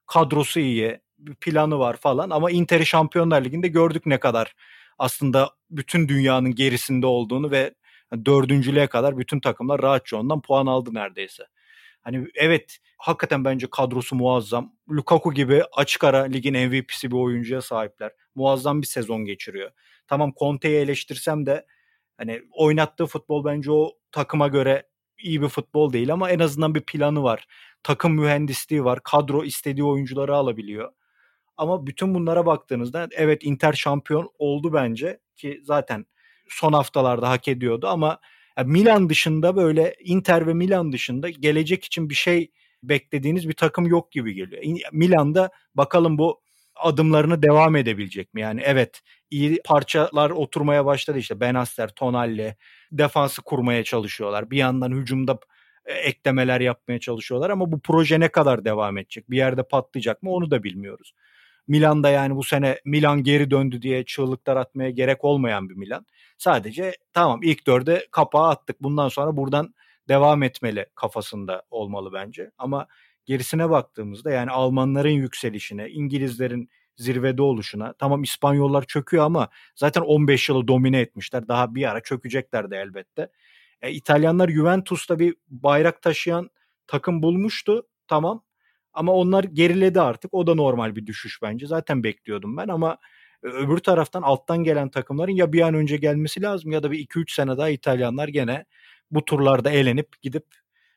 Kadrosu 0.05 0.59
iyi, 0.59 0.99
bir 1.17 1.35
planı 1.35 1.79
var 1.79 1.97
falan 1.97 2.29
ama 2.29 2.51
Inter'i 2.51 2.85
Şampiyonlar 2.85 3.45
Ligi'nde 3.45 3.67
gördük 3.67 4.05
ne 4.05 4.19
kadar 4.19 4.55
aslında 4.99 5.51
bütün 5.69 6.07
dünyanın 6.07 6.55
gerisinde 6.55 7.05
olduğunu 7.05 7.51
ve 7.51 7.73
dördüncülüğe 8.25 8.87
kadar 8.87 9.17
bütün 9.17 9.39
takımlar 9.39 9.81
rahatça 9.81 10.17
ondan 10.17 10.41
puan 10.41 10.65
aldı 10.65 10.93
neredeyse. 10.93 11.43
Hani 12.01 12.27
evet 12.35 12.77
hakikaten 12.97 13.45
bence 13.45 13.67
kadrosu 13.71 14.15
muazzam. 14.15 14.73
Lukaku 14.89 15.33
gibi 15.33 15.63
açık 15.73 16.03
ara 16.03 16.23
ligin 16.23 16.67
MVP'si 16.67 17.11
bir 17.11 17.15
oyuncuya 17.15 17.61
sahipler. 17.61 18.11
Muazzam 18.35 18.81
bir 18.81 18.87
sezon 18.87 19.25
geçiriyor. 19.25 19.71
Tamam 20.07 20.33
Conte'yi 20.39 20.77
eleştirsem 20.77 21.45
de 21.45 21.65
hani 22.17 22.41
oynattığı 22.51 23.05
futbol 23.05 23.45
bence 23.45 23.71
o 23.71 23.91
takıma 24.11 24.47
göre 24.47 24.87
iyi 25.19 25.41
bir 25.41 25.47
futbol 25.47 25.93
değil 25.93 26.13
ama 26.13 26.31
en 26.31 26.39
azından 26.39 26.75
bir 26.75 26.81
planı 26.81 27.23
var. 27.23 27.47
Takım 27.83 28.13
mühendisliği 28.15 28.83
var. 28.83 28.99
Kadro 29.03 29.43
istediği 29.43 29.83
oyuncuları 29.83 30.35
alabiliyor. 30.35 30.91
Ama 31.57 31.87
bütün 31.87 32.15
bunlara 32.15 32.45
baktığınızda 32.45 33.07
evet 33.11 33.45
Inter 33.45 33.73
şampiyon 33.73 34.31
oldu 34.39 34.73
bence 34.73 35.19
ki 35.35 35.61
zaten 35.63 36.05
son 36.49 36.73
haftalarda 36.73 37.29
hak 37.29 37.47
ediyordu 37.47 37.87
ama 37.87 38.19
Milan 38.65 39.09
dışında 39.09 39.55
böyle 39.55 39.95
Inter 39.99 40.47
ve 40.47 40.53
Milan 40.53 40.91
dışında 40.91 41.29
gelecek 41.29 41.85
için 41.85 42.09
bir 42.09 42.15
şey 42.15 42.51
beklediğiniz 42.83 43.49
bir 43.49 43.53
takım 43.53 43.87
yok 43.87 44.11
gibi 44.11 44.33
geliyor. 44.33 44.63
Milan'da 44.91 45.49
bakalım 45.75 46.17
bu 46.17 46.41
adımlarını 46.79 47.43
devam 47.43 47.75
edebilecek 47.75 48.33
mi? 48.33 48.41
Yani 48.41 48.61
evet 48.65 49.01
iyi 49.31 49.61
parçalar 49.65 50.29
oturmaya 50.29 50.85
başladı 50.85 51.17
işte 51.17 51.39
Benaster, 51.39 51.89
Tonali 51.89 52.55
defansı 52.91 53.41
kurmaya 53.41 53.83
çalışıyorlar. 53.83 54.51
Bir 54.51 54.57
yandan 54.57 54.91
hücumda 54.91 55.39
e, 55.85 55.93
eklemeler 55.93 56.61
yapmaya 56.61 56.99
çalışıyorlar 56.99 57.49
ama 57.49 57.71
bu 57.71 57.79
proje 57.79 58.19
ne 58.19 58.27
kadar 58.27 58.65
devam 58.65 58.97
edecek? 58.97 59.29
Bir 59.29 59.37
yerde 59.37 59.63
patlayacak 59.63 60.23
mı 60.23 60.31
onu 60.31 60.51
da 60.51 60.63
bilmiyoruz. 60.63 61.13
Milan'da 61.67 62.09
yani 62.09 62.35
bu 62.35 62.43
sene 62.43 62.79
Milan 62.85 63.23
geri 63.23 63.51
döndü 63.51 63.81
diye 63.81 64.05
çığlıklar 64.05 64.57
atmaya 64.57 64.89
gerek 64.89 65.23
olmayan 65.23 65.69
bir 65.69 65.75
Milan. 65.75 66.05
Sadece 66.37 66.93
tamam 67.13 67.39
ilk 67.43 67.67
dörde 67.67 68.07
kapağı 68.11 68.49
attık. 68.49 68.83
Bundan 68.83 69.09
sonra 69.09 69.37
buradan 69.37 69.73
devam 70.09 70.43
etmeli 70.43 70.85
kafasında 70.95 71.63
olmalı 71.71 72.13
bence. 72.13 72.51
Ama 72.57 72.87
gerisine 73.27 73.69
baktığımızda 73.69 74.31
yani 74.31 74.51
Almanların 74.51 75.09
yükselişine, 75.09 75.89
İngilizlerin 75.89 76.69
zirvede 76.95 77.41
oluşuna 77.41 77.93
tamam 77.93 78.23
İspanyollar 78.23 78.83
çöküyor 78.83 79.23
ama 79.25 79.49
zaten 79.75 80.01
15 80.01 80.49
yılı 80.49 80.67
domine 80.67 80.99
etmişler. 80.99 81.47
Daha 81.47 81.75
bir 81.75 81.91
ara 81.91 82.01
çökecekler 82.01 82.71
de 82.71 82.77
elbette. 82.77 83.31
E, 83.81 83.91
İtalyanlar 83.91 84.49
Juventus'ta 84.49 85.19
bir 85.19 85.35
bayrak 85.47 86.01
taşıyan 86.01 86.49
takım 86.87 87.23
bulmuştu. 87.23 87.87
Tamam. 88.07 88.43
Ama 88.93 89.13
onlar 89.13 89.43
geriledi 89.43 90.01
artık. 90.01 90.33
O 90.33 90.47
da 90.47 90.55
normal 90.55 90.95
bir 90.95 91.05
düşüş 91.05 91.41
bence. 91.41 91.67
Zaten 91.67 92.03
bekliyordum 92.03 92.57
ben 92.57 92.67
ama 92.67 92.97
öbür 93.43 93.77
taraftan 93.77 94.21
alttan 94.21 94.63
gelen 94.63 94.89
takımların 94.89 95.31
ya 95.31 95.53
bir 95.53 95.61
an 95.61 95.73
önce 95.73 95.97
gelmesi 95.97 96.41
lazım 96.41 96.71
ya 96.71 96.83
da 96.83 96.91
bir 96.91 96.99
2-3 96.99 97.33
sene 97.33 97.57
daha 97.57 97.69
İtalyanlar 97.69 98.27
gene 98.27 98.65
bu 99.11 99.25
turlarda 99.25 99.69
elenip 99.71 100.21
gidip 100.21 100.45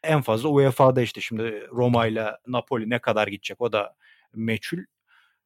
en 0.03 0.23
fazla 0.23 0.49
UEFA'da 0.49 1.03
işte 1.03 1.21
şimdi 1.21 1.69
Roma 1.73 2.07
ile 2.07 2.37
Napoli 2.47 2.91
ne 2.91 2.99
kadar 2.99 3.29
gidecek 3.29 3.61
o 3.61 3.73
da 3.73 3.97
meçhul. 4.35 4.79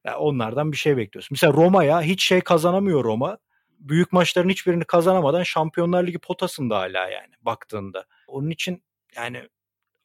Yani 0.03 0.15
onlardan 0.15 0.71
bir 0.71 0.77
şey 0.77 0.97
bekliyorsun. 0.97 1.29
Mesela 1.31 1.53
Roma'ya 1.53 2.01
hiç 2.01 2.25
şey 2.25 2.41
kazanamıyor 2.41 3.03
Roma. 3.03 3.37
Büyük 3.79 4.13
maçların 4.13 4.49
hiçbirini 4.49 4.85
kazanamadan 4.85 5.43
Şampiyonlar 5.43 6.07
Ligi 6.07 6.19
potasında 6.19 6.77
hala 6.77 7.09
yani 7.09 7.33
baktığında. 7.41 8.05
Onun 8.27 8.49
için 8.49 8.83
yani 9.15 9.49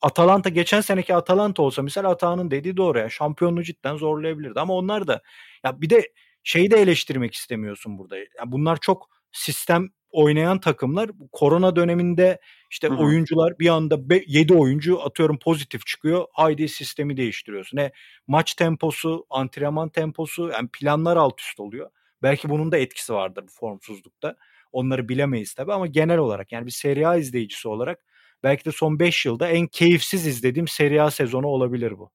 Atalanta 0.03 0.49
geçen 0.49 0.81
seneki 0.81 1.15
Atalanta 1.15 1.63
olsa 1.63 1.83
mesela 1.83 2.11
Atağan'ın 2.11 2.51
dediği 2.51 2.77
doğru 2.77 2.99
ya 2.99 3.09
şampiyonluğu 3.11 3.63
cidden 3.63 3.97
zorlayabilirdi 3.97 4.61
ama 4.61 4.75
onlar 4.75 5.07
da 5.07 5.23
ya 5.65 5.81
bir 5.81 5.91
de 5.91 6.13
şeyi 6.43 6.71
de 6.71 6.77
eleştirmek 6.77 7.35
istemiyorsun 7.35 7.99
burada. 7.99 8.17
Ya 8.19 8.27
bunlar 8.45 8.77
çok 8.81 9.09
sistem 9.33 9.89
oynayan 10.11 10.61
takımlar 10.61 11.11
korona 11.33 11.77
döneminde 11.77 12.41
işte 12.71 12.89
Hı-hı. 12.89 12.99
oyuncular 12.99 13.59
bir 13.59 13.69
anda 13.69 13.99
7 14.27 14.55
oyuncu 14.55 15.03
atıyorum 15.03 15.39
pozitif 15.39 15.87
çıkıyor. 15.87 16.25
Haydi 16.33 16.69
sistemi 16.69 17.17
değiştiriyorsun. 17.17 17.77
Ne 17.77 17.93
maç 18.27 18.55
temposu, 18.55 19.27
antrenman 19.31 19.89
temposu 19.89 20.49
yani 20.49 20.69
planlar 20.73 21.17
alt 21.17 21.41
üst 21.41 21.61
oluyor. 21.61 21.91
Belki 22.23 22.49
bunun 22.49 22.73
da 22.73 22.79
etkisi 22.79 23.13
vardır 23.13 23.45
bu 23.47 23.53
formsuzlukta. 23.53 24.37
Onları 24.73 25.09
bilemeyiz 25.09 25.55
tabii 25.55 25.73
ama 25.73 25.87
genel 25.87 26.19
olarak 26.19 26.53
yani 26.53 26.67
bir 26.67 26.71
Serie 26.71 27.07
A 27.07 27.17
izleyicisi 27.17 27.69
olarak 27.69 27.99
belki 28.43 28.65
de 28.65 28.73
son 28.73 28.99
5 28.99 29.27
yılda 29.27 29.49
en 29.49 29.67
keyifsiz 29.67 30.27
izlediğim 30.27 30.69
Serie 30.69 31.01
A 31.01 31.11
sezonu 31.11 31.47
olabilir 31.47 31.99
bu. 31.99 32.11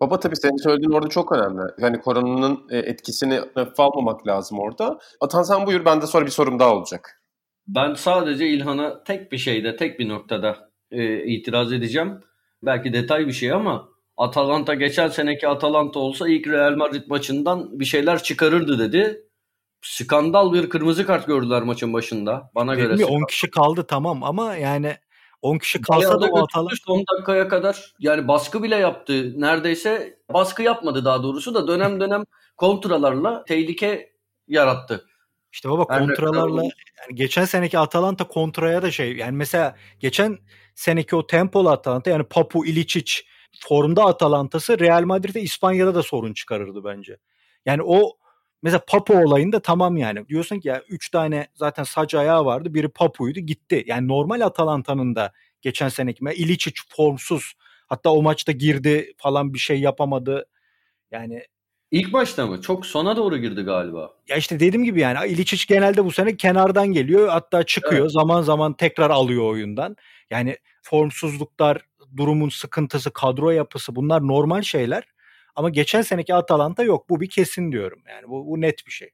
Baba 0.00 0.20
tabii 0.20 0.36
senin 0.36 0.56
söylediğin 0.56 0.92
orada 0.92 1.08
çok 1.08 1.32
önemli. 1.32 1.62
Yani 1.78 2.00
koronanın 2.00 2.66
e, 2.70 2.78
etkisini 2.78 3.40
hafife 3.54 3.82
almamak 3.82 4.26
lazım 4.26 4.58
orada. 4.58 4.98
Atan 5.20 5.42
sen 5.42 5.66
buyur 5.66 5.84
bende 5.84 6.06
sonra 6.06 6.26
bir 6.26 6.30
sorum 6.30 6.58
daha 6.58 6.74
olacak. 6.74 7.23
Ben 7.66 7.94
sadece 7.94 8.48
İlhan'a 8.48 9.04
tek 9.04 9.32
bir 9.32 9.38
şeyde, 9.38 9.76
tek 9.76 9.98
bir 9.98 10.08
noktada 10.08 10.70
e, 10.90 11.24
itiraz 11.24 11.72
edeceğim. 11.72 12.20
Belki 12.62 12.92
detay 12.92 13.26
bir 13.26 13.32
şey 13.32 13.52
ama 13.52 13.88
Atalanta 14.16 14.74
geçen 14.74 15.08
seneki 15.08 15.48
Atalanta 15.48 15.98
olsa 15.98 16.28
ilk 16.28 16.46
Real 16.46 16.76
Madrid 16.76 17.02
maçından 17.08 17.80
bir 17.80 17.84
şeyler 17.84 18.22
çıkarırdı 18.22 18.78
dedi. 18.78 19.20
Skandal 19.82 20.52
bir 20.52 20.70
kırmızı 20.70 21.06
kart 21.06 21.26
gördüler 21.26 21.62
maçın 21.62 21.92
başında. 21.92 22.50
Bana 22.54 22.76
Dedim 22.76 22.88
göre. 22.88 23.00
ya 23.00 23.06
10 23.06 23.26
kişi 23.26 23.50
kaldı 23.50 23.84
tamam 23.88 24.22
ama 24.22 24.56
yani 24.56 24.96
10 25.42 25.58
kişi 25.58 25.80
kalsa 25.80 26.20
da 26.20 26.26
o 26.26 26.38
Atalanta 26.38 26.76
son 26.86 27.04
dakikaya 27.12 27.48
kadar 27.48 27.94
yani 27.98 28.28
baskı 28.28 28.62
bile 28.62 28.76
yaptı. 28.76 29.40
Neredeyse 29.40 30.18
baskı 30.32 30.62
yapmadı 30.62 31.04
daha 31.04 31.22
doğrusu 31.22 31.54
da 31.54 31.68
dönem 31.68 32.00
dönem 32.00 32.24
kontralarla 32.56 33.44
tehlike 33.44 34.12
yarattı. 34.48 35.06
İşte 35.54 35.70
baba 35.70 35.84
kontralarla 35.84 36.62
yani 36.62 37.14
geçen 37.14 37.44
seneki 37.44 37.78
Atalanta 37.78 38.28
kontraya 38.28 38.82
da 38.82 38.90
şey 38.90 39.16
yani 39.16 39.36
mesela 39.36 39.76
geçen 40.00 40.38
seneki 40.74 41.16
o 41.16 41.26
tempolu 41.26 41.70
Atalanta 41.70 42.10
yani 42.10 42.24
Papu 42.24 42.66
Ilicic 42.66 43.12
formda 43.60 44.04
Atalanta'sı 44.04 44.78
Real 44.80 45.02
Madrid'e 45.02 45.40
İspanya'da 45.40 45.94
da 45.94 46.02
sorun 46.02 46.32
çıkarırdı 46.32 46.84
bence. 46.84 47.16
Yani 47.66 47.82
o 47.82 48.16
mesela 48.62 48.84
Papu 48.88 49.14
olayında 49.14 49.60
tamam 49.60 49.96
yani 49.96 50.28
diyorsun 50.28 50.60
ki 50.60 50.68
ya 50.68 50.82
3 50.88 51.10
tane 51.10 51.48
zaten 51.54 51.82
saç 51.82 52.14
ayağı 52.14 52.44
vardı 52.44 52.74
biri 52.74 52.88
Papu'ydu 52.88 53.40
gitti. 53.40 53.84
Yani 53.86 54.08
normal 54.08 54.40
Atalanta'nın 54.40 55.14
da 55.14 55.32
geçen 55.62 55.88
seneki 55.88 56.24
Ilicic 56.34 56.80
formsuz 56.88 57.52
hatta 57.86 58.10
o 58.10 58.22
maçta 58.22 58.52
girdi 58.52 59.12
falan 59.16 59.54
bir 59.54 59.58
şey 59.58 59.80
yapamadı. 59.80 60.46
Yani 61.10 61.42
İlk 61.94 62.12
maçta 62.12 62.46
mı? 62.46 62.60
Çok 62.60 62.86
sona 62.86 63.16
doğru 63.16 63.36
girdi 63.38 63.62
galiba. 63.62 64.10
ya 64.28 64.36
işte 64.36 64.60
dediğim 64.60 64.84
gibi 64.84 65.00
yani 65.00 65.28
İliçiç 65.28 65.66
genelde 65.66 66.04
bu 66.04 66.10
sene 66.12 66.36
kenardan 66.36 66.86
geliyor 66.92 67.28
hatta 67.28 67.62
çıkıyor 67.62 68.02
Evet. 68.02 68.12
zaman 68.12 68.42
zaman 68.42 68.72
tekrar 68.72 69.10
alıyor 69.10 69.44
oyundan. 69.50 69.96
Yani 70.30 70.56
formsuzluklar, 70.82 71.86
durumun 72.16 72.48
sıkıntısı, 72.48 73.12
kadro 73.12 73.50
yapısı 73.50 73.96
bunlar 73.96 74.26
normal 74.26 74.62
şeyler. 74.62 75.04
Ama 75.56 75.70
geçen 75.70 76.02
seneki 76.02 76.34
Atalanta 76.34 76.82
yok. 76.82 77.08
Bu 77.10 77.20
bir 77.20 77.28
kesin 77.28 77.72
diyorum. 77.72 78.02
Yani 78.08 78.28
bu, 78.28 78.46
bu 78.46 78.60
net 78.60 78.86
bir 78.86 78.92
şey. 78.92 79.10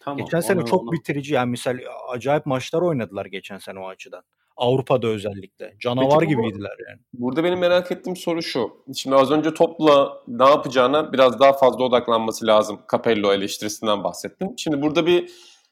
Tamam. 0.00 0.18
geçen 0.18 0.40
sene 0.40 0.60
onu- 0.60 0.66
çok 0.68 0.82
onu- 0.82 0.92
bitirici 0.92 1.34
yani 1.34 1.50
misal 1.50 1.78
acayip 2.08 2.46
maçlar 2.46 2.82
oynadılar 2.82 3.26
geçen 3.26 3.58
sene 3.58 3.78
o 3.78 3.88
açıdan. 3.88 4.22
Avrupa'da 4.58 5.06
özellikle. 5.06 5.74
Canavar 5.80 6.20
Peki 6.20 6.36
bu- 6.36 6.42
gibiydiler 6.42 6.76
yani. 6.88 7.00
Burada 7.12 7.44
benim 7.44 7.58
merak 7.58 7.92
ettiğim 7.92 8.16
soru 8.16 8.42
şu. 8.42 8.70
Şimdi 8.94 9.16
az 9.16 9.30
önce 9.30 9.54
topla 9.54 10.12
ne 10.28 10.44
yapacağına 10.44 11.12
biraz 11.12 11.40
daha 11.40 11.52
fazla 11.52 11.84
odaklanması 11.84 12.46
lazım. 12.46 12.80
Capello 12.92 13.32
eleştirisinden 13.32 14.04
bahsettim. 14.04 14.48
Şimdi 14.56 14.82
burada 14.82 15.06
bir 15.06 15.30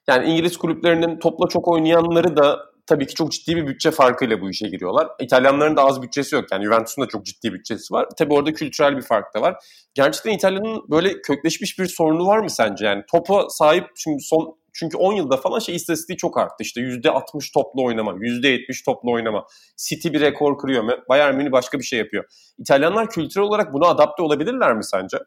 yani 0.09 0.31
İngiliz 0.31 0.57
kulüplerinin 0.57 1.19
topla 1.19 1.49
çok 1.49 1.69
oynayanları 1.69 2.37
da 2.37 2.59
tabii 2.87 3.07
ki 3.07 3.15
çok 3.15 3.33
ciddi 3.33 3.57
bir 3.57 3.67
bütçe 3.67 3.91
farkıyla 3.91 4.41
bu 4.41 4.51
işe 4.51 4.69
giriyorlar. 4.69 5.09
İtalyanların 5.21 5.77
da 5.77 5.85
az 5.85 6.03
bütçesi 6.03 6.35
yok. 6.35 6.45
Yani 6.53 6.65
Juventus'un 6.65 7.05
da 7.05 7.09
çok 7.09 7.27
ciddi 7.27 7.53
bütçesi 7.53 7.95
var. 7.95 8.07
Tabii 8.19 8.35
orada 8.35 8.53
kültürel 8.53 8.97
bir 8.97 9.03
fark 9.03 9.35
da 9.35 9.41
var. 9.41 9.57
Gerçekten 9.95 10.33
İtalya'nın 10.33 10.83
böyle 10.91 11.21
kökleşmiş 11.23 11.79
bir 11.79 11.87
sorunu 11.87 12.27
var 12.27 12.39
mı 12.39 12.51
sence? 12.51 12.87
Yani 12.87 13.03
topa 13.13 13.47
sahip 13.49 13.85
şimdi 13.97 14.23
son 14.23 14.59
çünkü 14.79 14.97
10 14.97 15.13
yılda 15.13 15.37
falan 15.37 15.59
şey 15.59 15.75
istatistiği 15.75 16.17
çok 16.17 16.39
arttı. 16.39 16.57
İşte 16.61 16.81
%60 16.81 17.53
toplu 17.55 17.85
oynama, 17.85 18.13
%70 18.13 18.85
toplu 18.85 19.13
oynama. 19.13 19.47
City 19.77 20.09
bir 20.09 20.21
rekor 20.21 20.59
kırıyor 20.59 20.83
mu? 20.83 20.93
Bayern 21.09 21.35
Münih 21.35 21.53
başka 21.53 21.79
bir 21.79 21.85
şey 21.85 21.99
yapıyor. 21.99 22.25
İtalyanlar 22.59 23.11
kültürel 23.11 23.47
olarak 23.47 23.73
buna 23.73 23.87
adapte 23.87 24.23
olabilirler 24.23 24.77
mi 24.77 24.85
sence? 24.85 25.19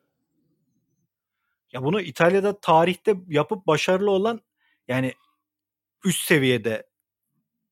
Ya 1.74 1.84
bunu 1.84 2.02
İtalya'da 2.02 2.60
tarihte 2.60 3.16
yapıp 3.28 3.68
başarılı 3.68 4.12
olan 4.12 4.42
yani 4.88 5.14
üst 6.06 6.28
seviyede 6.28 6.90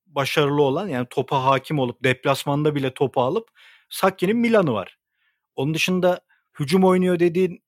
başarılı 0.05 0.61
olan 0.61 0.87
yani 0.87 1.07
topa 1.09 1.43
hakim 1.45 1.79
olup 1.79 2.03
deplasmanda 2.03 2.75
bile 2.75 2.93
topu 2.93 3.21
alıp 3.21 3.49
Sacchi'nin 3.89 4.37
Milan'ı 4.37 4.73
var. 4.73 4.97
Onun 5.55 5.73
dışında 5.73 6.21
hücum 6.59 6.83
oynuyor 6.83 7.19
dediğin 7.19 7.63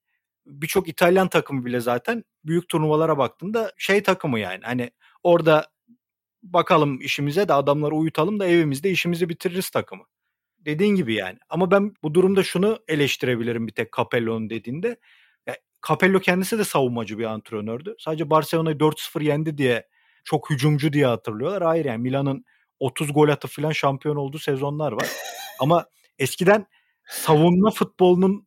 birçok 0.50 0.88
İtalyan 0.88 1.28
takımı 1.28 1.64
bile 1.64 1.80
zaten 1.80 2.24
büyük 2.44 2.68
turnuvalara 2.68 3.18
baktığında 3.18 3.72
şey 3.78 4.02
takımı 4.02 4.38
yani 4.40 4.60
hani 4.64 4.90
orada 5.22 5.66
bakalım 6.42 7.00
işimize 7.00 7.48
de 7.48 7.52
adamları 7.54 7.94
uyutalım 7.94 8.40
da 8.40 8.46
evimizde 8.46 8.90
işimizi 8.90 9.28
bitiririz 9.28 9.70
takımı. 9.70 10.04
Dediğin 10.58 10.94
gibi 10.94 11.14
yani. 11.14 11.38
Ama 11.48 11.70
ben 11.70 11.94
bu 12.02 12.14
durumda 12.14 12.42
şunu 12.42 12.78
eleştirebilirim 12.88 13.66
bir 13.66 13.72
tek 13.72 13.92
Capello'nun 13.96 14.50
dediğinde. 14.50 14.96
Ya, 15.46 15.56
Capello 15.88 16.20
kendisi 16.20 16.58
de 16.58 16.64
savunmacı 16.64 17.18
bir 17.18 17.24
antrenördü. 17.24 17.94
Sadece 17.98 18.30
Barcelona'yı 18.30 18.76
4-0 18.76 19.24
yendi 19.24 19.58
diye 19.58 19.88
çok 20.24 20.50
hücumcu 20.50 20.92
diye 20.92 21.06
hatırlıyorlar. 21.06 21.62
Hayır 21.62 21.84
yani 21.84 22.02
Milan'ın 22.02 22.44
30 22.80 23.12
gol 23.12 23.28
atıp 23.28 23.50
falan 23.50 23.72
şampiyon 23.72 24.16
olduğu 24.16 24.38
sezonlar 24.38 24.92
var. 24.92 25.08
Ama 25.60 25.86
eskiden 26.18 26.66
savunma 27.08 27.70
futbolunun 27.70 28.46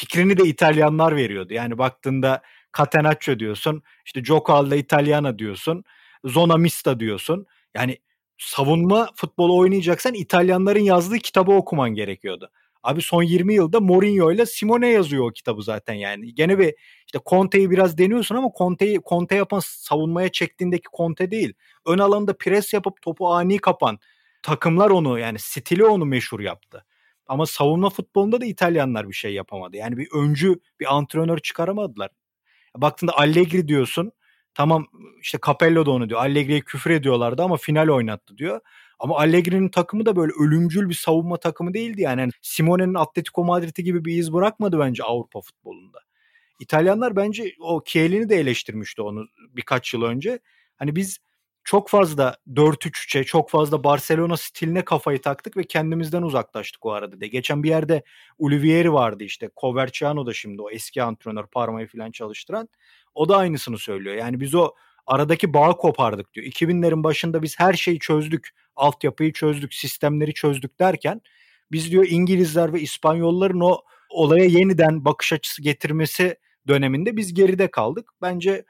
fikrini 0.00 0.36
de 0.36 0.44
İtalyanlar 0.44 1.16
veriyordu. 1.16 1.54
Yani 1.54 1.78
baktığında 1.78 2.42
Catenaccio 2.78 3.38
diyorsun, 3.38 3.82
işte 4.06 4.20
Gioco 4.20 4.52
alla 4.52 4.76
Italiana 4.76 5.38
diyorsun, 5.38 5.84
Zona 6.24 6.56
Mista 6.56 7.00
diyorsun. 7.00 7.46
Yani 7.74 7.98
savunma 8.38 9.08
futbolu 9.14 9.58
oynayacaksan 9.58 10.14
İtalyanların 10.14 10.80
yazdığı 10.80 11.18
kitabı 11.18 11.52
okuman 11.52 11.90
gerekiyordu. 11.90 12.50
Abi 12.82 13.02
son 13.02 13.22
20 13.22 13.54
yılda 13.54 13.80
Mourinho 13.80 14.32
ile 14.32 14.46
Simone 14.46 14.88
yazıyor 14.88 15.24
o 15.28 15.32
kitabı 15.32 15.62
zaten 15.62 15.94
yani. 15.94 16.34
Gene 16.34 16.58
bir 16.58 16.74
işte 17.06 17.18
Conte'yi 17.26 17.70
biraz 17.70 17.98
deniyorsun 17.98 18.34
ama 18.36 18.48
Conte'yi 18.58 19.00
Conte 19.08 19.34
yapan 19.34 19.60
savunmaya 19.64 20.28
çektiğindeki 20.32 20.88
Conte 20.96 21.30
değil. 21.30 21.52
Ön 21.86 21.98
alanda 21.98 22.36
pres 22.38 22.72
yapıp 22.72 23.02
topu 23.02 23.32
ani 23.32 23.58
kapan 23.58 23.98
takımlar 24.42 24.90
onu 24.90 25.18
yani 25.18 25.38
stili 25.38 25.84
onu 25.84 26.04
meşhur 26.06 26.40
yaptı. 26.40 26.84
Ama 27.30 27.46
savunma 27.46 27.90
futbolunda 27.90 28.40
da 28.40 28.44
İtalyanlar 28.44 29.08
bir 29.08 29.14
şey 29.14 29.34
yapamadı. 29.34 29.76
Yani 29.76 29.96
bir 29.96 30.08
öncü, 30.14 30.60
bir 30.80 30.94
antrenör 30.94 31.38
çıkaramadılar. 31.38 32.10
Baktığında 32.76 33.18
Allegri 33.18 33.68
diyorsun. 33.68 34.12
Tamam 34.54 34.86
işte 35.22 35.38
Capello 35.46 35.86
da 35.86 35.90
onu 35.90 36.08
diyor. 36.08 36.20
Allegri'ye 36.20 36.60
küfür 36.60 36.90
ediyorlardı 36.90 37.42
ama 37.42 37.56
final 37.56 37.88
oynattı 37.88 38.38
diyor. 38.38 38.60
Ama 38.98 39.18
Allegri'nin 39.18 39.68
takımı 39.68 40.06
da 40.06 40.16
böyle 40.16 40.32
ölümcül 40.40 40.88
bir 40.88 40.94
savunma 40.94 41.36
takımı 41.36 41.74
değildi 41.74 42.02
yani. 42.02 42.20
yani 42.20 42.32
Simone'nin 42.42 42.94
Atletico 42.94 43.44
Madrid'i 43.44 43.84
gibi 43.84 44.04
bir 44.04 44.16
iz 44.16 44.32
bırakmadı 44.32 44.78
bence 44.78 45.02
Avrupa 45.02 45.40
futbolunda. 45.40 45.98
İtalyanlar 46.60 47.16
bence 47.16 47.54
o 47.60 47.84
Chiellini 47.84 48.28
de 48.28 48.36
eleştirmişti 48.36 49.02
onu 49.02 49.26
birkaç 49.38 49.94
yıl 49.94 50.02
önce. 50.02 50.38
Hani 50.76 50.96
biz 50.96 51.18
çok 51.64 51.88
fazla 51.88 52.36
4-3-3'e, 52.54 53.24
çok 53.24 53.50
fazla 53.50 53.84
Barcelona 53.84 54.36
stiline 54.36 54.84
kafayı 54.84 55.20
taktık 55.20 55.56
ve 55.56 55.64
kendimizden 55.64 56.22
uzaklaştık 56.22 56.86
o 56.86 56.92
arada 56.92 57.20
de. 57.20 57.26
Geçen 57.28 57.62
bir 57.62 57.68
yerde 57.68 58.02
Olivieri 58.38 58.92
vardı 58.92 59.24
işte. 59.24 59.50
Coverciano 59.60 60.26
da 60.26 60.32
şimdi 60.32 60.62
o 60.62 60.70
eski 60.70 61.02
antrenör 61.02 61.46
Parma'yı 61.46 61.86
falan 61.86 62.10
çalıştıran. 62.10 62.68
O 63.14 63.28
da 63.28 63.36
aynısını 63.36 63.78
söylüyor. 63.78 64.16
Yani 64.16 64.40
biz 64.40 64.54
o 64.54 64.74
aradaki 65.06 65.54
bağı 65.54 65.76
kopardık 65.76 66.34
diyor. 66.34 66.46
2000'lerin 66.46 67.04
başında 67.04 67.42
biz 67.42 67.58
her 67.58 67.72
şeyi 67.72 67.98
çözdük. 67.98 68.48
Altyapıyı 68.76 69.32
çözdük, 69.32 69.74
sistemleri 69.74 70.34
çözdük 70.34 70.80
derken 70.80 71.20
biz 71.72 71.90
diyor 71.90 72.06
İngilizler 72.08 72.72
ve 72.72 72.80
İspanyolların 72.80 73.60
o 73.60 73.80
olaya 74.10 74.44
yeniden 74.44 75.04
bakış 75.04 75.32
açısı 75.32 75.62
getirmesi 75.62 76.36
döneminde 76.68 77.16
biz 77.16 77.34
geride 77.34 77.70
kaldık. 77.70 78.10
Bence 78.22 78.64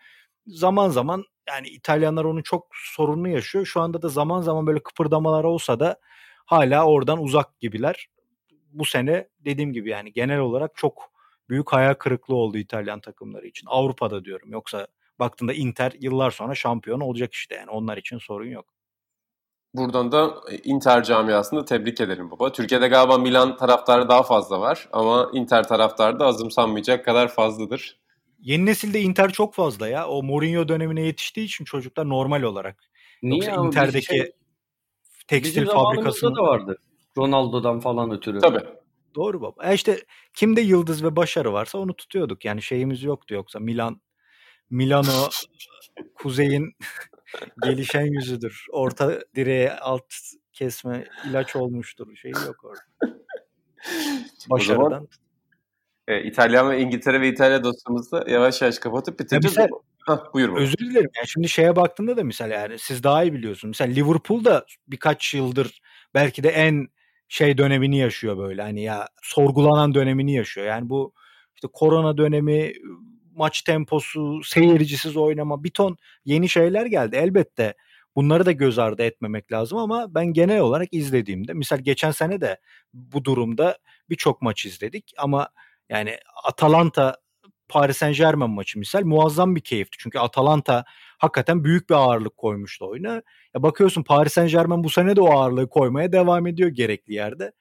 zaman 0.47 0.88
zaman 0.88 1.24
yani 1.49 1.68
İtalyanlar 1.68 2.24
onun 2.24 2.43
çok 2.43 2.66
sorununu 2.74 3.28
yaşıyor. 3.28 3.66
Şu 3.66 3.80
anda 3.80 4.03
da 4.03 4.09
zaman 4.09 4.41
zaman 4.41 4.66
böyle 4.66 4.82
kıpırdamalar 4.82 5.45
olsa 5.45 5.80
da 5.80 5.97
hala 6.47 6.86
oradan 6.86 7.22
uzak 7.22 7.61
gibiler. 7.61 8.09
Bu 8.72 8.84
sene 8.84 9.28
dediğim 9.38 9.72
gibi 9.72 9.91
yani 9.91 10.12
genel 10.12 10.38
olarak 10.38 10.76
çok 10.76 11.11
büyük 11.49 11.72
hayal 11.72 11.95
kırıklığı 11.95 12.34
oldu 12.34 12.59
İtalyan 12.59 13.01
takımları 13.01 13.47
için. 13.47 13.66
Avrupa'da 13.70 14.24
diyorum. 14.24 14.53
Yoksa 14.53 14.86
baktığında 15.18 15.53
Inter 15.53 15.93
yıllar 16.01 16.30
sonra 16.30 16.55
şampiyon 16.55 17.01
olacak 17.01 17.34
işte 17.34 17.55
yani 17.55 17.70
onlar 17.70 17.97
için 17.97 18.18
sorun 18.18 18.47
yok. 18.47 18.66
Buradan 19.74 20.12
da 20.12 20.34
Inter 20.64 21.05
camiasını 21.05 21.64
tebrik 21.64 22.01
ederim 22.01 22.30
baba. 22.30 22.53
Türkiye'de 22.53 22.88
galiba 22.88 23.18
Milan 23.18 23.57
taraftarı 23.57 24.09
daha 24.09 24.22
fazla 24.22 24.61
var 24.61 24.88
ama 24.93 25.30
Inter 25.32 25.68
taraftarı 25.68 26.20
da 26.20 26.26
azımsanmayacak 26.26 27.05
kadar 27.05 27.28
fazladır. 27.28 28.01
Yeni 28.41 28.66
nesilde 28.66 29.01
Inter 29.01 29.32
çok 29.32 29.55
fazla 29.55 29.88
ya. 29.88 30.09
O 30.09 30.22
Mourinho 30.22 30.68
dönemine 30.68 31.03
yetiştiği 31.03 31.47
için 31.47 31.64
çocuklar 31.64 32.09
normal 32.09 32.43
olarak. 32.43 32.91
Niye 33.22 33.36
Yoksa 33.36 33.53
ama 33.53 33.66
Inter'deki 33.66 34.07
şey, 34.07 34.32
tekstil 35.28 35.66
zamanımızda 35.66 36.36
da 36.36 36.43
vardı. 36.43 36.76
Ronaldo'dan 37.16 37.80
falan 37.80 38.11
ötürü. 38.11 38.38
Tabii. 38.38 38.64
Doğru 39.14 39.43
baba. 39.43 39.70
E 39.70 39.74
işte 39.74 40.05
kimde 40.34 40.61
yıldız 40.61 41.05
ve 41.05 41.16
başarı 41.16 41.53
varsa 41.53 41.78
onu 41.78 41.95
tutuyorduk. 41.97 42.45
Yani 42.45 42.62
şeyimiz 42.62 43.03
yoktu 43.03 43.34
yoksa 43.34 43.59
Milan 43.59 44.01
Milano 44.70 45.28
kuzeyin 46.14 46.76
gelişen 47.62 48.07
yüzüdür. 48.07 48.66
Orta 48.72 49.20
direğe 49.34 49.72
alt 49.72 50.14
kesme 50.53 51.09
ilaç 51.30 51.57
olmuştur. 51.57 52.16
Şey 52.16 52.30
yok 52.30 52.64
orada. 52.64 53.16
Başarıdan. 54.51 54.82
zaman 54.82 55.09
e, 56.11 56.25
İtalyan 56.25 56.71
ve 56.71 56.81
İngiltere 56.81 57.21
ve 57.21 57.29
İtalya 57.29 57.65
dosyamızı 57.65 58.25
yavaş 58.29 58.63
yavaş 58.63 58.79
kapatıp 58.79 59.21
bitireceğiz. 59.21 59.57
Ya 59.57 59.69
Hah, 60.07 60.35
buyur 60.35 60.53
baba. 60.53 60.61
Özür 60.61 60.79
dilerim. 60.79 61.11
Yani 61.17 61.29
şimdi 61.29 61.49
şeye 61.49 61.77
baktığında 61.77 62.17
da 62.17 62.25
mesela 62.25 62.55
yani 62.55 62.79
siz 62.79 63.03
daha 63.03 63.25
iyi 63.25 63.33
biliyorsunuz. 63.33 63.81
Mesela 63.81 63.95
Liverpool 63.95 64.45
da 64.45 64.65
birkaç 64.89 65.35
yıldır 65.35 65.81
belki 66.15 66.43
de 66.43 66.49
en 66.49 66.89
şey 67.29 67.59
dönemini 67.59 67.99
yaşıyor 67.99 68.39
böyle. 68.39 68.63
Hani 68.63 68.83
ya 68.83 69.09
sorgulanan 69.23 69.95
dönemini 69.95 70.35
yaşıyor. 70.35 70.67
Yani 70.67 70.89
bu 70.89 71.13
işte 71.55 71.69
korona 71.73 72.17
dönemi, 72.17 72.73
maç 73.37 73.63
temposu, 73.63 74.43
seyircisiz 74.45 75.17
oynama, 75.17 75.65
bir 75.65 75.71
ton 75.71 75.97
yeni 76.25 76.49
şeyler 76.49 76.87
geldi. 76.87 77.17
Elbette 77.17 77.75
bunları 78.17 78.47
da 78.47 78.53
göz 78.53 78.79
ardı 78.79 79.03
etmemek 79.03 79.53
lazım 79.53 79.79
ama 79.79 80.15
ben 80.15 80.27
genel 80.27 80.61
olarak 80.61 80.89
izlediğimde 80.93 81.53
misal 81.53 81.79
geçen 81.79 82.11
sene 82.11 82.41
de 82.41 82.59
bu 82.95 83.25
durumda 83.25 83.79
birçok 84.11 84.43
maç 84.43 84.67
izledik 84.67 85.13
ama 85.19 85.49
yani 85.91 86.16
Atalanta 86.45 87.16
Paris 87.68 87.97
Saint 87.97 88.16
Germain 88.16 88.51
maçı 88.51 88.78
misal 88.78 89.05
muazzam 89.05 89.57
bir 89.57 89.61
keyifti. 89.61 89.99
Çünkü 90.01 90.18
Atalanta 90.18 90.84
hakikaten 91.18 91.64
büyük 91.64 91.91
bir 91.91 91.95
ağırlık 91.95 92.36
koymuştu 92.36 92.88
oyuna. 92.88 93.22
Ya 93.55 93.62
bakıyorsun 93.62 94.03
Paris 94.03 94.32
Saint 94.32 94.51
Germain 94.51 94.84
bu 94.84 94.91
sene 94.91 95.16
de 95.16 95.20
o 95.20 95.32
ağırlığı 95.32 95.68
koymaya 95.68 96.12
devam 96.12 96.47
ediyor 96.47 96.70
gerekli 96.70 97.14
yerde. 97.14 97.53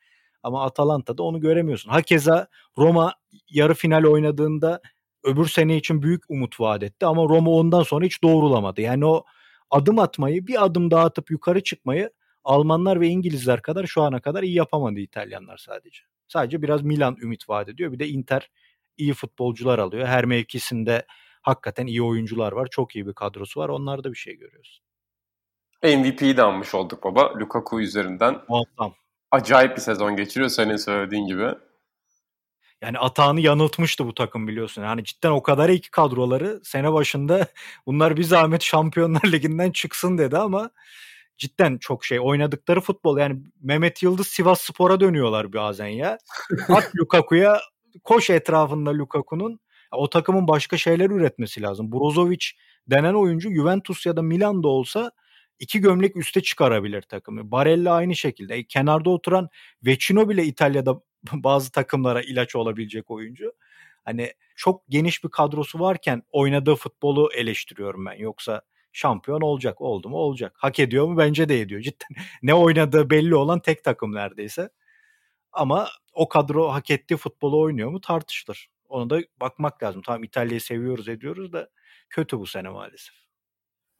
Ama 0.43 0.65
Atalanta'da 0.65 1.23
onu 1.23 1.41
göremiyorsun. 1.41 1.89
Hakeza 1.91 2.47
Roma 2.77 3.13
yarı 3.49 3.73
final 3.73 4.03
oynadığında 4.03 4.81
öbür 5.23 5.47
sene 5.47 5.77
için 5.77 6.01
büyük 6.01 6.23
umut 6.29 6.59
vaat 6.59 6.83
etti 6.83 7.05
ama 7.05 7.23
Roma 7.23 7.51
ondan 7.51 7.83
sonra 7.83 8.05
hiç 8.05 8.23
doğrulamadı. 8.23 8.81
Yani 8.81 9.05
o 9.05 9.25
adım 9.71 9.99
atmayı, 9.99 10.47
bir 10.47 10.65
adım 10.65 10.91
daha 10.91 11.05
atıp 11.05 11.31
yukarı 11.31 11.63
çıkmayı 11.63 12.11
Almanlar 12.43 13.01
ve 13.01 13.07
İngilizler 13.07 13.61
kadar 13.61 13.85
şu 13.87 14.01
ana 14.01 14.21
kadar 14.21 14.43
iyi 14.43 14.55
yapamadı 14.55 14.99
İtalyanlar 14.99 15.57
sadece. 15.57 16.01
Sadece 16.29 16.61
biraz 16.61 16.81
Milan 16.81 17.17
ümit 17.21 17.49
vaat 17.49 17.69
ediyor. 17.69 17.91
Bir 17.91 17.99
de 17.99 18.07
Inter 18.07 18.49
iyi 18.97 19.13
futbolcular 19.13 19.79
alıyor. 19.79 20.07
Her 20.07 20.25
mevkisinde 20.25 21.05
hakikaten 21.41 21.87
iyi 21.87 22.01
oyuncular 22.01 22.51
var. 22.51 22.67
Çok 22.71 22.95
iyi 22.95 23.07
bir 23.07 23.13
kadrosu 23.13 23.59
var. 23.59 23.69
Onlarda 23.69 24.11
bir 24.11 24.17
şey 24.17 24.37
görüyoruz. 24.37 24.81
MVP'yi 25.83 26.37
de 26.37 26.41
almış 26.43 26.75
olduk 26.75 27.03
baba. 27.03 27.33
Lukaku 27.39 27.81
üzerinden. 27.81 28.41
Muazzam. 28.49 28.95
Acayip 29.31 29.75
bir 29.75 29.81
sezon 29.81 30.15
geçiriyor 30.15 30.49
senin 30.49 30.75
söylediğin 30.75 31.27
gibi. 31.27 31.47
Yani 32.81 32.99
atağını 32.99 33.41
yanıltmıştı 33.41 34.05
bu 34.05 34.13
takım 34.13 34.47
biliyorsun. 34.47 34.83
Yani 34.83 35.03
cidden 35.03 35.31
o 35.31 35.43
kadar 35.43 35.69
iyi 35.69 35.81
ki 35.81 35.91
kadroları 35.91 36.61
sene 36.63 36.93
başında 36.93 37.47
bunlar 37.85 38.17
bir 38.17 38.23
zahmet 38.23 38.63
Şampiyonlar 38.63 39.31
Ligi'nden 39.31 39.71
çıksın 39.71 40.17
dedi 40.17 40.37
ama 40.37 40.69
cidden 41.39 41.77
çok 41.77 42.05
şey 42.05 42.19
oynadıkları 42.19 42.81
futbol 42.81 43.17
yani 43.17 43.39
Mehmet 43.61 44.03
Yıldız 44.03 44.27
Sivas 44.27 44.61
Spor'a 44.61 44.99
dönüyorlar 44.99 45.53
bazen 45.53 45.87
ya. 45.87 46.17
At 46.69 46.91
Lukaku'ya 46.99 47.61
koş 48.03 48.29
etrafında 48.29 48.97
Lukaku'nun 48.97 49.59
o 49.91 50.09
takımın 50.09 50.47
başka 50.47 50.77
şeyler 50.77 51.09
üretmesi 51.09 51.61
lazım. 51.61 51.91
Brozovic 51.91 52.45
denen 52.87 53.13
oyuncu 53.13 53.53
Juventus 53.53 54.05
ya 54.05 54.17
da 54.17 54.21
Milan'da 54.21 54.67
olsa 54.67 55.11
iki 55.59 55.79
gömlek 55.79 56.17
üste 56.17 56.41
çıkarabilir 56.41 57.01
takımı. 57.01 57.51
Barella 57.51 57.93
aynı 57.93 58.15
şekilde. 58.15 58.55
E, 58.55 58.63
kenarda 58.63 59.09
oturan 59.09 59.49
Vecino 59.85 60.29
bile 60.29 60.45
İtalya'da 60.45 61.01
bazı 61.33 61.71
takımlara 61.71 62.21
ilaç 62.21 62.55
olabilecek 62.55 63.11
oyuncu. 63.11 63.53
Hani 64.05 64.33
çok 64.55 64.87
geniş 64.89 65.23
bir 65.23 65.29
kadrosu 65.29 65.79
varken 65.79 66.23
oynadığı 66.31 66.75
futbolu 66.75 67.29
eleştiriyorum 67.35 68.05
ben. 68.05 68.13
Yoksa 68.13 68.61
şampiyon 68.93 69.41
olacak. 69.41 69.81
Oldu 69.81 70.09
mu 70.09 70.17
olacak. 70.17 70.53
Hak 70.57 70.79
ediyor 70.79 71.07
mu? 71.07 71.17
Bence 71.17 71.49
de 71.49 71.61
ediyor. 71.61 71.81
Cidden 71.81 72.07
ne 72.43 72.53
oynadığı 72.53 73.09
belli 73.09 73.35
olan 73.35 73.59
tek 73.59 73.83
takım 73.83 74.15
neredeyse. 74.15 74.69
Ama 75.51 75.87
o 76.13 76.29
kadro 76.29 76.67
hak 76.69 76.91
ettiği 76.91 77.17
futbolu 77.17 77.61
oynuyor 77.61 77.89
mu 77.91 78.01
tartışılır. 78.01 78.69
Ona 78.89 79.09
da 79.09 79.19
bakmak 79.41 79.83
lazım. 79.83 80.01
Tamam 80.05 80.23
İtalya'yı 80.23 80.61
seviyoruz 80.61 81.09
ediyoruz 81.09 81.53
da 81.53 81.69
kötü 82.09 82.39
bu 82.39 82.45
sene 82.47 82.69
maalesef. 82.69 83.15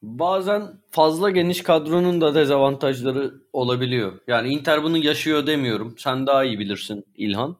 Bazen 0.01 0.81
fazla 0.91 1.29
geniş 1.29 1.63
kadronun 1.63 2.21
da 2.21 2.35
dezavantajları 2.35 3.33
olabiliyor. 3.53 4.19
Yani 4.27 4.49
Inter 4.49 4.83
bunu 4.83 4.97
yaşıyor 4.97 5.47
demiyorum. 5.47 5.95
Sen 5.97 6.27
daha 6.27 6.43
iyi 6.43 6.59
bilirsin 6.59 7.05
İlhan. 7.15 7.57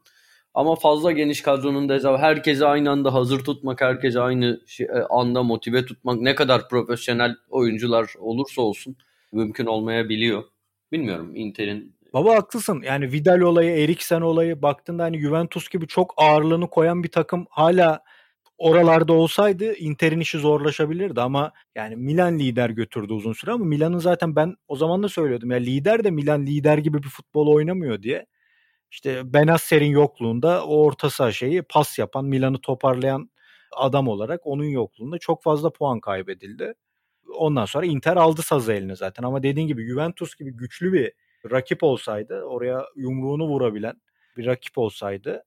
Ama 0.54 0.76
fazla 0.76 1.12
geniş 1.12 1.42
kadronun 1.42 1.90
dezavantajı. 1.90 2.26
Herkesi 2.26 2.66
aynı 2.66 2.92
anda 2.92 3.14
hazır 3.14 3.44
tutmak, 3.44 3.82
herkesi 3.82 4.20
aynı 4.20 4.62
şey, 4.68 4.86
e, 4.86 5.04
anda 5.10 5.44
motive 5.44 5.86
tutmak 5.86 6.22
ne 6.22 6.36
kadar 6.36 6.70
profesyonel 6.70 7.36
oyuncular 7.50 8.14
olursa 8.20 8.62
olsun 8.62 8.96
mümkün 9.32 9.66
olmayabiliyor. 9.66 10.44
Bilmiyorum 10.92 11.36
Inter'in 11.36 12.00
Baba 12.14 12.36
haklısın. 12.36 12.82
Yani 12.86 13.12
Vidal 13.12 13.40
olayı, 13.40 13.84
Eriksen 13.84 14.22
olayı 14.22 14.62
baktığında 14.62 15.04
hani 15.04 15.20
Juventus 15.20 15.70
gibi 15.70 15.88
çok 15.88 16.14
ağırlığını 16.18 16.70
koyan 16.70 17.04
bir 17.04 17.12
takım 17.12 17.46
hala 17.50 18.04
oralarda 18.58 19.14
olsaydı 19.14 19.74
Inter'in 19.74 20.20
işi 20.20 20.38
zorlaşabilirdi 20.38 21.22
ama 21.22 21.52
yani 21.76 21.96
Milan 21.96 22.40
lider 22.40 22.70
götürdü 22.70 23.14
uzun 23.14 23.34
süre 23.34 23.52
ama 23.52 23.66
Milan'ın 23.66 23.98
zaten 23.98 24.36
ben 24.36 24.56
o 24.68 24.76
zaman 24.76 25.04
da 25.04 25.10
söylüyordum 25.10 25.52
ya 25.52 25.58
lider 25.58 26.04
de 26.04 26.12
Milan 26.12 26.46
lider 26.46 26.78
gibi 26.78 27.04
bir 27.04 27.08
futbol 27.08 27.48
oynamıyor 27.48 28.02
diye. 28.02 28.26
İşte 28.92 29.34
Benasser'in 29.34 29.92
yokluğunda 29.92 30.66
o 30.66 30.84
orta 30.86 31.10
saha 31.10 31.32
şeyi 31.32 31.62
pas 31.62 32.00
yapan, 32.00 32.26
Milan'ı 32.26 32.62
toparlayan 32.62 33.30
adam 33.78 34.08
olarak 34.08 34.42
onun 34.48 34.64
yokluğunda 34.66 35.18
çok 35.18 35.44
fazla 35.44 35.70
puan 35.74 36.00
kaybedildi. 36.00 36.74
Ondan 37.38 37.66
sonra 37.66 37.86
Inter 37.86 38.18
aldı 38.18 38.42
sazı 38.42 38.74
eline 38.74 38.96
zaten 38.96 39.24
ama 39.24 39.44
dediğin 39.44 39.68
gibi 39.68 39.88
Juventus 39.88 40.36
gibi 40.36 40.52
güçlü 40.58 40.94
bir 40.94 41.12
rakip 41.52 41.84
olsaydı, 41.84 42.44
oraya 42.44 42.86
yumruğunu 42.96 43.48
vurabilen 43.48 44.02
bir 44.38 44.46
rakip 44.46 44.78
olsaydı 44.78 45.44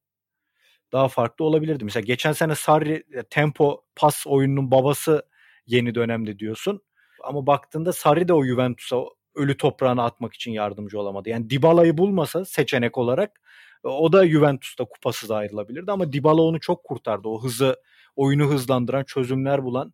daha 0.92 1.08
farklı 1.08 1.44
olabilirdi. 1.44 1.84
Mesela 1.84 2.04
geçen 2.04 2.32
sene 2.32 2.54
Sarri 2.54 3.04
tempo 3.30 3.84
pas 3.96 4.26
oyununun 4.26 4.70
babası 4.70 5.22
yeni 5.66 5.94
dönemde 5.94 6.38
diyorsun. 6.38 6.82
Ama 7.24 7.46
baktığında 7.46 7.92
Sarri 7.92 8.28
de 8.28 8.32
o 8.32 8.44
Juventus'a 8.44 8.96
ölü 9.34 9.56
toprağına 9.56 10.04
atmak 10.04 10.34
için 10.34 10.52
yardımcı 10.52 11.00
olamadı. 11.00 11.28
Yani 11.28 11.50
Dybala'yı 11.50 11.98
bulmasa 11.98 12.44
seçenek 12.44 12.98
olarak 12.98 13.40
o 13.84 14.12
da 14.12 14.28
Juventus'ta 14.28 14.84
kupasız 14.84 15.30
ayrılabilirdi 15.30 15.92
ama 15.92 16.12
Dybala 16.12 16.42
onu 16.42 16.60
çok 16.60 16.84
kurtardı. 16.84 17.28
O 17.28 17.42
hızı, 17.42 17.76
oyunu 18.16 18.50
hızlandıran, 18.50 19.04
çözümler 19.04 19.64
bulan. 19.64 19.92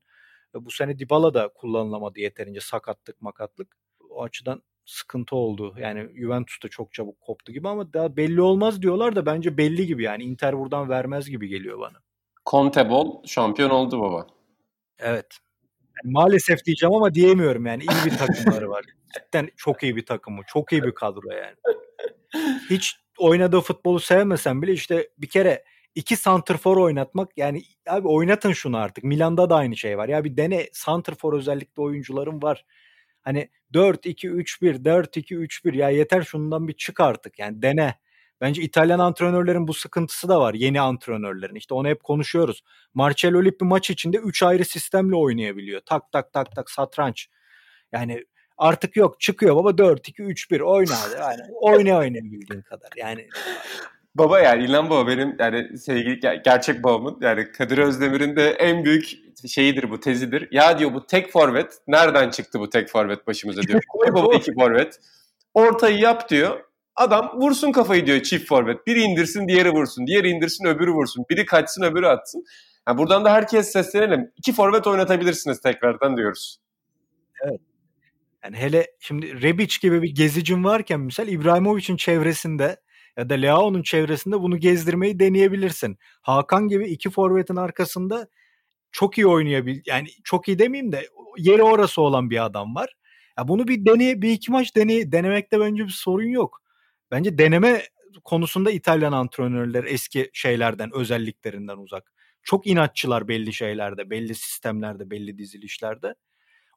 Bu 0.54 0.70
sene 0.70 0.98
Dybala 0.98 1.34
da 1.34 1.48
kullanılamadı 1.48 2.20
yeterince 2.20 2.60
sakatlık, 2.60 3.22
makatlık. 3.22 3.76
O 4.10 4.22
açıdan 4.22 4.62
sıkıntı 4.84 5.36
oldu. 5.36 5.74
Yani 5.78 6.08
Juventus 6.20 6.62
da 6.62 6.68
çok 6.68 6.92
çabuk 6.92 7.20
koptu 7.20 7.52
gibi 7.52 7.68
ama 7.68 7.92
daha 7.92 8.16
belli 8.16 8.40
olmaz 8.40 8.82
diyorlar 8.82 9.16
da 9.16 9.26
bence 9.26 9.56
belli 9.56 9.86
gibi 9.86 10.02
yani 10.02 10.22
Inter 10.22 10.58
buradan 10.58 10.88
vermez 10.88 11.30
gibi 11.30 11.48
geliyor 11.48 11.78
bana. 11.80 11.98
Conte 12.46 12.90
bol 12.90 13.22
şampiyon 13.26 13.70
oldu 13.70 14.00
baba. 14.00 14.26
Evet. 14.98 15.38
Maalesef 16.04 16.64
diyeceğim 16.64 16.94
ama 16.94 17.14
diyemiyorum 17.14 17.66
yani 17.66 17.82
iyi 17.82 18.10
bir 18.10 18.16
takımları 18.18 18.70
var. 18.70 18.84
Cidden 19.14 19.50
çok 19.56 19.82
iyi 19.82 19.96
bir 19.96 20.06
takımı, 20.06 20.42
çok 20.46 20.72
iyi 20.72 20.82
bir 20.82 20.94
kadro 20.94 21.30
yani. 21.32 21.56
Hiç 22.70 22.96
oynadığı 23.18 23.60
futbolu 23.60 24.00
sevmesem 24.00 24.62
bile 24.62 24.72
işte 24.72 25.08
bir 25.18 25.28
kere 25.28 25.64
iki 25.94 26.16
santrfor 26.16 26.76
oynatmak 26.76 27.38
yani 27.38 27.62
abi 27.88 28.08
oynatın 28.08 28.52
şunu 28.52 28.76
artık. 28.76 29.04
Milan'da 29.04 29.50
da 29.50 29.56
aynı 29.56 29.76
şey 29.76 29.98
var. 29.98 30.08
Ya 30.08 30.24
bir 30.24 30.36
dene 30.36 30.68
santrfor 30.72 31.32
özellikle 31.32 31.82
oyuncuların 31.82 32.42
var. 32.42 32.64
Hani 33.22 33.50
4-2-3-1, 33.74 34.84
4-2-3-1 34.84 35.76
ya 35.76 35.90
yeter 35.90 36.22
şundan 36.22 36.68
bir 36.68 36.72
çık 36.72 37.00
artık 37.00 37.38
yani 37.38 37.62
dene. 37.62 37.94
Bence 38.40 38.62
İtalyan 38.62 38.98
antrenörlerin 38.98 39.68
bu 39.68 39.74
sıkıntısı 39.74 40.28
da 40.28 40.40
var. 40.40 40.54
Yeni 40.54 40.80
antrenörlerin. 40.80 41.54
İşte 41.54 41.74
onu 41.74 41.88
hep 41.88 42.04
konuşuyoruz. 42.04 42.62
Marcelo 42.94 43.44
Lippi 43.44 43.64
maç 43.64 43.90
içinde 43.90 44.16
3 44.16 44.42
ayrı 44.42 44.64
sistemle 44.64 45.16
oynayabiliyor. 45.16 45.80
Tak 45.86 46.12
tak 46.12 46.32
tak 46.32 46.56
tak 46.56 46.70
satranç. 46.70 47.28
Yani 47.92 48.24
artık 48.58 48.96
yok 48.96 49.20
çıkıyor 49.20 49.56
baba 49.56 49.70
4-2-3-1 49.70 50.62
oyna. 50.62 50.96
Yani 51.20 51.42
oyna 51.60 51.98
oynayabildiğin 51.98 52.62
kadar. 52.62 52.90
Yani 52.96 53.28
Baba 54.14 54.40
yani 54.40 54.64
İlhan 54.64 54.90
Baba 54.90 55.06
benim 55.06 55.36
yani 55.38 55.78
sevgili 55.78 56.20
gerçek 56.44 56.84
babamın 56.84 57.18
yani 57.20 57.52
Kadir 57.52 57.78
Özdemir'in 57.78 58.36
de 58.36 58.50
en 58.50 58.84
büyük 58.84 59.10
şeyidir 59.46 59.90
bu 59.90 60.00
tezidir. 60.00 60.48
Ya 60.50 60.78
diyor 60.78 60.94
bu 60.94 61.06
tek 61.06 61.32
forvet 61.32 61.78
nereden 61.86 62.30
çıktı 62.30 62.60
bu 62.60 62.70
tek 62.70 62.88
forvet 62.88 63.26
başımıza 63.26 63.62
diyor. 63.62 63.80
Koy 63.88 64.14
baba 64.14 64.34
iki 64.34 64.54
forvet. 64.54 65.00
Ortayı 65.54 65.98
yap 65.98 66.28
diyor. 66.30 66.67
Adam 66.98 67.30
vursun 67.40 67.72
kafayı 67.72 68.06
diyor 68.06 68.22
çift 68.22 68.48
forvet. 68.48 68.86
Biri 68.86 69.00
indirsin 69.00 69.48
diğeri 69.48 69.70
vursun. 69.70 70.06
Diğeri 70.06 70.28
indirsin 70.28 70.66
öbürü 70.66 70.92
vursun. 70.92 71.24
Biri 71.30 71.46
kaçsın 71.46 71.82
öbürü 71.82 72.06
atsın. 72.06 72.44
Yani 72.88 72.98
buradan 72.98 73.24
da 73.24 73.32
herkes 73.32 73.72
seslenelim. 73.72 74.30
İki 74.36 74.52
forvet 74.52 74.86
oynatabilirsiniz 74.86 75.60
tekrardan 75.60 76.16
diyoruz. 76.16 76.58
Evet. 77.44 77.60
Yani 78.44 78.56
hele 78.56 78.86
şimdi 79.00 79.42
Rebic 79.42 79.76
gibi 79.82 80.02
bir 80.02 80.14
gezicin 80.14 80.64
varken 80.64 81.00
misal 81.00 81.28
İbrahimovic'in 81.28 81.96
çevresinde 81.96 82.76
ya 83.16 83.30
da 83.30 83.34
Leao'nun 83.34 83.82
çevresinde 83.82 84.40
bunu 84.40 84.58
gezdirmeyi 84.58 85.20
deneyebilirsin. 85.20 85.98
Hakan 86.22 86.68
gibi 86.68 86.88
iki 86.88 87.10
forvetin 87.10 87.56
arkasında 87.56 88.28
çok 88.92 89.18
iyi 89.18 89.26
oynayabil 89.26 89.80
yani 89.86 90.08
çok 90.24 90.48
iyi 90.48 90.58
demeyeyim 90.58 90.92
de 90.92 91.08
yeri 91.36 91.62
orası 91.62 92.02
olan 92.02 92.30
bir 92.30 92.44
adam 92.44 92.74
var. 92.74 92.96
Ya 93.38 93.48
bunu 93.48 93.68
bir 93.68 93.84
deney 93.86 94.22
bir 94.22 94.30
iki 94.30 94.52
maç 94.52 94.76
deney 94.76 95.12
denemekte 95.12 95.60
bence 95.60 95.84
bir 95.84 95.92
sorun 95.96 96.28
yok. 96.28 96.62
Bence 97.10 97.38
deneme 97.38 97.82
konusunda 98.24 98.70
İtalyan 98.70 99.12
antrenörler 99.12 99.84
eski 99.84 100.30
şeylerden, 100.32 100.90
özelliklerinden 100.94 101.76
uzak. 101.76 102.12
Çok 102.42 102.66
inatçılar 102.66 103.28
belli 103.28 103.52
şeylerde, 103.52 104.10
belli 104.10 104.34
sistemlerde, 104.34 105.10
belli 105.10 105.38
dizilişlerde. 105.38 106.14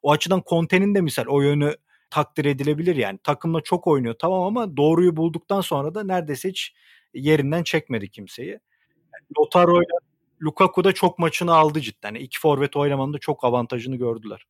O 0.02 0.12
açıdan 0.12 0.42
Conte'nin 0.46 0.94
de 0.94 1.00
misal 1.00 1.24
o 1.26 1.40
yönü 1.40 1.76
takdir 2.10 2.44
edilebilir 2.44 2.96
yani. 2.96 3.18
Takımla 3.24 3.60
çok 3.60 3.86
oynuyor 3.86 4.14
tamam 4.18 4.42
ama 4.42 4.76
doğruyu 4.76 5.16
bulduktan 5.16 5.60
sonra 5.60 5.94
da 5.94 6.04
neredeyse 6.04 6.48
hiç 6.48 6.74
yerinden 7.14 7.62
çekmedi 7.62 8.10
kimseyi. 8.10 8.60
Lautaro 9.38 9.82
ile 9.82 9.98
Lukaku 10.42 10.84
da 10.84 10.92
çok 10.92 11.18
maçını 11.18 11.54
aldı 11.54 11.80
cidden. 11.80 12.08
Yani 12.08 12.18
iki 12.18 12.40
forvet 12.40 12.76
oynamanın 12.76 13.12
da 13.12 13.18
çok 13.18 13.44
avantajını 13.44 13.96
gördüler. 13.96 14.46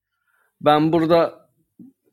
Ben 0.61 0.93
burada 0.93 1.42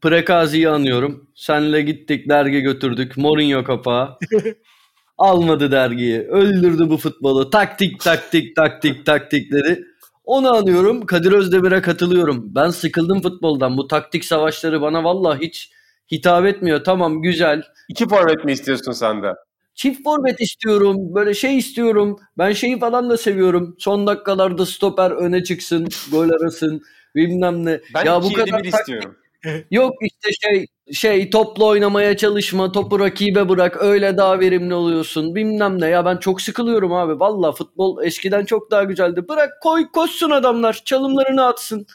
Prekazi'yi 0.02 0.70
anıyorum. 0.70 1.28
Senle 1.36 1.82
gittik 1.82 2.30
dergi 2.30 2.62
götürdük. 2.62 3.18
Mourinho 3.18 3.64
kapağı. 3.64 4.18
Almadı 5.18 5.72
dergiyi. 5.72 6.20
Öldürdü 6.20 6.90
bu 6.90 6.98
futbolu. 6.98 7.50
Taktik 7.50 8.00
taktik 8.00 8.56
taktik 8.56 9.06
taktik 9.06 9.52
dedi. 9.52 9.84
Onu 10.24 10.56
anıyorum. 10.56 11.06
Kadir 11.06 11.32
Özdemir'e 11.32 11.82
katılıyorum. 11.82 12.56
Ben 12.56 12.70
sıkıldım 12.70 13.22
futboldan. 13.22 13.78
Bu 13.78 13.88
taktik 13.88 14.26
savaşları 14.26 14.82
bana 14.82 15.04
vallahi 15.04 15.42
hiç 15.42 15.72
hitap 16.12 16.46
etmiyor. 16.46 16.84
Tamam 16.84 17.22
güzel. 17.22 17.64
İki 17.90 18.08
forvet 18.08 18.46
mi 18.46 18.52
istiyorsun 18.52 18.92
sen 18.92 19.24
de? 19.24 19.34
Çift 19.76 20.04
forvet 20.04 20.42
istiyorum. 20.42 21.16
Böyle 21.16 21.34
şey 21.34 21.58
istiyorum. 21.58 22.20
Ben 22.38 22.52
şeyi 22.52 22.80
falan 22.80 23.10
da 23.10 23.18
seviyorum. 23.18 23.76
Son 23.80 24.08
dakikalarda 24.08 24.66
stoper 24.66 25.12
öne 25.12 25.44
çıksın. 25.44 25.88
Gol 26.12 26.30
arasın. 26.30 26.82
Bilmem 27.16 27.66
ne. 27.66 27.80
Ben 27.96 28.06
ya 28.06 28.24
bu 28.24 28.34
kadar 28.34 28.64
istiyorum. 28.64 29.16
Yok 29.72 29.94
işte 30.02 30.30
şey 30.42 30.66
şey 30.94 31.30
topla 31.30 31.66
oynamaya 31.66 32.18
çalışma, 32.18 32.72
topu 32.72 33.00
rakibe 33.00 33.50
bırak, 33.50 33.78
öyle 33.84 34.18
daha 34.18 34.40
verimli 34.40 34.74
oluyorsun. 34.74 35.36
Bilmem 35.36 35.82
ne 35.82 35.88
ya 35.88 36.06
ben 36.06 36.18
çok 36.18 36.42
sıkılıyorum 36.42 36.94
abi. 36.94 37.20
Valla 37.20 37.52
futbol 37.52 38.04
eskiden 38.04 38.46
çok 38.46 38.72
daha 38.72 38.84
güzeldi. 38.84 39.28
Bırak 39.30 39.50
koy 39.64 39.92
koşsun 39.92 40.30
adamlar, 40.30 40.82
çalımlarını 40.86 41.46
atsın. 41.46 41.86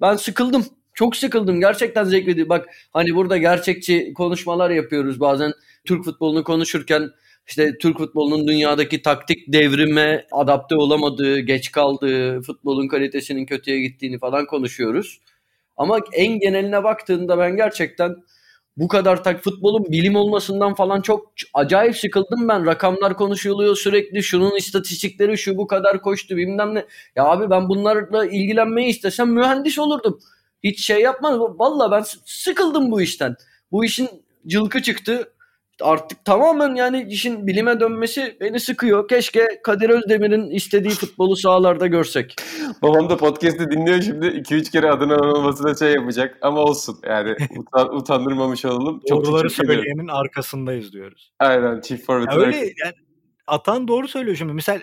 Ben 0.00 0.16
sıkıldım. 0.16 0.66
Çok 0.94 1.16
sıkıldım. 1.16 1.60
Gerçekten 1.60 2.04
zevkli. 2.04 2.48
Bak 2.48 2.66
hani 2.92 3.14
burada 3.14 3.36
gerçekçi 3.38 4.12
konuşmalar 4.14 4.70
yapıyoruz 4.70 5.20
bazen. 5.20 5.52
Türk 5.84 6.04
futbolunu 6.04 6.44
konuşurken 6.44 7.10
işte 7.48 7.78
Türk 7.78 7.98
futbolunun 7.98 8.48
dünyadaki 8.48 9.02
taktik 9.02 9.52
devrime 9.52 10.26
adapte 10.32 10.76
olamadığı, 10.76 11.40
geç 11.40 11.72
kaldığı, 11.72 12.40
futbolun 12.42 12.88
kalitesinin 12.88 13.46
kötüye 13.46 13.80
gittiğini 13.80 14.18
falan 14.18 14.46
konuşuyoruz. 14.46 15.20
Ama 15.78 15.98
en 16.12 16.38
geneline 16.38 16.84
baktığında 16.84 17.38
ben 17.38 17.56
gerçekten 17.56 18.16
bu 18.76 18.88
kadar 18.88 19.24
tak 19.24 19.44
futbolun 19.44 19.84
bilim 19.84 20.16
olmasından 20.16 20.74
falan 20.74 21.00
çok 21.00 21.32
acayip 21.54 21.96
sıkıldım 21.96 22.48
ben. 22.48 22.66
Rakamlar 22.66 23.16
konuşuluyor 23.16 23.76
sürekli. 23.76 24.22
Şunun 24.22 24.56
istatistikleri 24.56 25.38
şu 25.38 25.56
bu 25.56 25.66
kadar 25.66 26.02
koştu 26.02 26.36
bilmem 26.36 26.74
ne. 26.74 26.86
Ya 27.16 27.24
abi 27.24 27.50
ben 27.50 27.68
bunlarla 27.68 28.26
ilgilenmeyi 28.26 28.88
istesem 28.88 29.32
mühendis 29.32 29.78
olurdum. 29.78 30.20
Hiç 30.64 30.86
şey 30.86 31.00
yapmadım. 31.00 31.58
Valla 31.58 31.90
ben 31.90 32.04
sıkıldım 32.24 32.90
bu 32.90 33.00
işten. 33.00 33.36
Bu 33.72 33.84
işin 33.84 34.08
cılkı 34.46 34.82
çıktı 34.82 35.32
artık 35.82 36.24
tamamen 36.24 36.74
yani 36.74 37.06
işin 37.10 37.46
bilime 37.46 37.80
dönmesi 37.80 38.36
beni 38.40 38.60
sıkıyor. 38.60 39.08
Keşke 39.08 39.46
Kadir 39.64 39.90
Özdemir'in 39.90 40.50
istediği 40.50 40.92
futbolu 40.92 41.36
sahalarda 41.36 41.86
görsek. 41.86 42.36
Babam 42.82 43.10
da 43.10 43.16
podcast'i 43.16 43.70
dinliyor 43.70 44.02
şimdi. 44.02 44.26
2-3 44.26 44.70
kere 44.70 44.90
adını 44.90 45.14
anılmasına 45.14 45.74
şey 45.74 45.92
yapacak 45.92 46.38
ama 46.42 46.60
olsun. 46.60 46.98
Yani 47.08 47.36
utan, 47.56 47.96
utandırmamış 47.96 48.64
olalım. 48.64 49.00
Çok 49.08 49.24
Doğruları 49.24 49.50
söyleyenin 49.50 50.08
arkasındayız 50.08 50.92
diyoruz. 50.92 51.32
Aynen 51.38 51.80
Chief 51.80 52.06
Forward'ın 52.06 52.40
ya 52.40 52.46
öyle 52.46 52.56
yani, 52.56 52.94
Atan 53.46 53.88
doğru 53.88 54.08
söylüyor 54.08 54.36
şimdi. 54.36 54.52
Mesela 54.52 54.80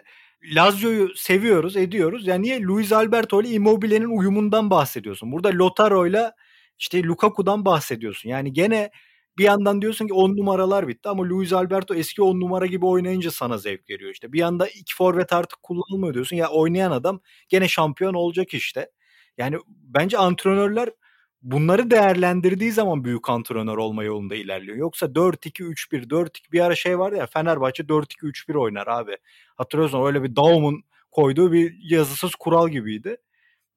Lazio'yu 0.56 1.10
seviyoruz, 1.16 1.78
ediyoruz. 1.78 2.28
Yani 2.28 2.42
niye 2.42 2.62
Luis 2.62 2.92
Alberto 2.92 3.42
ile 3.42 3.50
Immobile'nin 3.50 4.18
uyumundan 4.18 4.70
bahsediyorsun? 4.70 5.32
Burada 5.32 5.50
Lotaro 5.50 6.08
ile 6.08 6.32
işte 6.80 7.04
Lukaku'dan 7.04 7.66
bahsediyorsun. 7.66 8.30
Yani 8.30 8.54
gene 8.54 8.90
bir 9.38 9.44
yandan 9.44 9.82
diyorsun 9.82 10.08
ki 10.08 10.14
10 10.14 10.38
numaralar 10.38 10.88
bitti 10.88 11.10
ama 11.10 11.24
Luis 11.30 11.54
Alberto 11.54 11.96
eski 11.96 12.22
10 12.22 12.40
numara 12.40 12.66
gibi 12.66 12.86
oynayınca 12.86 13.32
sana 13.32 13.58
zevk 13.58 13.90
veriyor 13.90 14.12
işte. 14.12 14.34
Bir 14.34 14.40
yanda 14.40 14.68
iki 14.68 14.96
forvet 14.96 15.34
artık 15.34 15.64
kullanılmıyor 15.64 16.14
diyorsun. 16.14 16.36
Ya 16.36 16.50
oynayan 16.50 16.92
adam 16.92 17.20
gene 17.50 17.68
şampiyon 17.68 18.14
olacak 18.14 18.54
işte. 18.54 18.90
Yani 19.38 19.58
bence 19.68 20.18
antrenörler 20.18 20.90
bunları 21.42 21.92
değerlendirdiği 21.92 22.72
zaman 22.72 23.04
büyük 23.04 23.30
antrenör 23.30 23.78
olma 23.78 24.04
yolunda 24.04 24.36
ilerliyor. 24.36 24.78
Yoksa 24.78 25.16
4-2-3-1, 25.16 26.10
4-2 26.10 26.52
bir 26.52 26.60
ara 26.60 26.76
şey 26.76 27.00
vardı 27.00 27.16
ya 27.16 27.28
Fenerbahçe 27.28 27.90
4-2-3-1 27.90 28.56
oynar 28.58 28.88
abi. 28.88 29.18
Hatırlıyorsun 29.56 30.06
öyle 30.06 30.24
bir 30.24 30.36
Daum'un 30.36 30.84
koyduğu 31.12 31.52
bir 31.52 31.76
yazısız 31.84 32.36
kural 32.36 32.70
gibiydi. 32.70 33.18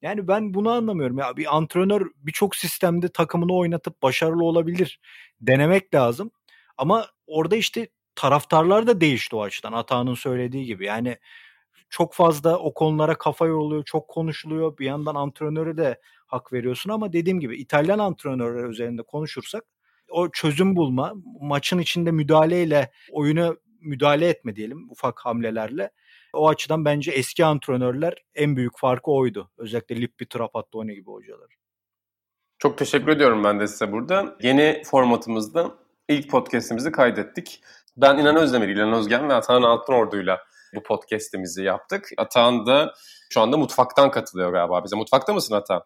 Yani 0.01 0.27
ben 0.27 0.53
bunu 0.53 0.69
anlamıyorum. 0.71 1.17
Ya 1.17 1.37
bir 1.37 1.57
antrenör 1.57 2.11
birçok 2.17 2.55
sistemde 2.55 3.09
takımını 3.09 3.53
oynatıp 3.55 4.01
başarılı 4.03 4.43
olabilir. 4.43 4.99
Denemek 5.41 5.93
lazım. 5.93 6.31
Ama 6.77 7.05
orada 7.27 7.55
işte 7.55 7.87
taraftarlar 8.15 8.87
da 8.87 9.01
değişti 9.01 9.35
o 9.35 9.41
açıdan. 9.41 9.73
Atağının 9.73 10.13
söylediği 10.13 10.65
gibi. 10.65 10.85
Yani 10.85 11.17
çok 11.89 12.13
fazla 12.13 12.57
o 12.59 12.73
konulara 12.73 13.17
kafa 13.17 13.45
yoruluyor, 13.47 13.83
çok 13.83 14.07
konuşuluyor. 14.07 14.77
Bir 14.77 14.85
yandan 14.85 15.15
antrenöre 15.15 15.77
de 15.77 16.01
hak 16.27 16.53
veriyorsun 16.53 16.89
ama 16.89 17.13
dediğim 17.13 17.39
gibi 17.39 17.57
İtalyan 17.57 17.99
antrenörler 17.99 18.69
üzerinde 18.69 19.03
konuşursak 19.03 19.63
o 20.09 20.31
çözüm 20.31 20.75
bulma, 20.75 21.13
maçın 21.41 21.79
içinde 21.79 22.11
müdahaleyle 22.11 22.91
oyuna 23.11 23.55
müdahale 23.81 24.27
etme 24.29 24.55
diyelim 24.55 24.89
ufak 24.91 25.19
hamlelerle 25.19 25.91
o 26.33 26.49
açıdan 26.49 26.85
bence 26.85 27.11
eski 27.11 27.45
antrenörler 27.45 28.13
en 28.35 28.55
büyük 28.55 28.79
farkı 28.79 29.11
oydu. 29.11 29.51
Özellikle 29.57 30.01
Lippi, 30.01 30.29
Trapattoni 30.29 30.95
gibi 30.95 31.11
hocalar. 31.11 31.55
Çok 32.59 32.77
teşekkür 32.77 33.07
ediyorum 33.07 33.43
ben 33.43 33.59
de 33.59 33.67
size 33.67 33.91
burada. 33.91 34.37
Yeni 34.41 34.81
formatımızda 34.85 35.71
ilk 36.09 36.29
podcastimizi 36.29 36.91
kaydettik. 36.91 37.61
Ben 37.97 38.17
İnan 38.17 38.35
Özdemir, 38.35 38.67
İlan 38.67 38.93
Özgen 38.93 39.29
ve 39.29 39.33
Atahan 39.33 39.61
Altınordu'yla 39.61 40.39
bu 40.75 40.83
podcastimizi 40.83 41.63
yaptık. 41.63 42.09
Atahan 42.17 42.65
da 42.65 42.93
şu 43.29 43.41
anda 43.41 43.57
mutfaktan 43.57 44.11
katılıyor 44.11 44.51
galiba 44.51 44.83
bize. 44.83 44.95
Mutfakta 44.95 45.33
mısın 45.33 45.55
Atahan? 45.55 45.83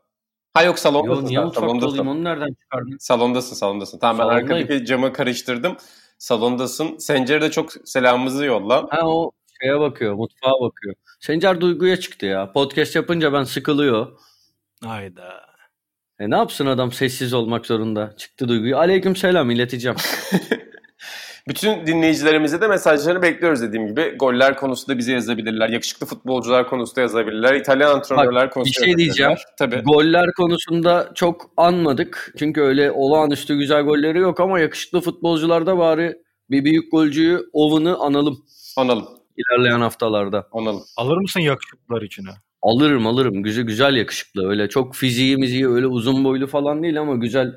Ha 0.54 0.64
yok 0.64 0.80
salondasın. 0.80 1.22
Yo, 1.22 1.28
niye 1.28 1.40
mutfakta 1.40 1.60
salondasın. 1.68 1.88
olayım 1.88 2.08
onu 2.08 2.24
nereden 2.24 2.54
çıkardın? 2.54 2.98
Salondasın 3.00 3.56
salondasın. 3.56 4.00
Tamam 4.00 4.18
ben 4.18 4.24
Salondayım. 4.24 4.64
arkadaki 4.64 4.86
camı 4.86 5.14
karıştırdım. 5.14 5.78
Salondasın. 6.18 6.98
Sencer'e 6.98 7.42
de 7.42 7.52
çok 7.52 7.72
selamımızı 7.86 8.46
yolla. 8.46 8.88
Ha 8.90 9.08
o 9.08 9.32
şeye 9.62 9.80
bakıyor, 9.80 10.14
mutfağa 10.14 10.52
bakıyor. 10.62 10.96
Sencer 11.20 11.62
duyguya 11.62 11.98
çıktı 11.98 12.26
ya. 12.26 12.52
Podcast 12.52 12.96
yapınca 12.96 13.34
ben 13.34 13.44
sıkılıyor. 13.44 14.20
Hayda. 14.84 15.54
E 16.20 16.30
ne 16.30 16.36
yapsın 16.36 16.66
adam 16.66 16.92
sessiz 16.92 17.34
olmak 17.34 17.66
zorunda. 17.66 18.14
Çıktı 18.18 18.48
duyguyu. 18.48 18.78
Aleyküm 18.78 19.16
selam 19.16 19.52
ileteceğim. 19.52 19.98
Bütün 21.48 21.88
dinleyicilerimize 21.88 22.62
de 22.62 22.68
mesajlarını 22.68 23.22
bekliyoruz 23.22 23.62
dediğim 23.62 23.88
gibi. 23.88 24.16
Goller 24.20 24.58
konusunda 24.58 24.98
bize 24.98 25.14
yazabilirler. 25.14 25.70
Yakışıklı 25.70 26.06
futbolcular 26.06 26.70
konusunda 26.70 27.02
yazabilirler. 27.02 27.54
İtalyan 27.54 27.96
antrenörler 27.96 28.46
Bak, 28.46 28.54
konusunda 28.54 28.86
Bir 28.86 28.86
şey 28.86 28.98
diyeceğim. 28.98 29.34
Tabii. 29.60 29.82
Goller 29.82 30.34
konusunda 30.38 31.12
çok 31.16 31.52
anmadık. 31.58 32.34
Çünkü 32.40 32.62
öyle 32.62 32.92
olağanüstü 32.92 33.58
güzel 33.58 33.84
golleri 33.84 34.20
yok 34.20 34.40
ama 34.40 34.60
yakışıklı 34.60 35.02
futbolcularda 35.02 35.78
bari 35.78 36.18
bir 36.50 36.66
büyük 36.66 36.92
golcüyü 36.92 37.50
Owen'ı 37.54 37.98
analım. 37.98 38.46
Analım 38.78 39.23
ilerleyen 39.38 39.80
haftalarda. 39.80 40.48
Anladım. 40.52 40.82
Alır 40.98 41.18
mısın 41.18 41.40
yakışıklılar 41.40 42.02
içine? 42.02 42.30
Alırım 42.62 43.08
alırım. 43.08 43.44
Güzel 43.44 43.64
güzel 43.64 43.96
yakışıklı. 43.96 44.50
Öyle 44.50 44.70
çok 44.70 44.96
fiziği 44.96 45.38
miziği 45.38 45.70
öyle 45.70 45.88
uzun 45.88 46.24
boylu 46.24 46.48
falan 46.48 46.84
değil 46.84 47.00
ama 47.00 47.16
güzel. 47.16 47.56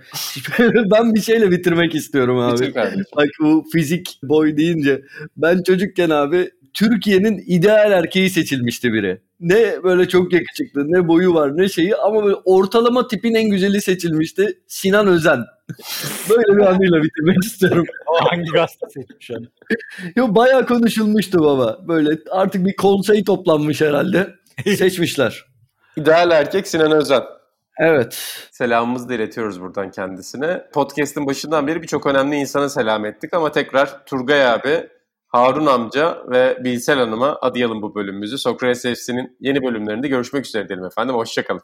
ben 0.92 1.14
bir 1.14 1.20
şeyle 1.20 1.50
bitirmek 1.50 1.94
istiyorum 1.94 2.38
abi. 2.38 2.74
Bak 3.16 3.28
bu 3.40 3.64
fizik 3.72 4.18
boy 4.22 4.56
deyince 4.56 5.02
ben 5.36 5.62
çocukken 5.62 6.10
abi 6.10 6.50
Türkiye'nin 6.74 7.42
ideal 7.46 7.92
erkeği 7.92 8.30
seçilmişti 8.30 8.92
biri. 8.92 9.20
Ne 9.40 9.82
böyle 9.82 10.08
çok 10.08 10.32
yakışıklı 10.32 10.92
ne 10.92 11.08
boyu 11.08 11.34
var 11.34 11.56
ne 11.56 11.68
şeyi 11.68 11.96
ama 11.96 12.24
böyle 12.24 12.36
ortalama 12.44 13.08
tipin 13.08 13.34
en 13.34 13.50
güzeli 13.50 13.80
seçilmişti. 13.80 14.58
Sinan 14.66 15.06
Özen. 15.06 15.38
Böyle 16.30 16.56
bir 16.56 16.66
anıyla 16.66 17.02
bitirmek 17.02 17.44
istiyorum. 17.44 17.84
O 18.06 18.30
hangi 18.30 18.50
gazete 18.50 18.86
seçmiş 18.88 19.30
onu? 19.30 19.46
Yo 20.16 20.34
bayağı 20.34 20.66
konuşulmuştu 20.66 21.44
baba. 21.44 21.78
Böyle 21.88 22.18
artık 22.30 22.66
bir 22.66 22.76
konsey 22.76 23.24
toplanmış 23.24 23.80
herhalde. 23.80 24.34
Seçmişler. 24.76 25.44
İdeal 25.96 26.30
erkek 26.30 26.68
Sinan 26.68 26.92
Özen. 26.92 27.22
Evet. 27.78 28.18
Selamımızı 28.50 29.08
da 29.08 29.14
iletiyoruz 29.14 29.60
buradan 29.60 29.90
kendisine. 29.90 30.64
Podcast'ın 30.72 31.26
başından 31.26 31.66
beri 31.66 31.82
birçok 31.82 32.06
önemli 32.06 32.36
insana 32.36 32.68
selam 32.68 33.04
ettik 33.04 33.34
ama 33.34 33.52
tekrar 33.52 34.06
Turgay 34.06 34.46
abi 34.46 34.88
Harun 35.28 35.66
amca 35.66 36.22
ve 36.30 36.58
Bilsel 36.64 36.98
Hanım'a 36.98 37.38
adayalım 37.40 37.82
bu 37.82 37.94
bölümümüzü. 37.94 38.38
Sokrates 38.38 38.82
FC'nin 38.82 39.36
yeni 39.40 39.62
bölümlerinde 39.62 40.08
görüşmek 40.08 40.46
üzere 40.46 40.68
diyelim 40.68 40.84
efendim. 40.84 41.14
Hoşçakalın. 41.14 41.62